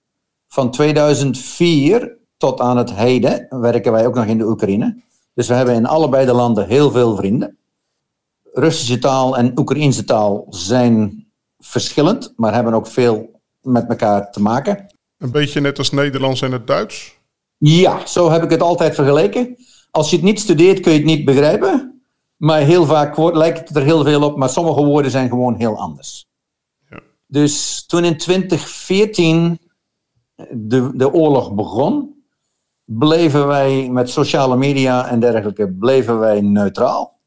Van 0.53 0.71
2004 0.71 2.19
tot 2.37 2.61
aan 2.61 2.77
het 2.77 2.95
heden 2.95 3.47
werken 3.61 3.93
wij 3.93 4.07
ook 4.07 4.15
nog 4.15 4.25
in 4.25 4.39
de 4.39 4.47
Oekraïne. 4.47 5.03
Dus 5.35 5.49
we 5.49 5.55
hebben 5.55 5.75
in 5.75 5.87
allebei 5.87 6.27
de 6.27 6.33
landen 6.33 6.67
heel 6.67 6.91
veel 6.91 7.17
vrienden. 7.17 7.59
Russische 8.53 8.99
taal 8.99 9.37
en 9.37 9.59
Oekraïnse 9.59 10.05
taal 10.05 10.47
zijn 10.49 11.27
verschillend, 11.59 12.33
maar 12.37 12.55
hebben 12.55 12.75
ook 12.75 12.87
veel 12.87 13.41
met 13.61 13.89
elkaar 13.89 14.31
te 14.33 14.43
maken. 14.43 14.87
Een 15.19 15.31
beetje 15.31 15.61
net 15.61 15.79
als 15.79 15.91
Nederlands 15.91 16.43
en 16.43 16.53
het 16.53 16.67
Duits? 16.67 17.19
Ja, 17.57 18.07
zo 18.07 18.31
heb 18.31 18.43
ik 18.43 18.51
het 18.51 18.63
altijd 18.63 18.95
vergeleken. 18.95 19.57
Als 19.91 20.11
je 20.11 20.17
het 20.17 20.25
niet 20.25 20.41
studeert, 20.41 20.81
kun 20.81 20.93
je 20.93 20.99
het 20.99 21.07
niet 21.07 21.25
begrijpen. 21.25 22.03
Maar 22.37 22.61
heel 22.61 22.85
vaak 22.85 23.17
lijkt 23.17 23.69
het 23.69 23.77
er 23.77 23.83
heel 23.83 24.05
veel 24.05 24.23
op, 24.23 24.37
maar 24.37 24.49
sommige 24.49 24.85
woorden 24.85 25.11
zijn 25.11 25.29
gewoon 25.29 25.55
heel 25.55 25.79
anders. 25.79 26.27
Ja. 26.91 27.01
Dus 27.27 27.87
toen 27.87 28.05
in 28.05 28.17
2014 28.17 29.70
de, 30.51 30.97
de 30.97 31.13
oorlog 31.13 31.55
begon, 31.55 32.15
bleven 32.85 33.47
wij 33.47 33.89
met 33.91 34.11
sociale 34.11 34.57
media 34.57 35.09
en 35.09 35.21
dergelijke 35.21 35.73
bleven 35.73 36.19
wij 36.19 36.41
neutraal. 36.41 37.19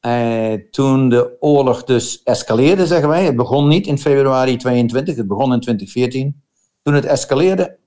Eh, 0.00 0.52
toen 0.70 1.08
de 1.08 1.36
oorlog 1.40 1.84
dus 1.84 2.22
escaleerde, 2.22 2.86
zeggen 2.86 3.08
wij, 3.08 3.24
het 3.24 3.36
begon 3.36 3.68
niet 3.68 3.86
in 3.86 3.98
februari 3.98 4.56
22, 4.56 5.16
het 5.16 5.26
begon 5.26 5.52
in 5.52 5.60
2014. 5.60 6.42
Toen 6.82 6.94
het 6.94 7.04
escaleerde, 7.04 7.78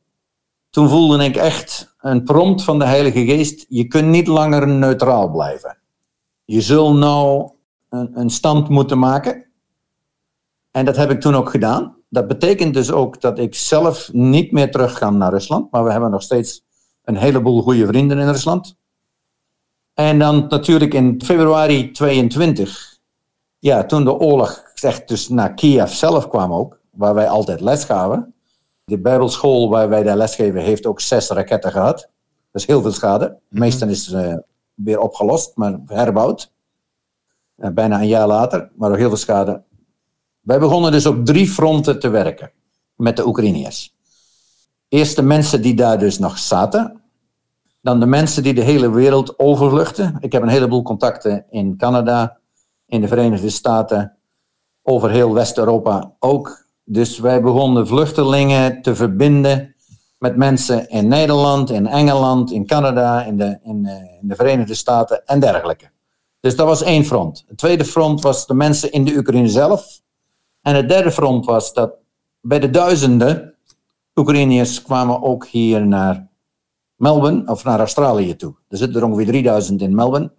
toen 0.70 0.90
voelde 0.90 1.24
ik 1.24 1.36
echt 1.36 1.96
een 2.00 2.24
prompt 2.24 2.64
van 2.64 2.80
de 2.80 2.86
Heilige 2.86 3.26
Geest, 3.26 3.66
je 3.70 3.88
kunt 3.88 4.08
niet 4.08 4.28
langer 4.28 4.68
neutraal 4.68 5.32
blijven. 5.32 5.78
Je 6.46 6.62
zult 6.62 6.98
nou 6.98 7.52
een, 7.90 8.20
een 8.20 8.30
stand 8.30 8.70
moeten 8.70 9.00
maken. 9.00 9.46
En 10.72 10.86
dat 10.86 10.96
heb 10.96 11.12
ik 11.12 11.22
toen 11.22 11.36
ook 11.36 11.50
gedaan 11.50 12.01
dat 12.12 12.28
betekent 12.28 12.74
dus 12.74 12.92
ook 12.92 13.22
dat 13.22 13.40
ik 13.40 13.56
zelf 13.56 14.14
niet 14.14 14.52
meer 14.52 14.72
terug 14.72 14.98
ga 14.98 15.10
naar 15.10 15.32
Rusland. 15.32 15.72
Maar 15.72 15.84
we 15.84 15.92
hebben 15.92 16.12
nog 16.12 16.22
steeds 16.22 16.64
een 17.04 17.16
heleboel 17.16 17.62
goede 17.62 17.86
vrienden 17.86 18.18
in 18.18 18.28
Rusland. 18.28 18.76
En 19.94 20.20
dan 20.20 20.46
natuurlijk 20.50 20.94
in 20.94 21.22
februari 21.24 21.92
22, 21.92 23.00
ja, 23.60 23.86
toen 23.86 24.04
de 24.04 24.14
oorlog 24.14 24.64
echt 24.82 25.08
dus 25.08 25.30
naar 25.30 25.54
Kiev 25.54 25.92
zelf 25.92 26.28
kwam 26.28 26.54
ook, 26.54 26.80
waar 26.90 27.14
wij 27.14 27.30
altijd 27.30 27.62
les 27.62 27.84
gaven. 27.84 28.34
De 28.84 29.00
bijbelschool 29.00 29.70
waar 29.70 29.90
wij 29.90 30.04
daar 30.04 30.18
les 30.18 30.36
geven 30.36 30.62
heeft 30.62 30.86
ook 30.86 31.02
zes 31.02 31.30
raketten 31.30 31.72
gehad. 31.72 31.98
Dat 32.52 32.62
is 32.62 32.68
heel 32.68 32.82
veel 32.82 32.92
schade. 32.92 33.40
Mhm. 33.50 33.60
Meestal 33.60 33.88
is 33.88 34.06
het 34.06 34.26
uh, 34.26 34.38
weer 34.74 35.00
opgelost, 35.00 35.56
maar 35.56 35.80
herbouwd. 35.86 36.52
Uh, 37.58 37.70
bijna 37.70 38.00
een 38.00 38.08
jaar 38.08 38.28
later, 38.28 38.72
maar 38.76 38.92
ook 38.92 38.98
heel 38.98 39.08
veel 39.08 39.18
schade. 39.18 39.64
Wij 40.42 40.60
begonnen 40.60 40.92
dus 40.92 41.06
op 41.06 41.26
drie 41.26 41.48
fronten 41.48 42.00
te 42.00 42.10
werken 42.10 42.52
met 42.96 43.16
de 43.16 43.28
Oekraïners. 43.28 43.94
Eerst 44.88 45.16
de 45.16 45.22
mensen 45.22 45.62
die 45.62 45.74
daar 45.74 46.00
dus 46.00 46.20
nog 46.20 46.38
zaten. 46.38 47.02
Dan 47.82 48.00
de 48.00 48.06
mensen 48.06 48.44
die 48.44 48.54
de 48.54 48.62
hele 48.62 48.92
wereld 48.92 49.40
overvluchten. 49.40 50.18
Ik 50.20 50.32
heb 50.32 50.42
een 50.42 50.50
heleboel 50.50 50.82
contacten 50.82 51.46
in 51.50 51.78
Canada, 51.78 52.38
in 52.86 53.02
de 53.02 53.08
Verenigde 53.08 53.50
Staten, 53.50 54.18
over 54.84 55.10
heel 55.10 55.34
West-Europa 55.34 56.16
ook. 56.20 56.66
Dus 56.84 57.20
wij 57.20 57.42
begonnen 57.42 57.88
vluchtelingen 57.88 58.82
te 58.82 58.96
verbinden 58.96 59.76
met 60.18 60.36
mensen 60.36 60.90
in 60.90 61.08
Nederland, 61.08 61.70
in 61.70 61.88
Engeland, 61.88 62.52
in 62.52 62.66
Canada, 62.66 63.24
in 63.24 63.38
de, 63.38 63.60
in, 63.64 63.86
eh, 63.86 63.96
in 64.22 64.28
de 64.28 64.36
Verenigde 64.36 64.74
Staten 64.74 65.26
en 65.26 65.40
dergelijke. 65.40 65.90
Dus 66.40 66.56
dat 66.56 66.68
was 66.68 66.82
één 66.82 67.06
front. 67.06 67.44
Het 67.48 67.58
tweede 67.58 67.86
front 67.86 68.22
was 68.22 68.48
de 68.48 68.54
mensen 68.54 68.92
in 68.92 69.06
de 69.06 69.18
Oekraïne 69.18 69.50
zelf. 69.50 70.02
En 70.62 70.76
het 70.76 70.90
derde 70.90 71.12
front 71.12 71.46
was 71.46 71.74
dat 71.74 71.94
bij 72.42 72.60
de 72.60 72.70
duizenden 72.70 73.56
Oekraïners 74.16 74.82
kwamen 74.82 75.22
ook 75.22 75.46
hier 75.46 75.88
naar 75.88 76.28
Melbourne 76.96 77.52
of 77.52 77.64
naar 77.64 77.80
Australië 77.80 78.36
toe. 78.36 78.56
Er 78.68 78.78
zitten 78.78 79.02
er 79.02 79.08
ongeveer 79.08 79.26
3000 79.26 79.82
in 79.82 79.96
Melbourne. 79.96 80.32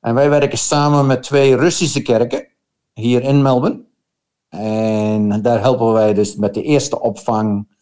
En 0.00 0.14
wij 0.14 0.30
werken 0.30 0.58
samen 0.58 1.06
met 1.06 1.22
twee 1.22 1.56
Russische 1.56 2.02
kerken 2.02 2.46
hier 2.92 3.22
in 3.22 3.42
Melbourne. 3.42 3.84
En 4.48 5.42
daar 5.42 5.60
helpen 5.60 5.92
wij 5.92 6.14
dus 6.14 6.36
met 6.36 6.54
de 6.54 6.62
eerste 6.62 7.00
opvang. 7.00 7.76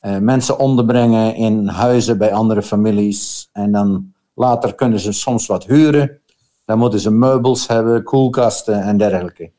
Uh, 0.00 0.18
mensen 0.18 0.58
onderbrengen 0.58 1.34
in 1.34 1.66
huizen 1.66 2.18
bij 2.18 2.32
andere 2.32 2.62
families. 2.62 3.48
En 3.52 3.72
dan 3.72 4.12
later 4.34 4.74
kunnen 4.74 5.00
ze 5.00 5.12
soms 5.12 5.46
wat 5.46 5.64
huren. 5.64 6.20
Dan 6.64 6.78
moeten 6.78 7.00
ze 7.00 7.10
meubels 7.10 7.66
hebben, 7.66 8.02
koelkasten 8.02 8.82
en 8.82 8.96
dergelijke. 8.96 9.52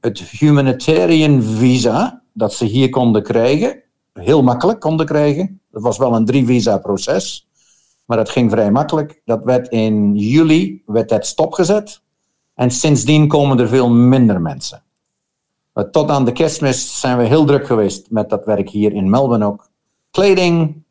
Het 0.00 0.18
humanitarian 0.18 1.42
visa 1.42 2.22
dat 2.32 2.52
ze 2.52 2.64
hier 2.64 2.90
konden 2.90 3.22
krijgen, 3.22 3.82
heel 4.12 4.42
makkelijk 4.42 4.80
konden 4.80 5.06
krijgen. 5.06 5.60
Dat 5.70 5.82
was 5.82 5.98
wel 5.98 6.14
een 6.14 6.24
drie 6.24 6.46
visa 6.46 6.78
proces, 6.78 7.48
maar 8.04 8.16
dat 8.16 8.30
ging 8.30 8.50
vrij 8.50 8.70
makkelijk. 8.70 9.20
Dat 9.24 9.44
werd 9.44 9.68
in 9.68 10.14
juli 10.14 10.82
werd 10.86 11.08
dat 11.08 11.26
stopgezet. 11.26 12.02
En 12.54 12.70
sindsdien 12.70 13.28
komen 13.28 13.58
er 13.58 13.68
veel 13.68 13.90
minder 13.90 14.40
mensen. 14.40 14.82
Maar 15.72 15.90
tot 15.90 16.10
aan 16.10 16.24
de 16.24 16.32
kerstmis 16.32 17.00
zijn 17.00 17.18
we 17.18 17.24
heel 17.24 17.44
druk 17.44 17.66
geweest 17.66 18.10
met 18.10 18.30
dat 18.30 18.44
werk 18.44 18.70
hier 18.70 18.92
in 18.92 19.10
Melbourne 19.10 19.46
ook. 19.46 19.70
Kleding, 20.10 20.84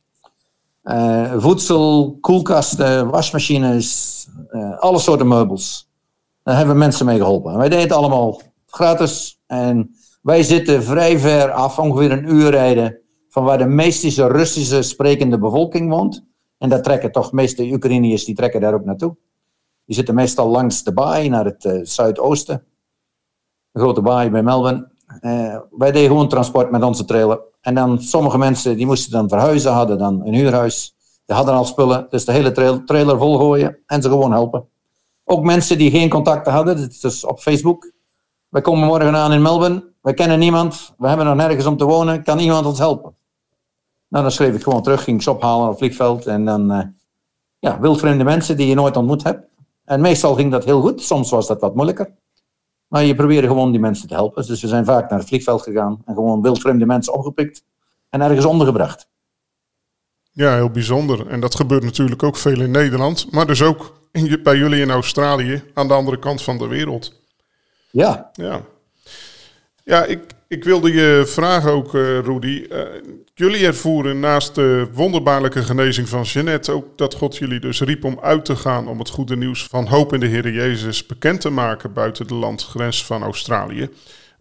uh, 0.83 1.33
voedsel, 1.37 2.17
koelkasten, 2.21 3.09
wasmachines, 3.09 4.27
uh, 4.51 4.79
alle 4.79 4.99
soorten 4.99 5.27
meubels. 5.27 5.89
Daar 6.43 6.55
hebben 6.55 6.73
we 6.73 6.79
mensen 6.79 7.05
mee 7.05 7.17
geholpen. 7.17 7.51
En 7.51 7.57
wij 7.57 7.69
deden 7.69 7.83
het 7.83 7.93
allemaal 7.93 8.41
gratis. 8.76 9.39
En 9.47 9.95
wij 10.21 10.43
zitten 10.43 10.84
vrij 10.84 11.19
ver 11.19 11.51
af, 11.51 11.80
ongeveer 11.80 12.11
een 12.11 12.30
uur 12.30 12.49
rijden, 12.49 12.99
van 13.30 13.43
waar 13.43 13.57
de 13.57 13.65
meeste 13.65 14.28
Russische 14.28 14.82
sprekende 14.82 15.39
bevolking 15.39 15.89
woont. 15.89 16.26
En 16.57 16.69
daar 16.69 16.82
trekken 16.82 17.11
toch 17.11 17.32
meeste 17.32 17.69
Oekraïners, 17.71 18.26
die 18.26 18.36
trekken 18.36 18.61
daar 18.61 18.73
ook 18.73 18.86
naartoe. 18.86 19.15
Die 19.86 19.95
zitten 19.95 20.15
meestal 20.15 20.47
langs 20.47 20.84
de 20.84 20.93
baai 20.93 21.30
naar 21.30 21.45
het 21.45 21.65
uh, 21.65 21.80
zuidoosten. 21.84 22.65
De 23.71 23.80
grote 23.80 24.01
baai 24.01 24.30
bij 24.30 24.43
Melbourne. 24.43 24.91
Uh, 25.21 25.57
wij 25.69 25.91
deden 25.91 26.09
gewoon 26.09 26.30
transport 26.30 26.71
met 26.71 26.84
onze 26.84 27.05
trailer. 27.05 27.39
En 27.61 27.76
dan 27.76 28.01
sommige 28.01 28.38
mensen 28.38 28.78
die 28.78 28.86
moesten 28.86 29.11
dan 29.11 29.30
verhuizen, 29.30 29.71
hadden 29.71 29.97
dan 29.97 30.26
een 30.26 30.34
huurhuis. 30.34 30.95
Die 31.26 31.36
hadden 31.36 31.53
al 31.53 31.65
spullen, 31.65 32.07
dus 32.09 32.26
de 32.26 32.32
hele 32.32 32.51
trail, 32.51 32.84
trailer 32.84 33.17
volgooien 33.17 33.78
en 33.86 34.01
ze 34.01 34.09
gewoon 34.09 34.32
helpen. 34.32 34.67
Ook 35.23 35.43
mensen 35.43 35.78
die 35.78 35.91
geen 35.91 36.09
contacten 36.09 36.53
hadden, 36.53 36.89
dus 37.01 37.26
op 37.26 37.39
Facebook. 37.39 37.93
Wij 38.55 38.63
komen 38.63 38.87
morgen 38.87 39.15
aan 39.15 39.33
in 39.33 39.41
Melbourne, 39.41 39.83
we 40.01 40.13
kennen 40.13 40.39
niemand, 40.39 40.93
we 40.97 41.07
hebben 41.07 41.25
nog 41.25 41.35
nergens 41.35 41.65
om 41.65 41.77
te 41.77 41.85
wonen, 41.85 42.23
kan 42.23 42.39
iemand 42.39 42.65
ons 42.65 42.79
helpen? 42.79 43.15
Nou, 44.07 44.23
dan 44.23 44.31
schreef 44.31 44.55
ik 44.55 44.63
gewoon 44.63 44.81
terug, 44.81 45.03
ging 45.03 45.23
ze 45.23 45.31
ophalen 45.31 45.63
op 45.63 45.69
het 45.69 45.77
vliegveld 45.77 46.25
en 46.25 46.45
dan, 46.45 46.71
uh, 46.71 46.81
ja, 47.59 47.79
wildvreemde 47.79 48.23
mensen 48.23 48.57
die 48.57 48.67
je 48.67 48.75
nooit 48.75 48.97
ontmoet 48.97 49.23
hebt. 49.23 49.47
En 49.85 50.01
meestal 50.01 50.35
ging 50.35 50.51
dat 50.51 50.65
heel 50.65 50.81
goed, 50.81 51.01
soms 51.01 51.29
was 51.29 51.47
dat 51.47 51.61
wat 51.61 51.75
moeilijker. 51.75 52.11
Maar 52.87 53.03
je 53.03 53.15
probeerde 53.15 53.47
gewoon 53.47 53.71
die 53.71 53.79
mensen 53.79 54.07
te 54.07 54.13
helpen. 54.13 54.47
Dus 54.47 54.61
we 54.61 54.67
zijn 54.67 54.85
vaak 54.85 55.09
naar 55.09 55.19
het 55.19 55.27
vliegveld 55.27 55.61
gegaan 55.61 56.01
en 56.05 56.13
gewoon 56.13 56.41
wildvreemde 56.41 56.85
mensen 56.85 57.13
opgepikt 57.13 57.63
en 58.09 58.21
ergens 58.21 58.45
ondergebracht. 58.45 59.09
Ja, 60.31 60.55
heel 60.55 60.69
bijzonder. 60.69 61.27
En 61.27 61.39
dat 61.39 61.55
gebeurt 61.55 61.83
natuurlijk 61.83 62.23
ook 62.23 62.37
veel 62.37 62.61
in 62.61 62.71
Nederland, 62.71 63.31
maar 63.31 63.47
dus 63.47 63.61
ook 63.61 64.01
in, 64.11 64.39
bij 64.43 64.57
jullie 64.57 64.81
in 64.81 64.91
Australië, 64.91 65.63
aan 65.73 65.87
de 65.87 65.93
andere 65.93 66.19
kant 66.19 66.41
van 66.41 66.57
de 66.57 66.67
wereld. 66.67 67.23
Ja. 67.95 68.29
Ja, 68.33 68.61
ja 69.83 70.03
ik, 70.03 70.19
ik 70.47 70.63
wilde 70.63 70.93
je 70.93 71.23
vragen 71.25 71.71
ook, 71.71 71.93
uh, 71.93 72.19
Rudy. 72.19 72.65
Uh, 72.71 72.81
jullie 73.33 73.65
ervoeren 73.65 74.19
naast 74.19 74.55
de 74.55 74.87
wonderbaarlijke 74.93 75.63
genezing 75.63 76.09
van 76.09 76.21
Jeannette 76.21 76.71
ook 76.71 76.97
dat 76.97 77.13
God 77.13 77.37
jullie 77.37 77.59
dus 77.59 77.81
riep 77.81 78.03
om 78.03 78.19
uit 78.21 78.45
te 78.45 78.55
gaan 78.55 78.87
om 78.87 78.99
het 78.99 79.09
goede 79.09 79.37
nieuws 79.37 79.67
van 79.67 79.87
hoop 79.87 80.13
in 80.13 80.19
de 80.19 80.25
Heer 80.25 80.51
Jezus 80.51 81.05
bekend 81.05 81.41
te 81.41 81.49
maken 81.49 81.93
buiten 81.93 82.27
de 82.27 82.33
landgrens 82.33 83.05
van 83.05 83.23
Australië. 83.23 83.89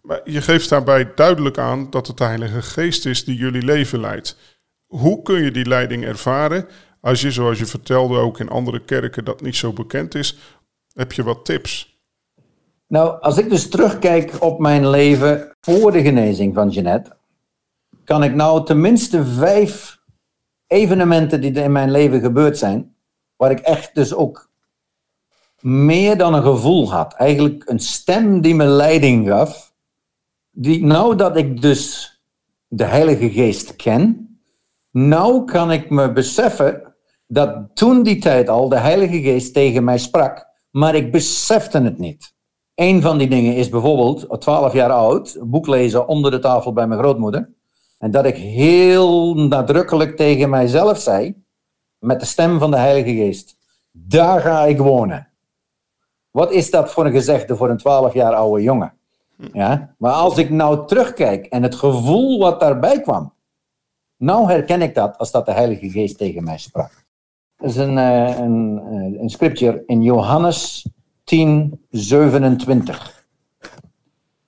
Maar 0.01 0.21
je 0.23 0.41
geeft 0.41 0.69
daarbij 0.69 1.11
duidelijk 1.15 1.57
aan 1.57 1.89
dat 1.89 2.07
het 2.07 2.17
de 2.17 2.23
Heilige 2.23 2.61
Geest 2.61 3.05
is 3.05 3.23
die 3.23 3.37
jullie 3.37 3.63
leven 3.63 3.99
leidt. 3.99 4.37
Hoe 4.85 5.21
kun 5.21 5.43
je 5.43 5.51
die 5.51 5.67
leiding 5.67 6.05
ervaren 6.05 6.67
als 7.01 7.21
je, 7.21 7.31
zoals 7.31 7.59
je 7.59 7.65
vertelde, 7.65 8.17
ook 8.17 8.39
in 8.39 8.49
andere 8.49 8.79
kerken 8.79 9.25
dat 9.25 9.41
niet 9.41 9.55
zo 9.55 9.73
bekend 9.73 10.15
is? 10.15 10.37
Heb 10.93 11.11
je 11.11 11.23
wat 11.23 11.45
tips? 11.45 11.94
Nou, 12.87 13.21
als 13.21 13.37
ik 13.37 13.49
dus 13.49 13.69
terugkijk 13.69 14.37
op 14.39 14.59
mijn 14.59 14.89
leven 14.89 15.55
voor 15.59 15.91
de 15.91 16.01
genezing 16.01 16.53
van 16.53 16.69
Jeannette, 16.69 17.15
kan 18.03 18.23
ik 18.23 18.35
nou 18.35 18.65
tenminste 18.65 19.25
vijf 19.25 19.99
evenementen 20.67 21.41
die 21.41 21.51
in 21.51 21.71
mijn 21.71 21.91
leven 21.91 22.19
gebeurd 22.19 22.57
zijn, 22.57 22.95
waar 23.35 23.51
ik 23.51 23.59
echt 23.59 23.95
dus 23.95 24.13
ook 24.13 24.49
meer 25.59 26.17
dan 26.17 26.33
een 26.33 26.43
gevoel 26.43 26.91
had, 26.91 27.13
eigenlijk 27.13 27.69
een 27.69 27.79
stem 27.79 28.41
die 28.41 28.55
me 28.55 28.65
leiding 28.65 29.27
gaf, 29.27 29.73
die 30.51 30.85
nou 30.85 31.15
dat 31.15 31.37
ik 31.37 31.61
dus 31.61 32.13
de 32.67 32.83
Heilige 32.83 33.29
Geest 33.29 33.75
ken, 33.75 34.29
nou 34.91 35.45
kan 35.45 35.71
ik 35.71 35.89
me 35.89 36.11
beseffen 36.11 36.95
dat 37.27 37.69
toen 37.73 38.03
die 38.03 38.19
tijd 38.19 38.49
al 38.49 38.69
de 38.69 38.77
Heilige 38.77 39.21
Geest 39.21 39.53
tegen 39.53 39.83
mij 39.83 39.97
sprak, 39.97 40.47
maar 40.71 40.95
ik 40.95 41.11
besefte 41.11 41.81
het 41.81 41.97
niet. 41.97 42.34
Een 42.75 43.01
van 43.01 43.17
die 43.17 43.27
dingen 43.27 43.55
is 43.55 43.69
bijvoorbeeld, 43.69 44.41
12 44.41 44.73
jaar 44.73 44.91
oud, 44.91 45.37
boek 45.41 45.67
lezen 45.67 46.07
onder 46.07 46.31
de 46.31 46.39
tafel 46.39 46.73
bij 46.73 46.87
mijn 46.87 46.99
grootmoeder. 46.99 47.49
En 47.97 48.11
dat 48.11 48.25
ik 48.25 48.35
heel 48.35 49.35
nadrukkelijk 49.35 50.15
tegen 50.15 50.49
mijzelf 50.49 50.99
zei, 50.99 51.43
met 51.99 52.19
de 52.19 52.25
stem 52.25 52.59
van 52.59 52.71
de 52.71 52.77
Heilige 52.77 53.15
Geest, 53.15 53.57
daar 53.91 54.41
ga 54.41 54.63
ik 54.63 54.77
wonen. 54.77 55.27
Wat 56.31 56.51
is 56.51 56.71
dat 56.71 56.91
voor 56.91 57.05
een 57.05 57.11
gezegde 57.11 57.55
voor 57.55 57.69
een 57.69 57.77
12 57.77 58.13
jaar 58.13 58.33
oude 58.33 58.63
jongen? 58.63 58.93
Ja? 59.53 59.95
Maar 59.97 60.11
als 60.11 60.37
ik 60.37 60.49
nou 60.49 60.87
terugkijk 60.87 61.45
en 61.45 61.63
het 61.63 61.75
gevoel 61.75 62.39
wat 62.39 62.59
daarbij 62.59 63.01
kwam, 63.01 63.33
nou 64.17 64.47
herken 64.47 64.81
ik 64.81 64.95
dat 64.95 65.17
als 65.17 65.31
dat 65.31 65.45
de 65.45 65.51
Heilige 65.51 65.89
Geest 65.89 66.17
tegen 66.17 66.43
mij 66.43 66.57
sprak. 66.57 67.05
Dat 67.57 67.69
is 67.69 67.75
een, 67.75 67.97
uh, 67.97 68.37
een, 68.37 68.81
uh, 68.91 69.21
een 69.21 69.29
scripture 69.29 69.83
in 69.85 70.01
Johannes 70.01 70.87
10, 71.25 71.85
27. 71.89 73.27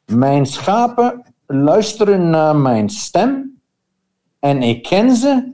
Mijn 0.06 0.46
schapen 0.46 1.24
luisteren 1.46 2.30
naar 2.30 2.56
mijn 2.56 2.90
stem 2.90 3.60
en 4.40 4.62
ik 4.62 4.84
ken 4.84 5.16
ze 5.16 5.52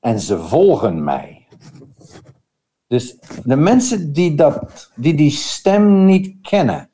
en 0.00 0.20
ze 0.20 0.38
volgen 0.38 1.04
mij. 1.04 1.46
Dus 2.86 3.16
de 3.44 3.56
mensen 3.56 4.12
die, 4.12 4.34
dat, 4.34 4.90
die 4.94 5.14
die 5.14 5.30
stem 5.30 6.04
niet 6.04 6.36
kennen, 6.42 6.90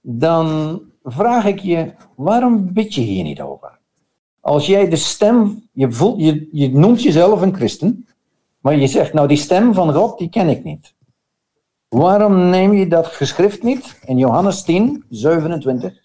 dan 0.00 0.80
vraag 1.02 1.44
ik 1.44 1.58
je, 1.58 1.94
waarom 2.16 2.72
bid 2.72 2.94
je 2.94 3.00
hier 3.00 3.24
niet 3.24 3.40
over? 3.40 3.78
Als 4.40 4.66
jij 4.66 4.88
de 4.88 4.96
stem, 4.96 5.68
je, 5.72 5.92
voelt, 5.92 6.20
je, 6.20 6.48
je 6.52 6.70
noemt 6.70 7.02
jezelf 7.02 7.40
een 7.40 7.54
christen, 7.54 8.06
maar 8.60 8.76
je 8.76 8.86
zegt, 8.86 9.12
nou 9.12 9.28
die 9.28 9.36
stem 9.36 9.74
van 9.74 9.94
God, 9.94 10.18
die 10.18 10.28
ken 10.28 10.48
ik 10.48 10.64
niet. 10.64 10.94
Waarom 11.90 12.50
neem 12.50 12.72
je 12.72 12.86
dat 12.86 13.06
geschrift 13.06 13.62
niet 13.62 13.98
in 14.04 14.18
Johannes 14.18 14.62
10, 14.62 15.04
27 15.08 16.02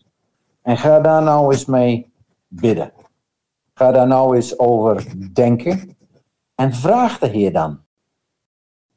en 0.61 0.77
ga 0.77 0.99
daar 0.99 1.23
nou 1.23 1.51
eens 1.51 1.65
mee 1.65 2.11
bidden? 2.47 2.91
Ga 3.73 3.91
daar 3.91 4.07
nou 4.07 4.35
eens 4.35 4.59
over 4.59 5.05
denken 5.33 5.97
en 6.55 6.73
vraag 6.73 7.19
de 7.19 7.27
Heer 7.27 7.53
dan. 7.53 7.79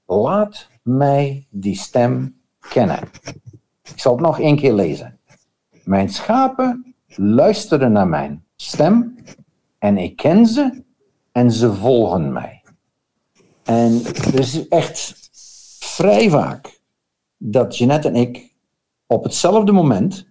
Laat 0.07 0.69
mij 0.83 1.47
die 1.51 1.77
stem 1.77 2.41
kennen. 2.69 3.01
Ik 3.83 4.01
zal 4.01 4.13
het 4.13 4.21
nog 4.25 4.41
één 4.41 4.57
keer 4.57 4.75
lezen. 4.75 5.19
Mijn 5.85 6.09
schapen 6.09 6.95
luisteren 7.07 7.93
naar 7.93 8.09
mijn 8.09 8.45
stem 8.57 9.19
en 9.79 9.99
ik 9.99 10.17
ken 10.17 10.47
ze 10.47 10.85
en 11.33 11.53
ze 11.53 11.75
volgen 11.75 12.33
mij. 12.33 12.63
En 13.65 14.03
is 14.33 14.69
echt 14.69 15.15
vrij 15.79 16.31
vaak 16.31 16.78
dat 17.39 17.77
Jeanette 17.77 18.09
en 18.09 18.17
ik 18.17 18.57
op 19.07 19.25
hetzelfde 19.25 19.73
moment, 19.73 20.29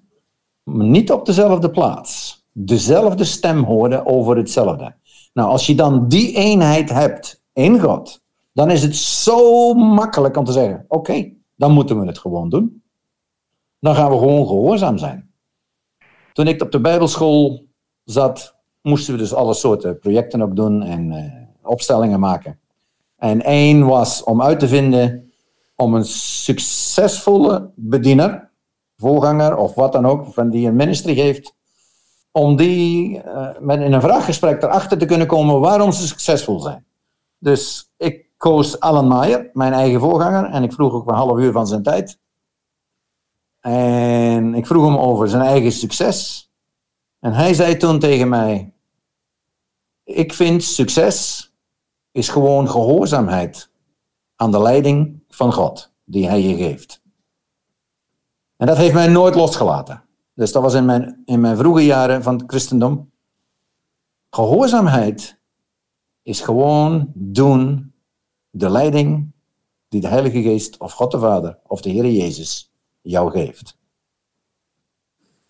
niet 0.64 1.12
op 1.12 1.26
dezelfde 1.26 1.72
plaats, 1.72 2.44
dezelfde 2.52 3.24
stem 3.24 3.64
hoorden 3.64 4.06
over 4.06 4.38
hetzelfde. 4.38 4.96
Nou, 5.34 5.50
als 5.50 5.66
je 5.66 5.76
dan 5.76 6.08
die 6.08 6.36
eenheid 6.36 6.90
hebt 6.90 7.44
in 7.54 7.80
God, 7.80 8.22
dan 8.54 8.72
is 8.72 8.84
het 8.84 8.96
zo 8.96 9.74
makkelijk 9.74 10.38
om 10.38 10.46
te 10.46 10.52
zeggen: 10.52 10.86
oké, 10.88 11.34
dan 11.56 11.72
moeten 11.72 12.00
we 12.00 12.06
het 12.08 12.18
gewoon 12.18 12.50
doen. 12.50 12.84
Dan 13.80 13.96
gaan 13.96 14.12
we 14.12 14.18
gewoon 14.18 14.48
gehoorzaam 14.48 14.98
zijn. 14.98 15.32
Toen 16.34 16.48
ik 16.48 16.62
op 16.62 16.72
de 16.72 16.82
Bijbelschool 16.82 17.66
zat, 18.04 18.56
moesten 18.82 19.14
we 19.14 19.20
dus 19.20 19.34
alle 19.34 19.54
soorten 19.54 20.00
projecten 20.00 20.42
ook 20.42 20.56
doen 20.56 20.84
en 20.84 21.12
uh, 21.12 21.70
opstellingen 21.72 22.20
maken. 22.20 22.60
En 23.16 23.42
één 23.42 23.86
was 23.86 24.24
om 24.24 24.42
uit 24.42 24.60
te 24.60 24.68
vinden 24.68 25.27
om 25.78 25.94
een 25.94 26.06
succesvolle 26.06 27.72
bediener, 27.76 28.50
voorganger 28.98 29.56
of 29.56 29.74
wat 29.74 29.94
dan 29.94 30.06
ook, 30.06 30.34
van 30.34 30.50
die 30.50 30.68
een 30.68 30.76
ministry 30.76 31.14
heeft, 31.14 31.56
om 32.32 32.56
die 32.56 33.18
uh, 33.26 33.50
met 33.60 33.82
in 33.82 33.94
een 33.94 34.02
vraaggesprek 34.02 34.64
erachter 34.64 34.98
te 34.98 35.06
kunnen 35.06 35.28
komen 35.28 35.60
waarom 35.60 35.92
ze 35.92 36.08
succesvol 36.08 36.60
zijn. 36.60 36.86
Dus 37.38 37.92
ik 37.98 38.26
koos 38.38 38.80
Alan 38.80 39.08
Meyer, 39.08 39.50
mijn 39.54 39.74
eigen 39.74 40.00
voorganger, 40.00 40.46
en 40.46 40.64
ik 40.64 40.74
vroeg 40.74 40.94
ook 40.94 41.08
een 41.10 41.16
half 41.16 41.40
uur 41.40 41.52
van 41.52 41.68
zijn 41.68 41.84
tijd. 41.84 42.20
En 43.60 44.54
ik 44.54 44.68
vroeg 44.68 44.86
hem 44.86 44.98
over 44.98 45.30
zijn 45.30 45.42
eigen 45.42 45.72
succes. 45.72 46.50
En 47.20 47.34
hij 47.34 47.54
zei 47.54 47.78
toen 47.78 48.00
tegen 48.00 48.30
mij: 48.30 48.74
Ik 50.04 50.34
vind 50.34 50.64
succes 50.64 51.46
is 52.12 52.30
gewoon 52.30 52.70
gehoorzaamheid 52.70 53.70
aan 54.36 54.52
de 54.52 54.62
leiding 54.62 55.24
van 55.38 55.54
God 55.54 55.92
die 56.04 56.28
Hij 56.28 56.42
je 56.42 56.56
geeft. 56.56 57.02
En 58.56 58.68
dat 58.68 58.78
heeft 58.78 58.94
mij 58.94 59.08
nooit 59.08 59.36
losgelaten. 59.36 60.04
Dus 60.34 60.52
dat 60.52 60.62
was 60.62 60.74
in 60.74 60.86
mijn, 60.86 61.22
in 61.26 61.42
mijn 61.42 61.58
vroege 61.58 61.86
jaren 61.86 62.24
van 62.24 62.38
het 62.38 62.44
christendom. 62.48 63.12
Gehoorzaamheid 64.30 65.40
is 66.24 66.42
gewoon 66.42 67.12
doen 67.14 67.94
de 68.50 68.70
leiding 68.70 69.32
die 69.90 70.02
de 70.02 70.08
Heilige 70.08 70.42
Geest 70.42 70.78
of 70.78 70.92
God 70.92 71.12
de 71.12 71.20
Vader 71.20 71.60
of 71.68 71.82
de 71.82 71.90
Heer 71.90 72.12
Jezus 72.12 72.72
jou 73.02 73.32
geeft. 73.32 73.78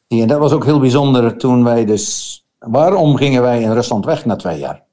En 0.08 0.28
dat 0.28 0.40
was 0.40 0.52
ook 0.52 0.66
heel 0.66 0.80
bijzonder 0.80 1.38
toen 1.38 1.64
wij 1.64 1.86
dus. 1.86 2.36
Waarom 2.58 3.16
gingen 3.16 3.42
wij 3.42 3.62
in 3.62 3.72
Rusland 3.72 4.06
weg 4.06 4.26
na 4.26 4.36
twee 4.36 4.60
jaar? 4.60 4.86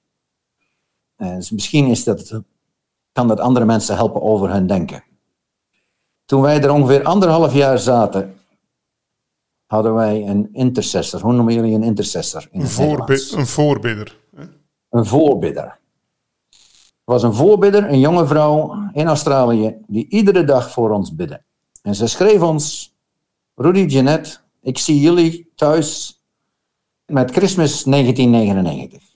En 1.17 1.45
misschien 1.51 1.87
is 1.87 2.05
dat, 2.05 2.41
kan 3.15 3.29
dat 3.29 3.41
andere 3.41 3.65
mensen 3.65 3.97
helpen 3.97 4.23
over 4.23 4.51
hun 4.51 4.67
denken. 4.67 5.05
Toen 6.25 6.41
wij 6.43 6.62
er 6.62 6.71
ongeveer 6.71 7.03
anderhalf 7.03 7.55
jaar 7.55 7.79
zaten, 7.79 8.35
hadden 9.67 9.95
wij 9.95 10.29
een 10.29 10.49
intercessor. 10.53 11.21
Hoe 11.21 11.33
noemen 11.33 11.55
jullie 11.55 11.75
een 11.75 11.83
intercessor? 11.83 12.49
In 12.51 12.61
een, 12.61 12.67
voorbi 12.67 13.15
een 13.31 13.47
voorbidder. 13.47 14.17
Een 14.91 15.07
voorbidder. 15.07 15.65
Er 17.05 17.12
was 17.12 17.23
een 17.23 17.35
voorbidder, 17.35 17.89
een 17.89 18.01
jonge 18.01 18.27
vrouw 18.27 18.75
in 18.93 19.07
Australië, 19.07 19.77
die 19.87 20.09
iedere 20.09 20.45
dag 20.45 20.71
voor 20.71 20.91
ons 20.91 21.15
bidde. 21.15 21.43
En 21.83 21.95
ze 21.95 22.07
schreef 22.07 22.43
ons, 22.43 22.95
Rudy 23.55 23.81
Jeanette, 23.81 24.39
ik 24.61 24.79
zie 24.79 25.01
jullie 25.01 25.53
thuis 25.55 26.21
met 27.07 27.31
Christmas 27.31 27.83
1999. 27.85 29.14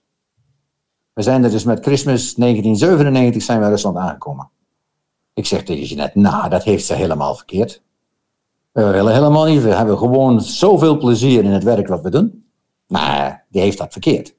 We 1.19 1.25
zijn 1.25 1.45
er 1.45 1.51
dus 1.51 1.65
met 1.65 1.85
Christmas 1.85 2.35
1997 2.35 3.43
zijn 3.43 3.61
we 3.61 3.69
Rusland 3.69 3.97
aangekomen. 3.97 4.51
Ik 5.35 5.47
zeg 5.47 5.63
tegen 5.63 5.85
Jeanette, 5.85 6.19
nou, 6.19 6.49
dat 6.49 6.65
heeft 6.65 6.85
ze 6.85 6.95
helemaal 6.95 7.35
verkeerd. 7.35 7.83
We 8.73 8.91
willen 8.91 9.13
helemaal 9.13 9.45
niet, 9.45 9.63
we 9.63 9.75
hebben 9.75 9.99
gewoon 9.99 10.41
zoveel 10.41 10.99
plezier 10.99 11.45
in 11.45 11.51
het 11.51 11.63
werk 11.63 11.89
wat 11.89 12.01
we 12.01 12.11
doen. 12.11 12.51
Maar 12.87 13.47
die 13.49 13.61
heeft 13.61 13.79
dat 13.79 13.93
verkeerd. 13.93 14.35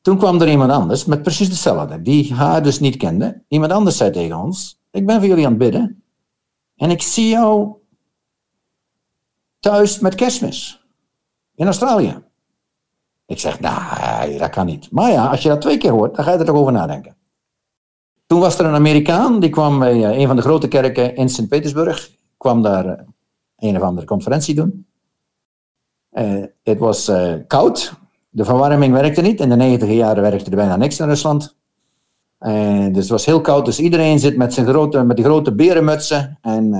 Toen 0.00 0.18
kwam 0.18 0.40
er 0.40 0.50
iemand 0.50 0.70
anders 0.70 1.04
met 1.04 1.22
precies 1.22 1.48
hetzelfde, 1.48 2.02
die 2.02 2.34
haar 2.34 2.62
dus 2.62 2.80
niet 2.80 2.96
kende. 2.96 3.42
Iemand 3.48 3.72
anders 3.72 3.96
zei 3.96 4.10
tegen 4.10 4.36
ons, 4.36 4.80
ik 4.90 5.06
ben 5.06 5.18
voor 5.18 5.28
jullie 5.28 5.44
aan 5.44 5.50
het 5.50 5.60
bidden. 5.60 6.02
En 6.76 6.90
ik 6.90 7.02
zie 7.02 7.28
jou 7.28 7.72
thuis 9.60 9.98
met 9.98 10.14
kerstmis. 10.14 10.84
In 11.54 11.66
Australië. 11.66 12.22
Ik 13.26 13.38
zeg, 13.38 13.60
nou, 13.60 14.38
dat 14.38 14.50
kan 14.50 14.66
niet. 14.66 14.90
Maar 14.90 15.10
ja, 15.10 15.26
als 15.26 15.42
je 15.42 15.48
dat 15.48 15.60
twee 15.60 15.78
keer 15.78 15.90
hoort, 15.90 16.14
dan 16.16 16.24
ga 16.24 16.32
je 16.32 16.38
er 16.38 16.44
toch 16.44 16.56
over 16.56 16.72
nadenken. 16.72 17.16
Toen 18.26 18.40
was 18.40 18.58
er 18.58 18.64
een 18.64 18.74
Amerikaan, 18.74 19.40
die 19.40 19.50
kwam 19.50 19.78
bij 19.78 20.04
eh, 20.04 20.18
een 20.18 20.26
van 20.26 20.36
de 20.36 20.42
grote 20.42 20.68
kerken 20.68 21.16
in 21.16 21.28
Sint-Petersburg. 21.28 22.10
kwam 22.36 22.62
daar 22.62 22.86
eh, 22.86 23.04
een 23.58 23.76
of 23.76 23.82
andere 23.82 24.06
conferentie 24.06 24.54
doen. 24.54 24.86
Het 26.62 26.78
was 26.78 27.10
koud, 27.46 27.92
de 28.30 28.44
verwarming 28.44 28.92
werkte 28.92 29.20
niet. 29.20 29.40
In 29.40 29.48
de 29.48 29.56
negentiger 29.56 29.94
jaren 29.94 30.22
werkte 30.22 30.50
er 30.50 30.56
bijna 30.56 30.76
niks 30.76 31.00
in 31.00 31.06
Rusland. 31.06 31.56
Dus 32.38 32.96
het 32.96 33.08
was 33.08 33.24
heel 33.24 33.40
koud, 33.40 33.64
dus 33.64 33.80
iedereen 33.80 34.18
zit 34.18 34.36
met, 34.36 34.54
zijn 34.54 34.66
grote, 34.66 35.02
met 35.02 35.16
die 35.16 35.24
grote 35.24 35.54
berenmutsen 35.54 36.38
en 36.40 36.72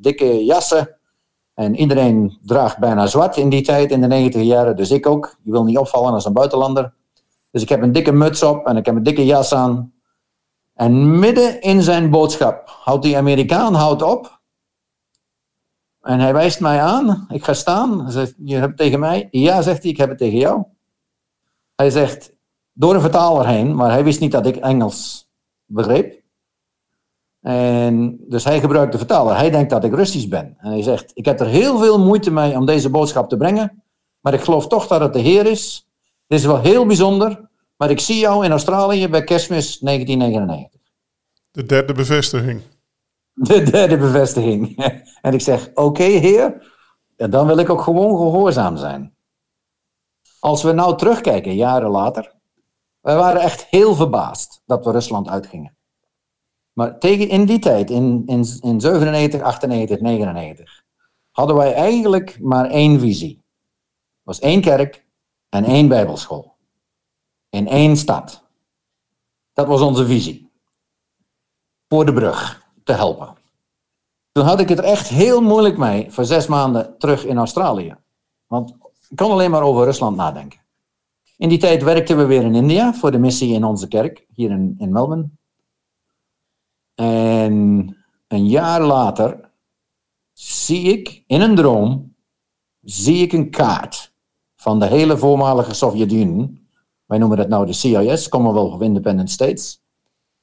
dikke 0.00 0.44
jassen. 0.44 0.97
En 1.58 1.76
iedereen 1.76 2.38
draagt 2.42 2.78
bijna 2.78 3.06
zwart 3.06 3.36
in 3.36 3.48
die 3.48 3.62
tijd, 3.62 3.90
in 3.90 4.00
de 4.00 4.06
90 4.06 4.42
jaren. 4.42 4.76
Dus 4.76 4.90
ik 4.90 5.06
ook. 5.06 5.36
Je 5.42 5.50
wil 5.50 5.64
niet 5.64 5.78
opvallen 5.78 6.12
als 6.12 6.24
een 6.24 6.32
buitenlander. 6.32 6.92
Dus 7.50 7.62
ik 7.62 7.68
heb 7.68 7.82
een 7.82 7.92
dikke 7.92 8.12
muts 8.12 8.42
op 8.42 8.66
en 8.66 8.76
ik 8.76 8.86
heb 8.86 8.96
een 8.96 9.02
dikke 9.02 9.24
jas 9.26 9.54
aan. 9.54 9.92
En 10.74 11.18
midden 11.18 11.60
in 11.60 11.82
zijn 11.82 12.10
boodschap 12.10 12.68
houdt 12.68 13.02
die 13.02 13.16
Amerikaan 13.16 13.74
houdt 13.74 14.02
op. 14.02 14.40
En 16.02 16.20
hij 16.20 16.32
wijst 16.32 16.60
mij 16.60 16.80
aan. 16.80 17.26
Ik 17.30 17.44
ga 17.44 17.52
staan. 17.52 18.02
Hij 18.02 18.12
zegt, 18.12 18.34
je 18.44 18.54
hebt 18.54 18.66
het 18.66 18.76
tegen 18.76 19.00
mij? 19.00 19.28
Ja, 19.30 19.62
zegt 19.62 19.82
hij, 19.82 19.90
ik 19.90 19.96
heb 19.96 20.08
het 20.08 20.18
tegen 20.18 20.38
jou. 20.38 20.62
Hij 21.74 21.90
zegt, 21.90 22.32
door 22.72 22.94
een 22.94 23.00
vertaler 23.00 23.46
heen, 23.46 23.74
maar 23.74 23.90
hij 23.90 24.04
wist 24.04 24.20
niet 24.20 24.32
dat 24.32 24.46
ik 24.46 24.56
Engels 24.56 25.28
begreep. 25.64 26.17
En 27.48 28.18
dus 28.28 28.44
hij 28.44 28.60
gebruikt 28.60 28.92
de 28.92 28.98
vertaler. 28.98 29.36
Hij 29.36 29.50
denkt 29.50 29.70
dat 29.70 29.84
ik 29.84 29.94
Russisch 29.94 30.28
ben. 30.28 30.56
En 30.58 30.70
hij 30.70 30.82
zegt: 30.82 31.10
Ik 31.14 31.24
heb 31.24 31.40
er 31.40 31.46
heel 31.46 31.78
veel 31.78 32.04
moeite 32.04 32.30
mee 32.30 32.56
om 32.56 32.66
deze 32.66 32.90
boodschap 32.90 33.28
te 33.28 33.36
brengen. 33.36 33.82
Maar 34.20 34.34
ik 34.34 34.40
geloof 34.40 34.66
toch 34.66 34.86
dat 34.86 35.00
het 35.00 35.12
de 35.12 35.18
Heer 35.18 35.46
is. 35.46 35.88
Dit 36.26 36.38
is 36.38 36.44
wel 36.44 36.60
heel 36.60 36.86
bijzonder. 36.86 37.48
Maar 37.76 37.90
ik 37.90 38.00
zie 38.00 38.18
jou 38.18 38.44
in 38.44 38.50
Australië 38.50 39.08
bij 39.08 39.24
kerstmis 39.24 39.78
1999. 39.78 40.80
De 41.50 41.62
derde 41.62 41.92
bevestiging. 41.92 42.62
De 43.32 43.62
derde 43.62 43.96
bevestiging. 43.96 44.76
en 45.26 45.32
ik 45.32 45.40
zeg: 45.40 45.70
Oké, 45.74 46.02
Heer. 46.02 46.72
En 47.16 47.30
dan 47.30 47.46
wil 47.46 47.58
ik 47.58 47.70
ook 47.70 47.82
gewoon 47.82 48.16
gehoorzaam 48.16 48.76
zijn. 48.76 49.14
Als 50.40 50.62
we 50.62 50.72
nou 50.72 50.96
terugkijken, 50.96 51.54
jaren 51.54 51.90
later. 51.90 52.34
Wij 53.00 53.16
waren 53.16 53.40
echt 53.40 53.64
heel 53.64 53.94
verbaasd 53.94 54.62
dat 54.66 54.84
we 54.84 54.90
Rusland 54.90 55.28
uitgingen. 55.28 55.76
Maar 56.78 56.98
tegen 56.98 57.28
in 57.28 57.44
die 57.44 57.58
tijd, 57.58 57.90
in, 57.90 58.22
in, 58.26 58.46
in 58.60 58.80
97, 58.80 59.40
98, 59.40 60.00
99, 60.00 60.84
hadden 61.30 61.56
wij 61.56 61.74
eigenlijk 61.74 62.40
maar 62.40 62.70
één 62.70 63.00
visie. 63.00 63.36
Er 63.36 64.22
was 64.22 64.38
één 64.38 64.60
kerk 64.60 65.04
en 65.48 65.64
één 65.64 65.88
bijbelschool. 65.88 66.56
In 67.50 67.68
één 67.68 67.96
stad. 67.96 68.42
Dat 69.52 69.66
was 69.66 69.80
onze 69.80 70.06
visie. 70.06 70.50
Voor 71.88 72.04
de 72.04 72.12
brug 72.12 72.70
te 72.84 72.92
helpen. 72.92 73.34
Toen 74.32 74.44
had 74.44 74.60
ik 74.60 74.68
het 74.68 74.80
echt 74.80 75.08
heel 75.08 75.42
moeilijk 75.42 75.78
mee 75.78 76.10
voor 76.10 76.24
zes 76.24 76.46
maanden 76.46 76.98
terug 76.98 77.24
in 77.24 77.38
Australië. 77.38 77.96
Want 78.46 78.70
ik 79.08 79.16
kon 79.16 79.30
alleen 79.30 79.50
maar 79.50 79.62
over 79.62 79.84
Rusland 79.84 80.16
nadenken. 80.16 80.60
In 81.36 81.48
die 81.48 81.58
tijd 81.58 81.82
werkten 81.82 82.16
we 82.16 82.26
weer 82.26 82.42
in 82.42 82.54
India 82.54 82.94
voor 82.94 83.10
de 83.10 83.18
missie 83.18 83.54
in 83.54 83.64
onze 83.64 83.88
kerk, 83.88 84.26
hier 84.32 84.50
in, 84.50 84.74
in 84.78 84.92
Melbourne. 84.92 85.37
En 86.98 87.96
een 88.28 88.46
jaar 88.46 88.80
later 88.80 89.50
zie 90.32 90.82
ik 90.82 91.24
in 91.26 91.40
een 91.40 91.54
droom 91.54 92.14
zie 92.82 93.22
ik 93.22 93.32
een 93.32 93.50
kaart 93.50 94.12
van 94.56 94.78
de 94.78 94.86
hele 94.86 95.18
voormalige 95.18 95.74
Sovjet-Unie. 95.74 96.66
Wij 97.06 97.18
noemen 97.18 97.36
dat 97.36 97.48
nou 97.48 97.66
de 97.66 97.72
CIS, 97.72 98.28
Commonwealth 98.28 98.72
of 98.72 98.80
Independent 98.80 99.30
States. 99.30 99.82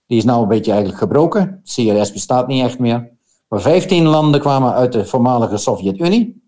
Die 0.06 0.18
is 0.18 0.24
nou 0.24 0.41
een 0.41 0.47
beetje 0.47 0.72
eigenlijk 0.72 1.01
gebroken. 1.01 1.60
CIS 1.64 2.12
bestaat 2.12 2.47
niet 2.47 2.64
echt 2.64 2.80
meer. 2.80 3.12
Maar 3.47 3.62
15 3.62 4.06
landen 4.06 4.39
kwamen 4.39 4.74
uit 4.74 4.91
de 4.91 5.06
voormalige 5.06 5.58
Sovjet-Unie. 5.58 6.43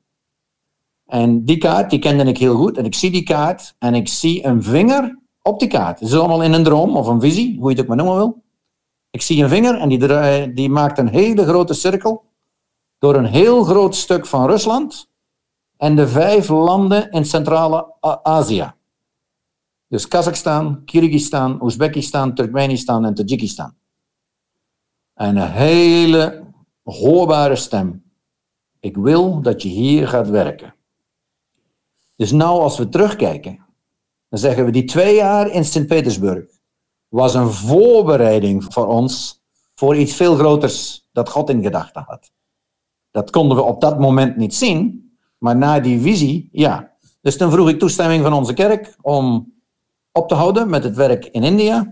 En 1.05 1.45
die 1.45 1.57
kaart, 1.57 1.89
die 1.89 1.99
kende 1.99 2.23
ik 2.23 2.37
heel 2.37 2.55
goed. 2.55 2.77
En 2.77 2.85
ik 2.85 2.95
zie 2.95 3.11
die 3.11 3.23
kaart 3.23 3.75
en 3.79 3.93
ik 3.93 4.07
zie 4.07 4.45
een 4.45 4.63
vinger 4.63 5.19
op 5.41 5.59
die 5.59 5.69
kaart. 5.69 5.99
Het 5.99 6.09
is 6.09 6.15
allemaal 6.15 6.43
in 6.43 6.53
een 6.53 6.63
droom 6.63 6.97
of 6.97 7.07
een 7.07 7.21
visie, 7.21 7.59
hoe 7.59 7.69
je 7.69 7.75
het 7.75 7.81
ook 7.81 7.87
maar 7.87 7.97
noemen 7.97 8.15
wil. 8.15 8.45
Ik 9.17 9.23
zie 9.23 9.43
een 9.43 9.49
vinger 9.49 9.79
en 9.79 9.89
die, 9.89 10.53
die 10.53 10.69
maakt 10.69 10.97
een 10.97 11.07
hele 11.07 11.45
grote 11.45 11.73
cirkel 11.73 12.23
door 12.97 13.15
een 13.15 13.25
heel 13.25 13.63
groot 13.63 13.95
stuk 13.95 14.25
van 14.25 14.47
Rusland 14.47 15.09
en 15.77 15.95
de 15.95 16.07
vijf 16.07 16.49
landen 16.49 17.11
in 17.11 17.25
Centrale 17.25 17.93
Azië. 18.23 18.73
Dus 19.87 20.07
Kazachstan, 20.07 20.85
Kyrgyzstan, 20.85 21.63
Oezbekistan, 21.63 22.33
Turkmenistan 22.33 23.05
en 23.05 23.13
Tajikistan. 23.13 23.73
En 25.13 25.35
een 25.35 25.51
hele 25.51 26.43
hoorbare 26.83 27.55
stem. 27.55 28.03
Ik 28.79 28.97
wil 28.97 29.41
dat 29.41 29.61
je 29.61 29.69
hier 29.69 30.07
gaat 30.07 30.29
werken. 30.29 30.75
Dus 32.15 32.31
nou 32.31 32.61
als 32.61 32.77
we 32.77 32.89
terugkijken, 32.89 33.65
dan 34.29 34.39
zeggen 34.39 34.65
we 34.65 34.71
die 34.71 34.85
twee 34.85 35.15
jaar 35.15 35.49
in 35.49 35.65
Sint-Petersburg 35.65 36.56
was 37.07 37.33
een 37.33 37.51
voorbereiding 37.51 38.65
voor 38.69 38.87
ons 38.87 39.41
voor 39.75 39.95
iets 39.95 40.13
veel 40.13 40.35
groters 40.35 41.07
dat 41.11 41.29
God 41.29 41.49
in 41.49 41.63
gedachten 41.63 42.03
had. 42.07 42.31
Dat 43.11 43.29
konden 43.29 43.57
we 43.57 43.63
op 43.63 43.81
dat 43.81 43.99
moment 43.99 44.37
niet 44.37 44.55
zien, 44.55 45.11
maar 45.37 45.55
na 45.55 45.79
die 45.79 46.01
visie, 46.01 46.49
ja. 46.51 46.91
Dus 47.21 47.37
toen 47.37 47.51
vroeg 47.51 47.69
ik 47.69 47.79
toestemming 47.79 48.23
van 48.23 48.33
onze 48.33 48.53
kerk 48.53 48.95
om 49.01 49.53
op 50.11 50.27
te 50.27 50.35
houden 50.35 50.69
met 50.69 50.83
het 50.83 50.95
werk 50.95 51.25
in 51.25 51.43
India 51.43 51.91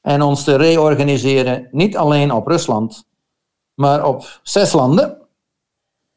en 0.00 0.22
ons 0.22 0.44
te 0.44 0.56
reorganiseren, 0.56 1.68
niet 1.70 1.96
alleen 1.96 2.32
op 2.32 2.46
Rusland, 2.46 3.06
maar 3.74 4.06
op 4.06 4.40
zes 4.42 4.72
landen. 4.72 5.18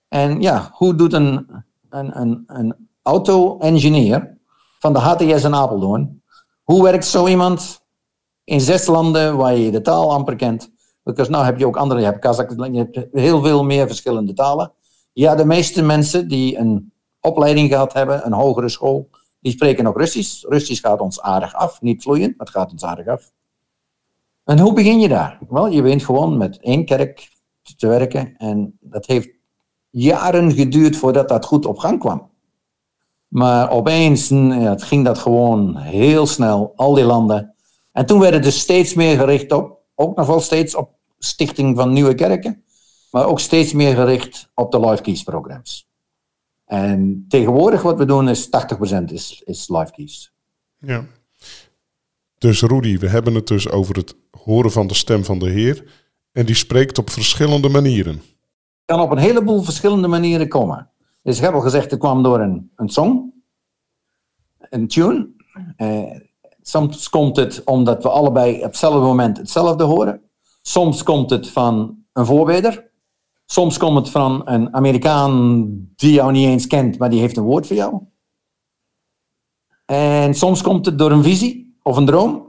En 0.07 0.41
ja, 0.41 0.69
hoe 0.73 0.95
doet 0.95 1.13
een, 1.13 1.47
een, 1.89 2.19
een, 2.19 2.43
een 2.47 2.75
auto-engineer 3.01 4.38
van 4.80 4.93
de 4.93 4.99
HTS 4.99 5.43
in 5.43 5.55
Apeldoorn, 5.55 6.23
hoe 6.63 6.84
werkt 6.84 7.05
zo 7.05 7.28
iemand 7.28 7.86
in 8.48 8.62
zes 8.62 8.86
landen 8.86 9.38
waar 9.38 9.56
je 9.56 9.72
de 9.72 9.82
taal 9.82 10.12
amper 10.12 10.36
kent? 10.36 10.72
Want 11.04 11.30
nou 11.30 11.45
heb 11.45 11.58
je 11.58 11.66
ook 11.66 11.78
andere, 11.78 12.00
je 12.00 12.06
hebt 12.06 12.24
je 12.48 12.78
hebt 12.78 13.08
heel 13.12 13.41
veel 13.41 13.64
meer 13.64 13.88
verschillende 13.88 14.34
talen. 14.34 14.74
Ja, 15.14 15.36
de 15.36 15.45
meeste 15.45 15.82
mensen 15.82 16.28
die 16.28 16.58
een 16.58 16.93
opleiding 17.22 17.70
gehad 17.70 17.93
hebben, 17.93 18.26
een 18.26 18.34
hogere 18.34 18.70
school, 18.70 19.10
die 19.39 19.52
spreken 19.52 19.88
ook 19.88 19.98
Russisch. 19.98 20.43
Russisch 20.43 20.82
gaat 20.82 21.00
ons 21.00 21.22
aardig 21.22 21.54
af, 21.54 21.82
niet 21.82 22.02
vloeiend, 22.02 22.38
maar 22.38 22.45
het 22.45 22.56
gaat 22.56 22.72
ons 22.72 22.84
aardig 22.84 23.08
af. 23.08 23.32
En 24.43 24.60
hoe 24.60 24.74
begin 24.74 25.00
je 25.00 25.08
daar? 25.08 25.39
Wel, 25.50 25.68
je 25.68 25.82
begint 25.82 26.06
gewoon 26.06 26.38
met 26.38 26.60
één 26.60 26.86
kerk 26.86 27.30
te 27.78 27.88
werken 27.88 28.36
en 28.38 28.78
dat 28.80 29.06
heeft 29.06 29.30
jaren 29.89 30.52
geduurd 30.52 30.95
voordat 30.95 31.30
dat 31.30 31.45
goed 31.45 31.66
op 31.66 31.78
gang 31.78 32.00
kwam. 32.00 32.30
Maar 33.28 33.72
opeens 33.72 34.30
ja, 34.30 34.78
ging 34.78 35.06
dat 35.06 35.18
gewoon 35.18 35.78
heel 35.78 36.26
snel, 36.26 36.74
al 36.76 36.93
die 36.93 37.04
landen. 37.04 37.56
En 37.98 38.06
toen 38.06 38.20
werd 38.20 38.34
het 38.34 38.43
dus 38.43 38.60
steeds 38.60 38.93
meer 38.93 39.18
gericht 39.18 39.52
op, 39.52 39.80
ook 39.95 40.18
nog 40.18 40.28
wel 40.28 40.39
steeds 40.39 40.76
op 40.76 40.89
stichting 41.20 41.78
van 41.78 41.93
nieuwe 41.93 42.16
kerken, 42.16 42.64
maar 43.12 43.26
ook 43.26 43.39
steeds 43.39 43.74
meer 43.74 43.95
gericht 43.95 44.50
op 44.54 44.72
de 44.72 44.80
Life 44.80 45.02
Keys 45.02 45.24
programs. 45.24 45.89
En 46.66 47.26
tegenwoordig 47.28 47.82
wat 47.82 47.98
we 47.98 48.06
doen 48.06 48.30
is 48.30 48.45
80% 48.45 48.50
is, 49.06 49.41
is 49.45 49.70
Life 49.70 49.91
Keys. 49.91 50.34
Ja. 50.78 51.06
Dus 52.38 52.62
Rudy, 52.62 52.98
we 52.98 53.10
hebben 53.10 53.36
het 53.36 53.48
dus 53.48 53.70
over 53.70 53.95
het 53.95 54.16
horen 54.32 54.72
van 54.72 54.88
de 54.88 54.93
stem 54.93 55.26
van 55.26 55.39
de 55.39 55.50
Heer. 55.50 55.84
En 56.32 56.45
die 56.45 56.56
spreekt 56.56 56.98
op 56.98 57.10
verschillende 57.10 57.70
manieren. 57.70 58.22
Kan 58.86 59.00
op 59.00 59.12
een 59.12 59.18
heleboel 59.18 59.62
verschillende 59.62 60.08
manieren 60.08 60.48
komen. 60.48 60.89
Dus 61.22 61.38
ik 61.38 61.43
heb 61.43 61.54
al 61.54 61.62
gezegd, 61.62 61.91
het 61.91 62.00
kwam 62.00 62.24
door 62.24 62.39
een, 62.39 62.72
een 62.76 62.89
song, 62.89 63.34
een 64.60 64.88
tune. 64.88 65.30
Eh, 65.76 66.26
soms 66.68 67.09
komt 67.09 67.36
het 67.36 67.63
omdat 67.63 68.03
we 68.03 68.09
allebei 68.09 68.55
op 68.55 68.63
hetzelfde 68.63 68.99
moment 68.99 69.38
hetzelfde 69.38 69.84
horen. 69.84 70.22
Soms 70.61 71.03
komt 71.03 71.30
het 71.30 71.49
van 71.49 71.97
een 72.13 72.26
voorbeder. 72.26 72.91
Soms 73.45 73.78
komt 73.78 73.97
het 73.97 74.09
van 74.09 74.41
een 74.45 74.74
Amerikaan 74.74 75.68
die 75.95 76.13
jou 76.13 76.32
niet 76.32 76.47
eens 76.47 76.68
kent, 76.68 76.97
maar 76.97 77.09
die 77.09 77.20
heeft 77.20 77.38
een 77.38 77.43
woord 77.43 77.68
voor 77.68 77.76
jou. 77.76 78.01
En 79.86 80.34
soms 80.34 80.61
komt 80.61 80.86
het 80.86 80.97
door 80.97 81.11
een 81.11 81.24
visie 81.24 81.78
of 81.84 81.97
een 81.97 82.05
droom. 82.05 82.45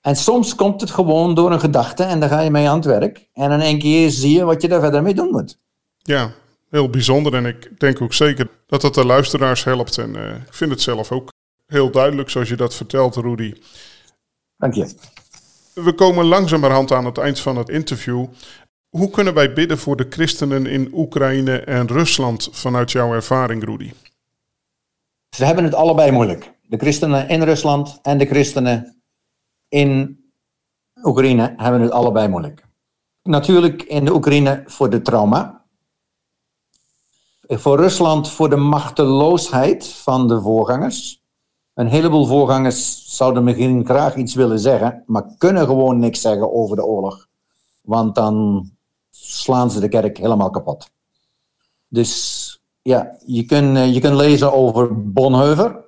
En 0.00 0.16
soms 0.16 0.54
komt 0.54 0.80
het 0.80 0.90
gewoon 0.90 1.34
door 1.34 1.52
een 1.52 1.60
gedachte 1.60 2.02
en 2.02 2.20
daar 2.20 2.28
ga 2.28 2.40
je 2.40 2.50
mee 2.50 2.68
aan 2.68 2.76
het 2.76 2.84
werk. 2.84 3.28
En 3.32 3.50
in 3.50 3.60
één 3.60 3.78
keer 3.78 4.10
zie 4.10 4.36
je 4.36 4.44
wat 4.44 4.62
je 4.62 4.68
daar 4.68 4.80
verder 4.80 5.02
mee 5.02 5.14
doen 5.14 5.30
moet. 5.30 5.58
Ja, 5.98 6.32
heel 6.70 6.90
bijzonder. 6.90 7.34
En 7.34 7.46
ik 7.46 7.80
denk 7.80 8.00
ook 8.00 8.12
zeker 8.12 8.48
dat 8.66 8.80
dat 8.80 8.94
de 8.94 9.06
luisteraars 9.06 9.64
helpt. 9.64 9.98
En 9.98 10.14
uh, 10.14 10.34
ik 10.34 10.54
vind 10.54 10.70
het 10.70 10.80
zelf 10.80 11.12
ook 11.12 11.31
heel 11.66 11.90
duidelijk 11.90 12.30
zoals 12.30 12.48
je 12.48 12.56
dat 12.56 12.74
vertelt, 12.74 13.16
Rudy. 13.16 13.54
Dank 14.56 14.74
je. 14.74 14.94
We 15.74 15.94
komen 15.94 16.24
langzamerhand 16.24 16.92
aan 16.92 17.04
het 17.04 17.18
eind 17.18 17.40
van 17.40 17.56
het 17.56 17.68
interview. 17.68 18.26
Hoe 18.88 19.10
kunnen 19.10 19.34
wij 19.34 19.52
bidden 19.52 19.78
voor 19.78 19.96
de 19.96 20.06
christenen 20.10 20.66
in 20.66 20.90
Oekraïne 20.92 21.58
en 21.58 21.86
Rusland 21.86 22.48
vanuit 22.52 22.92
jouw 22.92 23.12
ervaring, 23.12 23.64
Rudy? 23.64 23.92
Ze 25.36 25.44
hebben 25.44 25.64
het 25.64 25.74
allebei 25.74 26.10
moeilijk. 26.10 26.52
De 26.62 26.76
christenen 26.76 27.28
in 27.28 27.42
Rusland 27.42 27.98
en 28.02 28.18
de 28.18 28.26
christenen 28.26 29.02
in 29.68 30.20
Oekraïne 31.02 31.54
hebben 31.56 31.80
het 31.80 31.90
allebei 31.90 32.28
moeilijk. 32.28 32.66
Natuurlijk 33.22 33.82
in 33.82 34.04
de 34.04 34.14
Oekraïne 34.14 34.62
voor 34.66 34.90
de 34.90 35.02
trauma. 35.02 35.64
Voor 37.40 37.76
Rusland 37.76 38.30
voor 38.30 38.50
de 38.50 38.56
machteloosheid 38.56 39.86
van 39.86 40.28
de 40.28 40.40
voorgangers. 40.40 41.21
Een 41.74 41.86
heleboel 41.86 42.26
voorgangers 42.26 43.04
zouden 43.16 43.44
misschien 43.44 43.84
graag 43.84 44.16
iets 44.16 44.34
willen 44.34 44.58
zeggen, 44.58 45.02
maar 45.06 45.34
kunnen 45.38 45.66
gewoon 45.66 45.98
niks 45.98 46.20
zeggen 46.20 46.52
over 46.52 46.76
de 46.76 46.84
oorlog. 46.84 47.28
Want 47.80 48.14
dan 48.14 48.70
slaan 49.10 49.70
ze 49.70 49.80
de 49.80 49.88
kerk 49.88 50.18
helemaal 50.18 50.50
kapot. 50.50 50.90
Dus 51.88 52.60
ja, 52.82 53.16
je 53.26 53.44
kunt, 53.44 53.76
eh, 53.76 53.94
je 53.94 54.00
kunt 54.00 54.14
lezen 54.14 54.52
over 54.52 55.12
Bonhoeffer. 55.12 55.80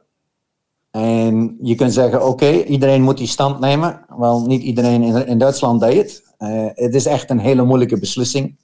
En 0.90 1.56
je 1.60 1.74
kunt 1.74 1.92
zeggen, 1.92 2.26
oké, 2.26 2.50
iedereen 2.50 3.02
moet 3.02 3.18
die 3.18 3.26
stand 3.26 3.60
nemen. 3.60 4.06
Wel, 4.16 4.46
niet 4.46 4.62
iedereen 4.62 5.02
in, 5.02 5.26
in 5.26 5.38
Duitsland 5.38 5.80
deed 5.80 5.96
het. 5.96 6.22
Uh, 6.38 6.66
het 6.74 6.94
is 6.94 7.06
echt 7.06 7.30
een 7.30 7.38
hele 7.38 7.64
moeilijke 7.64 7.98
beslissing. 7.98 8.56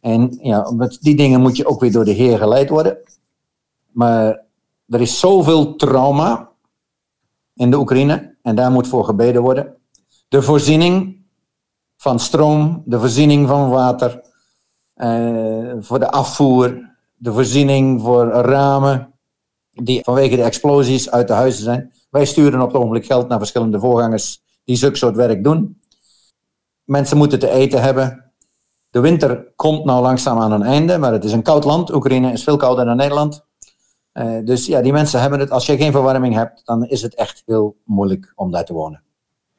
En 0.00 0.38
ja, 0.42 0.70
met 0.70 0.98
die 1.00 1.16
dingen 1.16 1.40
moet 1.40 1.56
je 1.56 1.66
ook 1.66 1.80
weer 1.80 1.92
door 1.92 2.04
de 2.04 2.10
Heer 2.10 2.38
geleid 2.38 2.68
worden. 2.68 2.98
Maar 3.90 4.44
er 4.88 5.00
is 5.00 5.18
zoveel 5.18 5.76
trauma 5.76 6.47
in 7.58 7.70
de 7.70 7.78
Oekraïne 7.78 8.36
en 8.42 8.54
daar 8.54 8.70
moet 8.70 8.88
voor 8.88 9.04
gebeden 9.04 9.42
worden. 9.42 9.76
De 10.28 10.42
voorziening 10.42 11.16
van 11.96 12.20
stroom, 12.20 12.82
de 12.84 12.98
voorziening 12.98 13.48
van 13.48 13.70
water, 13.70 14.20
uh, 14.96 15.72
voor 15.80 15.98
de 15.98 16.10
afvoer, 16.10 16.96
de 17.14 17.32
voorziening 17.32 18.02
voor 18.02 18.26
ramen 18.28 19.14
die 19.70 20.00
vanwege 20.02 20.36
de 20.36 20.42
explosies 20.42 21.10
uit 21.10 21.28
de 21.28 21.34
huizen 21.34 21.64
zijn. 21.64 21.92
Wij 22.10 22.24
sturen 22.24 22.60
op 22.60 22.66
het 22.66 22.76
ogenblik 22.76 23.06
geld 23.06 23.28
naar 23.28 23.38
verschillende 23.38 23.78
voorgangers 23.78 24.42
die 24.64 24.76
zulke 24.76 24.96
soort 24.96 25.16
werk 25.16 25.44
doen. 25.44 25.80
Mensen 26.84 27.16
moeten 27.16 27.38
te 27.38 27.50
eten 27.50 27.82
hebben. 27.82 28.32
De 28.90 29.00
winter 29.00 29.52
komt 29.56 29.84
nou 29.84 30.02
langzaam 30.02 30.38
aan 30.38 30.52
een 30.52 30.62
einde, 30.62 30.98
maar 30.98 31.12
het 31.12 31.24
is 31.24 31.32
een 31.32 31.42
koud 31.42 31.64
land. 31.64 31.94
Oekraïne 31.94 32.32
is 32.32 32.44
veel 32.44 32.56
kouder 32.56 32.84
dan 32.84 32.96
Nederland. 32.96 33.46
Uh, 34.18 34.38
dus 34.44 34.66
ja, 34.66 34.82
die 34.82 34.92
mensen 34.92 35.20
hebben 35.20 35.38
het. 35.38 35.50
Als 35.50 35.66
je 35.66 35.76
geen 35.76 35.92
verwarming 35.92 36.34
hebt, 36.34 36.62
dan 36.64 36.84
is 36.86 37.02
het 37.02 37.14
echt 37.14 37.42
heel 37.46 37.76
moeilijk 37.84 38.32
om 38.34 38.50
daar 38.50 38.64
te 38.64 38.72
wonen. 38.72 39.02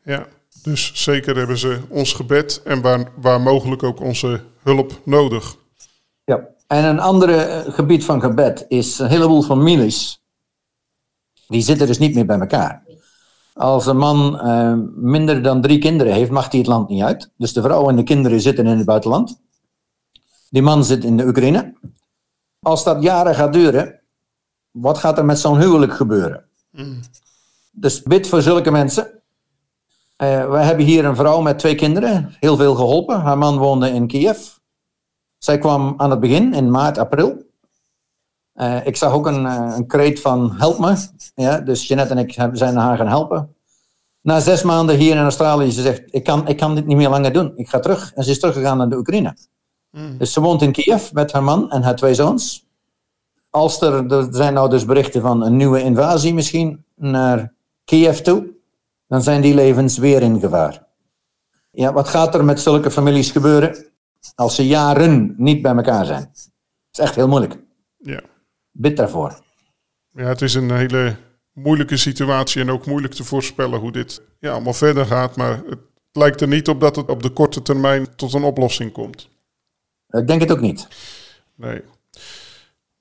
Ja, 0.04 0.26
dus 0.64 0.92
zeker 0.94 1.38
hebben 1.38 1.58
ze 1.58 1.80
ons 1.90 2.14
gebed 2.14 2.62
en 2.64 2.82
waar, 2.82 3.12
waar 3.22 3.42
mogelijk 3.42 3.84
ook 3.84 4.00
onze 4.00 4.42
hulp 4.64 5.00
nodig. 5.04 5.58
Ja, 6.24 6.48
en 6.68 6.86
een 6.86 7.00
ander 7.00 7.30
eh, 7.30 7.74
gebied 7.74 8.06
van 8.06 8.22
gebed 8.22 8.66
is 8.68 9.00
een 9.00 9.08
heleboel 9.08 9.42
families. 9.42 10.24
Die 11.48 11.62
zitten 11.62 11.88
dus 11.88 11.98
niet 11.98 12.16
meer 12.16 12.26
bij 12.26 12.40
elkaar. 12.40 12.84
Als 13.54 13.86
een 13.86 13.98
man 13.98 14.40
uh, 14.48 14.74
minder 14.96 15.44
dan 15.44 15.62
drie 15.62 15.78
kinderen 15.80 16.14
heeft, 16.14 16.32
mag 16.32 16.52
hij 16.52 16.60
het 16.60 16.68
land 16.68 16.90
niet 16.90 17.04
uit. 17.04 17.32
Dus 17.38 17.54
de 17.54 17.62
vrouw 17.62 17.90
en 17.90 17.96
de 17.96 18.04
kinderen 18.04 18.42
zitten 18.42 18.68
in 18.68 18.78
het 18.78 18.86
buitenland. 18.86 19.42
Die 20.50 20.62
man 20.62 20.84
zit 20.84 21.04
in 21.04 21.18
de 21.18 21.26
Oekraïne. 21.26 21.74
Als 22.60 22.84
dat 22.84 23.04
jaren 23.04 23.36
gaat 23.36 23.54
duren, 23.54 23.99
wat 24.72 24.98
gaat 24.98 25.18
er 25.18 25.26
met 25.26 25.40
zo'n 25.40 25.60
huwelijk 25.60 25.94
gebeuren? 25.94 26.46
Mm. 26.72 27.00
Dus 27.72 28.02
bid 28.04 28.28
voor 28.28 28.42
zulke 28.42 28.72
mensen. 28.72 29.04
Uh, 30.18 30.50
we 30.52 30.58
hebben 30.58 30.86
hier 30.86 31.06
een 31.06 31.16
vrouw 31.16 31.42
met 31.42 31.60
twee 31.60 31.76
kinderen, 31.76 32.36
heel 32.40 32.58
veel 32.58 32.76
geholpen. 32.76 33.20
Haar 33.20 33.38
man 33.38 33.58
woonde 33.58 33.90
in 33.90 34.08
Kiev. 34.08 34.40
Zij 35.38 35.58
kwam 35.58 35.94
aan 35.98 36.10
het 36.10 36.20
begin, 36.20 36.54
in 36.54 36.72
maart, 36.72 36.98
april. 36.98 37.48
Uh, 38.56 38.86
ik 38.86 38.96
zag 38.96 39.14
ook 39.14 39.28
een, 39.28 39.44
uh, 39.44 39.74
een 39.76 39.88
kreet 39.88 40.22
van 40.22 40.56
help 40.58 40.80
me. 40.80 41.08
Ja, 41.36 41.60
dus 41.60 41.88
Jeanette 41.88 42.14
en 42.14 42.20
ik 42.20 42.50
zijn 42.54 42.76
haar 42.76 42.98
gaan 42.98 43.08
helpen. 43.08 43.56
Na 44.22 44.40
zes 44.40 44.64
maanden 44.64 44.98
hier 44.98 45.16
in 45.16 45.22
Australië, 45.22 45.72
ze 45.72 45.82
zegt, 45.82 46.04
ik 46.06 46.24
kan, 46.24 46.48
ik 46.48 46.58
kan 46.58 46.76
dit 46.76 46.86
niet 46.86 46.98
meer 46.98 47.10
langer 47.10 47.34
doen. 47.34 47.54
Ik 47.56 47.70
ga 47.70 47.80
terug. 47.80 48.14
En 48.14 48.24
ze 48.24 48.32
is 48.32 48.40
teruggegaan 48.40 48.78
naar 48.78 48.90
de 48.90 48.98
Oekraïne. 48.98 49.38
Mm. 49.92 50.18
Dus 50.18 50.34
ze 50.34 50.42
woont 50.42 50.62
in 50.62 50.72
Kiev 50.72 51.12
met 51.12 51.32
haar 51.32 51.44
man 51.44 51.72
en 51.72 51.84
haar 51.84 51.96
twee 51.96 52.14
zoons. 52.14 52.69
Als 53.50 53.82
er, 53.82 54.12
er 54.12 54.28
zijn 54.32 54.54
nou 54.54 54.70
dus 54.70 54.86
berichten 54.86 55.22
van 55.22 55.44
een 55.44 55.56
nieuwe 55.56 55.82
invasie 55.82 56.34
misschien 56.34 56.86
naar 56.96 57.54
Kiev 57.84 58.20
toe, 58.20 58.54
dan 59.08 59.22
zijn 59.22 59.42
die 59.42 59.54
levens 59.54 59.98
weer 59.98 60.22
in 60.22 60.40
gevaar. 60.40 60.88
Ja, 61.72 61.94
wat 61.94 62.08
gaat 62.08 62.36
er 62.36 62.46
met 62.46 62.60
zulke 62.60 62.92
families 62.92 63.32
gebeuren 63.32 63.86
als 64.36 64.56
ze 64.56 64.68
jaren 64.68 65.34
niet 65.38 65.62
bij 65.62 65.76
elkaar 65.76 66.06
zijn? 66.06 66.22
Dat 66.22 66.50
is 66.92 67.00
echt 67.00 67.16
heel 67.16 67.28
moeilijk. 67.28 67.58
Ja. 67.98 68.22
Bid 68.72 68.98
daarvoor. 68.98 69.40
Ja, 70.12 70.26
het 70.26 70.42
is 70.42 70.54
een 70.54 70.72
hele 70.72 71.16
moeilijke 71.54 71.98
situatie 71.98 72.62
en 72.62 72.70
ook 72.70 72.86
moeilijk 72.86 73.14
te 73.14 73.24
voorspellen 73.24 73.80
hoe 73.80 73.92
dit 73.92 74.22
ja, 74.40 74.52
allemaal 74.52 74.74
verder 74.74 75.06
gaat. 75.06 75.36
Maar 75.36 75.62
het 75.66 75.80
lijkt 76.12 76.42
er 76.42 76.48
niet 76.48 76.68
op 76.68 76.80
dat 76.80 76.96
het 76.96 77.10
op 77.10 77.24
de 77.24 77.30
korte 77.30 77.62
termijn 77.62 78.16
tot 78.16 78.34
een 78.34 78.44
oplossing 78.44 78.92
komt. 78.92 79.30
Ik 80.10 80.28
denk 80.28 80.42
het 80.42 80.52
ook 80.52 80.62
niet. 80.62 80.88
Nee. 81.56 81.82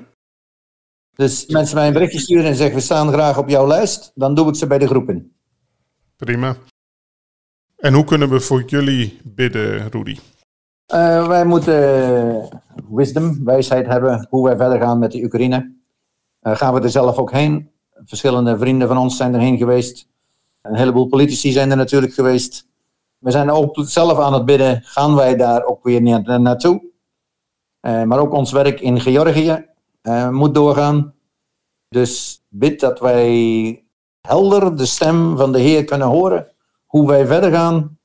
Dus 1.16 1.46
mensen 1.46 1.76
mij 1.76 1.88
een 1.88 1.94
berichtje 1.94 2.20
sturen 2.20 2.46
en 2.46 2.56
zeggen 2.56 2.76
we 2.76 2.82
staan 2.82 3.12
graag 3.12 3.38
op 3.38 3.50
jouw 3.50 3.68
lijst, 3.68 4.12
dan 4.16 4.36
doe 4.36 4.48
ik 4.48 4.56
ze 4.56 4.68
bij 4.68 4.78
de 4.78 4.88
groepen. 4.88 5.36
Prima. 6.16 6.56
En 7.78 7.94
hoe 7.94 8.04
kunnen 8.04 8.30
we 8.30 8.40
voor 8.40 8.64
jullie 8.66 9.20
bidden, 9.24 9.90
Rudy? 9.90 10.18
Uh, 10.94 11.28
wij 11.28 11.46
moeten 11.46 12.62
wisdom, 12.90 13.44
wijsheid 13.44 13.88
hebben 13.88 14.28
hoe 14.30 14.44
wij 14.44 14.58
verder 14.58 14.80
gaan 14.80 15.00
met 15.00 15.12
de 15.12 15.24
Oekraïne. 15.24 15.76
Uh, 16.42 16.56
gaan 16.56 16.74
we 16.74 16.82
er 16.82 16.90
zelf 16.90 17.18
ook 17.18 17.32
heen? 17.32 17.70
Verschillende 18.06 18.58
vrienden 18.58 18.88
van 18.88 18.98
ons 18.98 19.18
zijn 19.18 19.34
erheen 19.34 19.58
geweest. 19.58 20.08
Een 20.62 20.76
heleboel 20.76 21.08
politici 21.08 21.52
zijn 21.52 21.72
er 21.72 21.78
natuurlijk 21.78 22.14
geweest. 22.14 22.68
We 23.24 23.32
zijn 23.32 23.52
ook 23.52 23.76
zelf 23.76 24.20
aan 24.20 24.34
het 24.34 24.46
bidden, 24.46 24.82
gaan 24.84 25.16
wij 25.16 25.36
daar 25.36 25.66
ook 25.66 25.84
weer 25.84 26.02
na 26.02 26.38
naartoe? 26.38 26.84
Uh, 27.82 28.04
maar 28.04 28.20
ook 28.20 28.34
ons 28.34 28.52
werk 28.52 28.80
in 28.80 29.00
Georgië 29.00 29.66
moet 30.32 30.54
doorgaan. 30.54 31.14
Dus 31.90 32.44
bid 32.50 32.80
dat 32.80 33.00
wij 33.00 33.86
helder 34.22 34.78
de 34.78 34.86
stem 34.86 35.38
van 35.38 35.52
de 35.52 35.60
Heer 35.60 35.84
kunnen 35.84 36.08
horen. 36.08 36.48
Hoe 36.86 37.08
wij 37.08 37.26
verder 37.26 37.52
gaan 37.52 37.98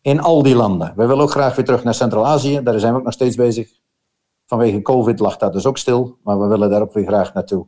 in 0.00 0.20
al 0.20 0.42
die 0.42 0.54
landen. 0.54 0.92
Wij 0.96 1.06
willen 1.06 1.22
ook 1.22 1.30
graag 1.30 1.56
weer 1.56 1.64
terug 1.64 1.84
naar 1.84 1.94
Centraal-Azië. 1.94 2.62
Daar 2.62 2.78
zijn 2.78 2.92
we 2.92 2.98
ook 2.98 3.04
nog 3.04 3.12
steeds 3.12 3.36
bezig. 3.36 3.70
Vanwege 4.46 4.82
COVID 4.82 5.18
lag 5.18 5.36
dat 5.36 5.52
dus 5.52 5.66
ook 5.66 5.78
stil. 5.78 6.18
Maar 6.22 6.40
we 6.40 6.46
willen 6.46 6.70
daar 6.70 6.82
ook 6.82 6.92
weer 6.92 7.06
graag 7.06 7.34
naartoe. 7.34 7.66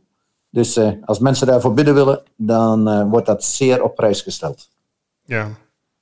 Dus 0.50 0.76
uh, 0.76 0.92
als 1.04 1.18
mensen 1.18 1.46
daarvoor 1.46 1.74
bidden 1.74 1.94
willen, 1.94 2.22
dan 2.36 3.08
wordt 3.10 3.26
dat 3.26 3.44
zeer 3.44 3.82
op 3.82 3.94
prijs 3.94 4.20
gesteld. 4.20 4.68
Ja, 5.24 5.48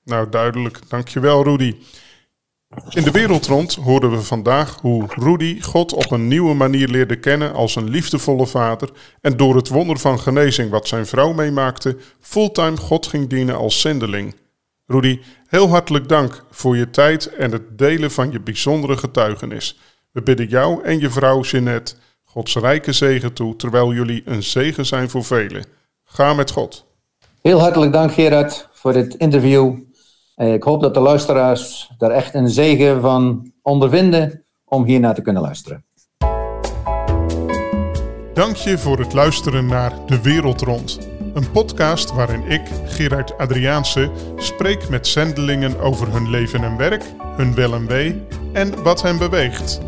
nou 0.05 0.29
duidelijk. 0.29 0.79
Dankjewel 0.89 1.45
Rudy. 1.45 1.77
In 2.89 3.03
de 3.03 3.11
wereld 3.11 3.47
rond 3.47 3.75
hoorden 3.75 4.11
we 4.11 4.23
vandaag 4.23 4.81
hoe 4.81 5.07
Rudy 5.09 5.61
God 5.61 5.93
op 5.93 6.11
een 6.11 6.29
nieuwe 6.29 6.55
manier 6.55 6.89
leerde 6.89 7.19
kennen 7.19 7.53
als 7.53 7.77
een 7.77 7.91
liefdevolle 7.91 8.47
vader 8.47 8.91
en 9.21 9.37
door 9.37 9.57
het 9.57 9.69
wonder 9.69 9.99
van 9.99 10.21
genezing 10.21 10.71
wat 10.71 10.89
zijn 10.89 11.07
vrouw 11.07 11.33
meemaakte, 11.33 11.97
fulltime 12.21 12.77
God 12.77 13.07
ging 13.07 13.29
dienen 13.29 13.57
als 13.57 13.81
zendeling. 13.81 14.35
Rudy, 14.87 15.21
heel 15.47 15.69
hartelijk 15.69 16.09
dank 16.09 16.45
voor 16.51 16.77
je 16.77 16.91
tijd 16.91 17.35
en 17.35 17.53
het 17.53 17.79
delen 17.79 18.11
van 18.11 18.31
je 18.31 18.41
bijzondere 18.41 18.97
getuigenis. 18.97 19.79
We 20.11 20.23
bidden 20.23 20.47
jou 20.49 20.85
en 20.85 21.01
je 21.01 21.11
vrouw 21.11 21.41
Jeanette 21.41 21.95
Gods 22.25 22.57
rijke 22.57 22.93
zegen 22.93 23.33
toe, 23.33 23.57
terwijl 23.57 23.93
jullie 23.93 24.23
een 24.25 24.43
zegen 24.43 24.87
zijn 24.87 25.11
voor 25.11 25.25
velen. 25.25 25.65
Ga 26.05 26.35
met 26.35 26.51
God. 26.51 26.85
Heel 27.43 27.61
hartelijk 27.61 27.93
dank 27.93 28.13
Gerard 28.13 28.69
voor 28.73 28.93
dit 28.93 29.15
interview. 29.15 29.75
Ik 30.43 30.63
hoop 30.63 30.81
dat 30.81 30.95
de 30.95 31.01
luisteraars 31.01 31.91
daar 31.99 32.11
echt 32.11 32.35
een 32.35 32.49
zegen 32.49 33.01
van 33.01 33.53
ondervinden 33.63 34.45
om 34.65 34.85
hiernaar 34.85 35.15
te 35.15 35.23
kunnen 35.23 35.43
luisteren. 35.43 35.85
Dank 38.35 38.57
je 38.57 38.79
voor 38.79 38.99
het 38.99 39.13
luisteren 39.13 39.67
naar 39.67 39.93
De 40.07 40.21
Wereld 40.21 40.61
Rond. 40.61 40.99
Een 41.35 41.51
podcast 41.51 42.13
waarin 42.13 42.43
ik, 42.49 42.63
Gerard 42.85 43.39
Adriaanse, 43.39 44.11
spreek 44.37 44.89
met 44.89 45.07
zendelingen 45.07 45.81
over 45.81 46.13
hun 46.13 46.31
leven 46.31 46.65
en 46.65 46.77
werk, 46.77 47.05
hun 47.37 47.55
wel 47.55 47.75
en 47.75 47.87
wee 47.87 48.23
en 48.53 48.83
wat 48.83 49.03
hen 49.03 49.19
beweegt. 49.19 49.81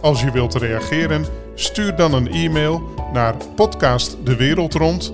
Als 0.00 0.22
je 0.22 0.30
wilt 0.30 0.54
reageren, 0.54 1.24
stuur 1.54 1.96
dan 1.96 2.14
een 2.14 2.28
e-mail 2.28 2.82
naar 3.12 3.34
podcastdewereldrond 3.54 5.10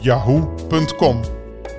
yahoo.com. 0.00 1.35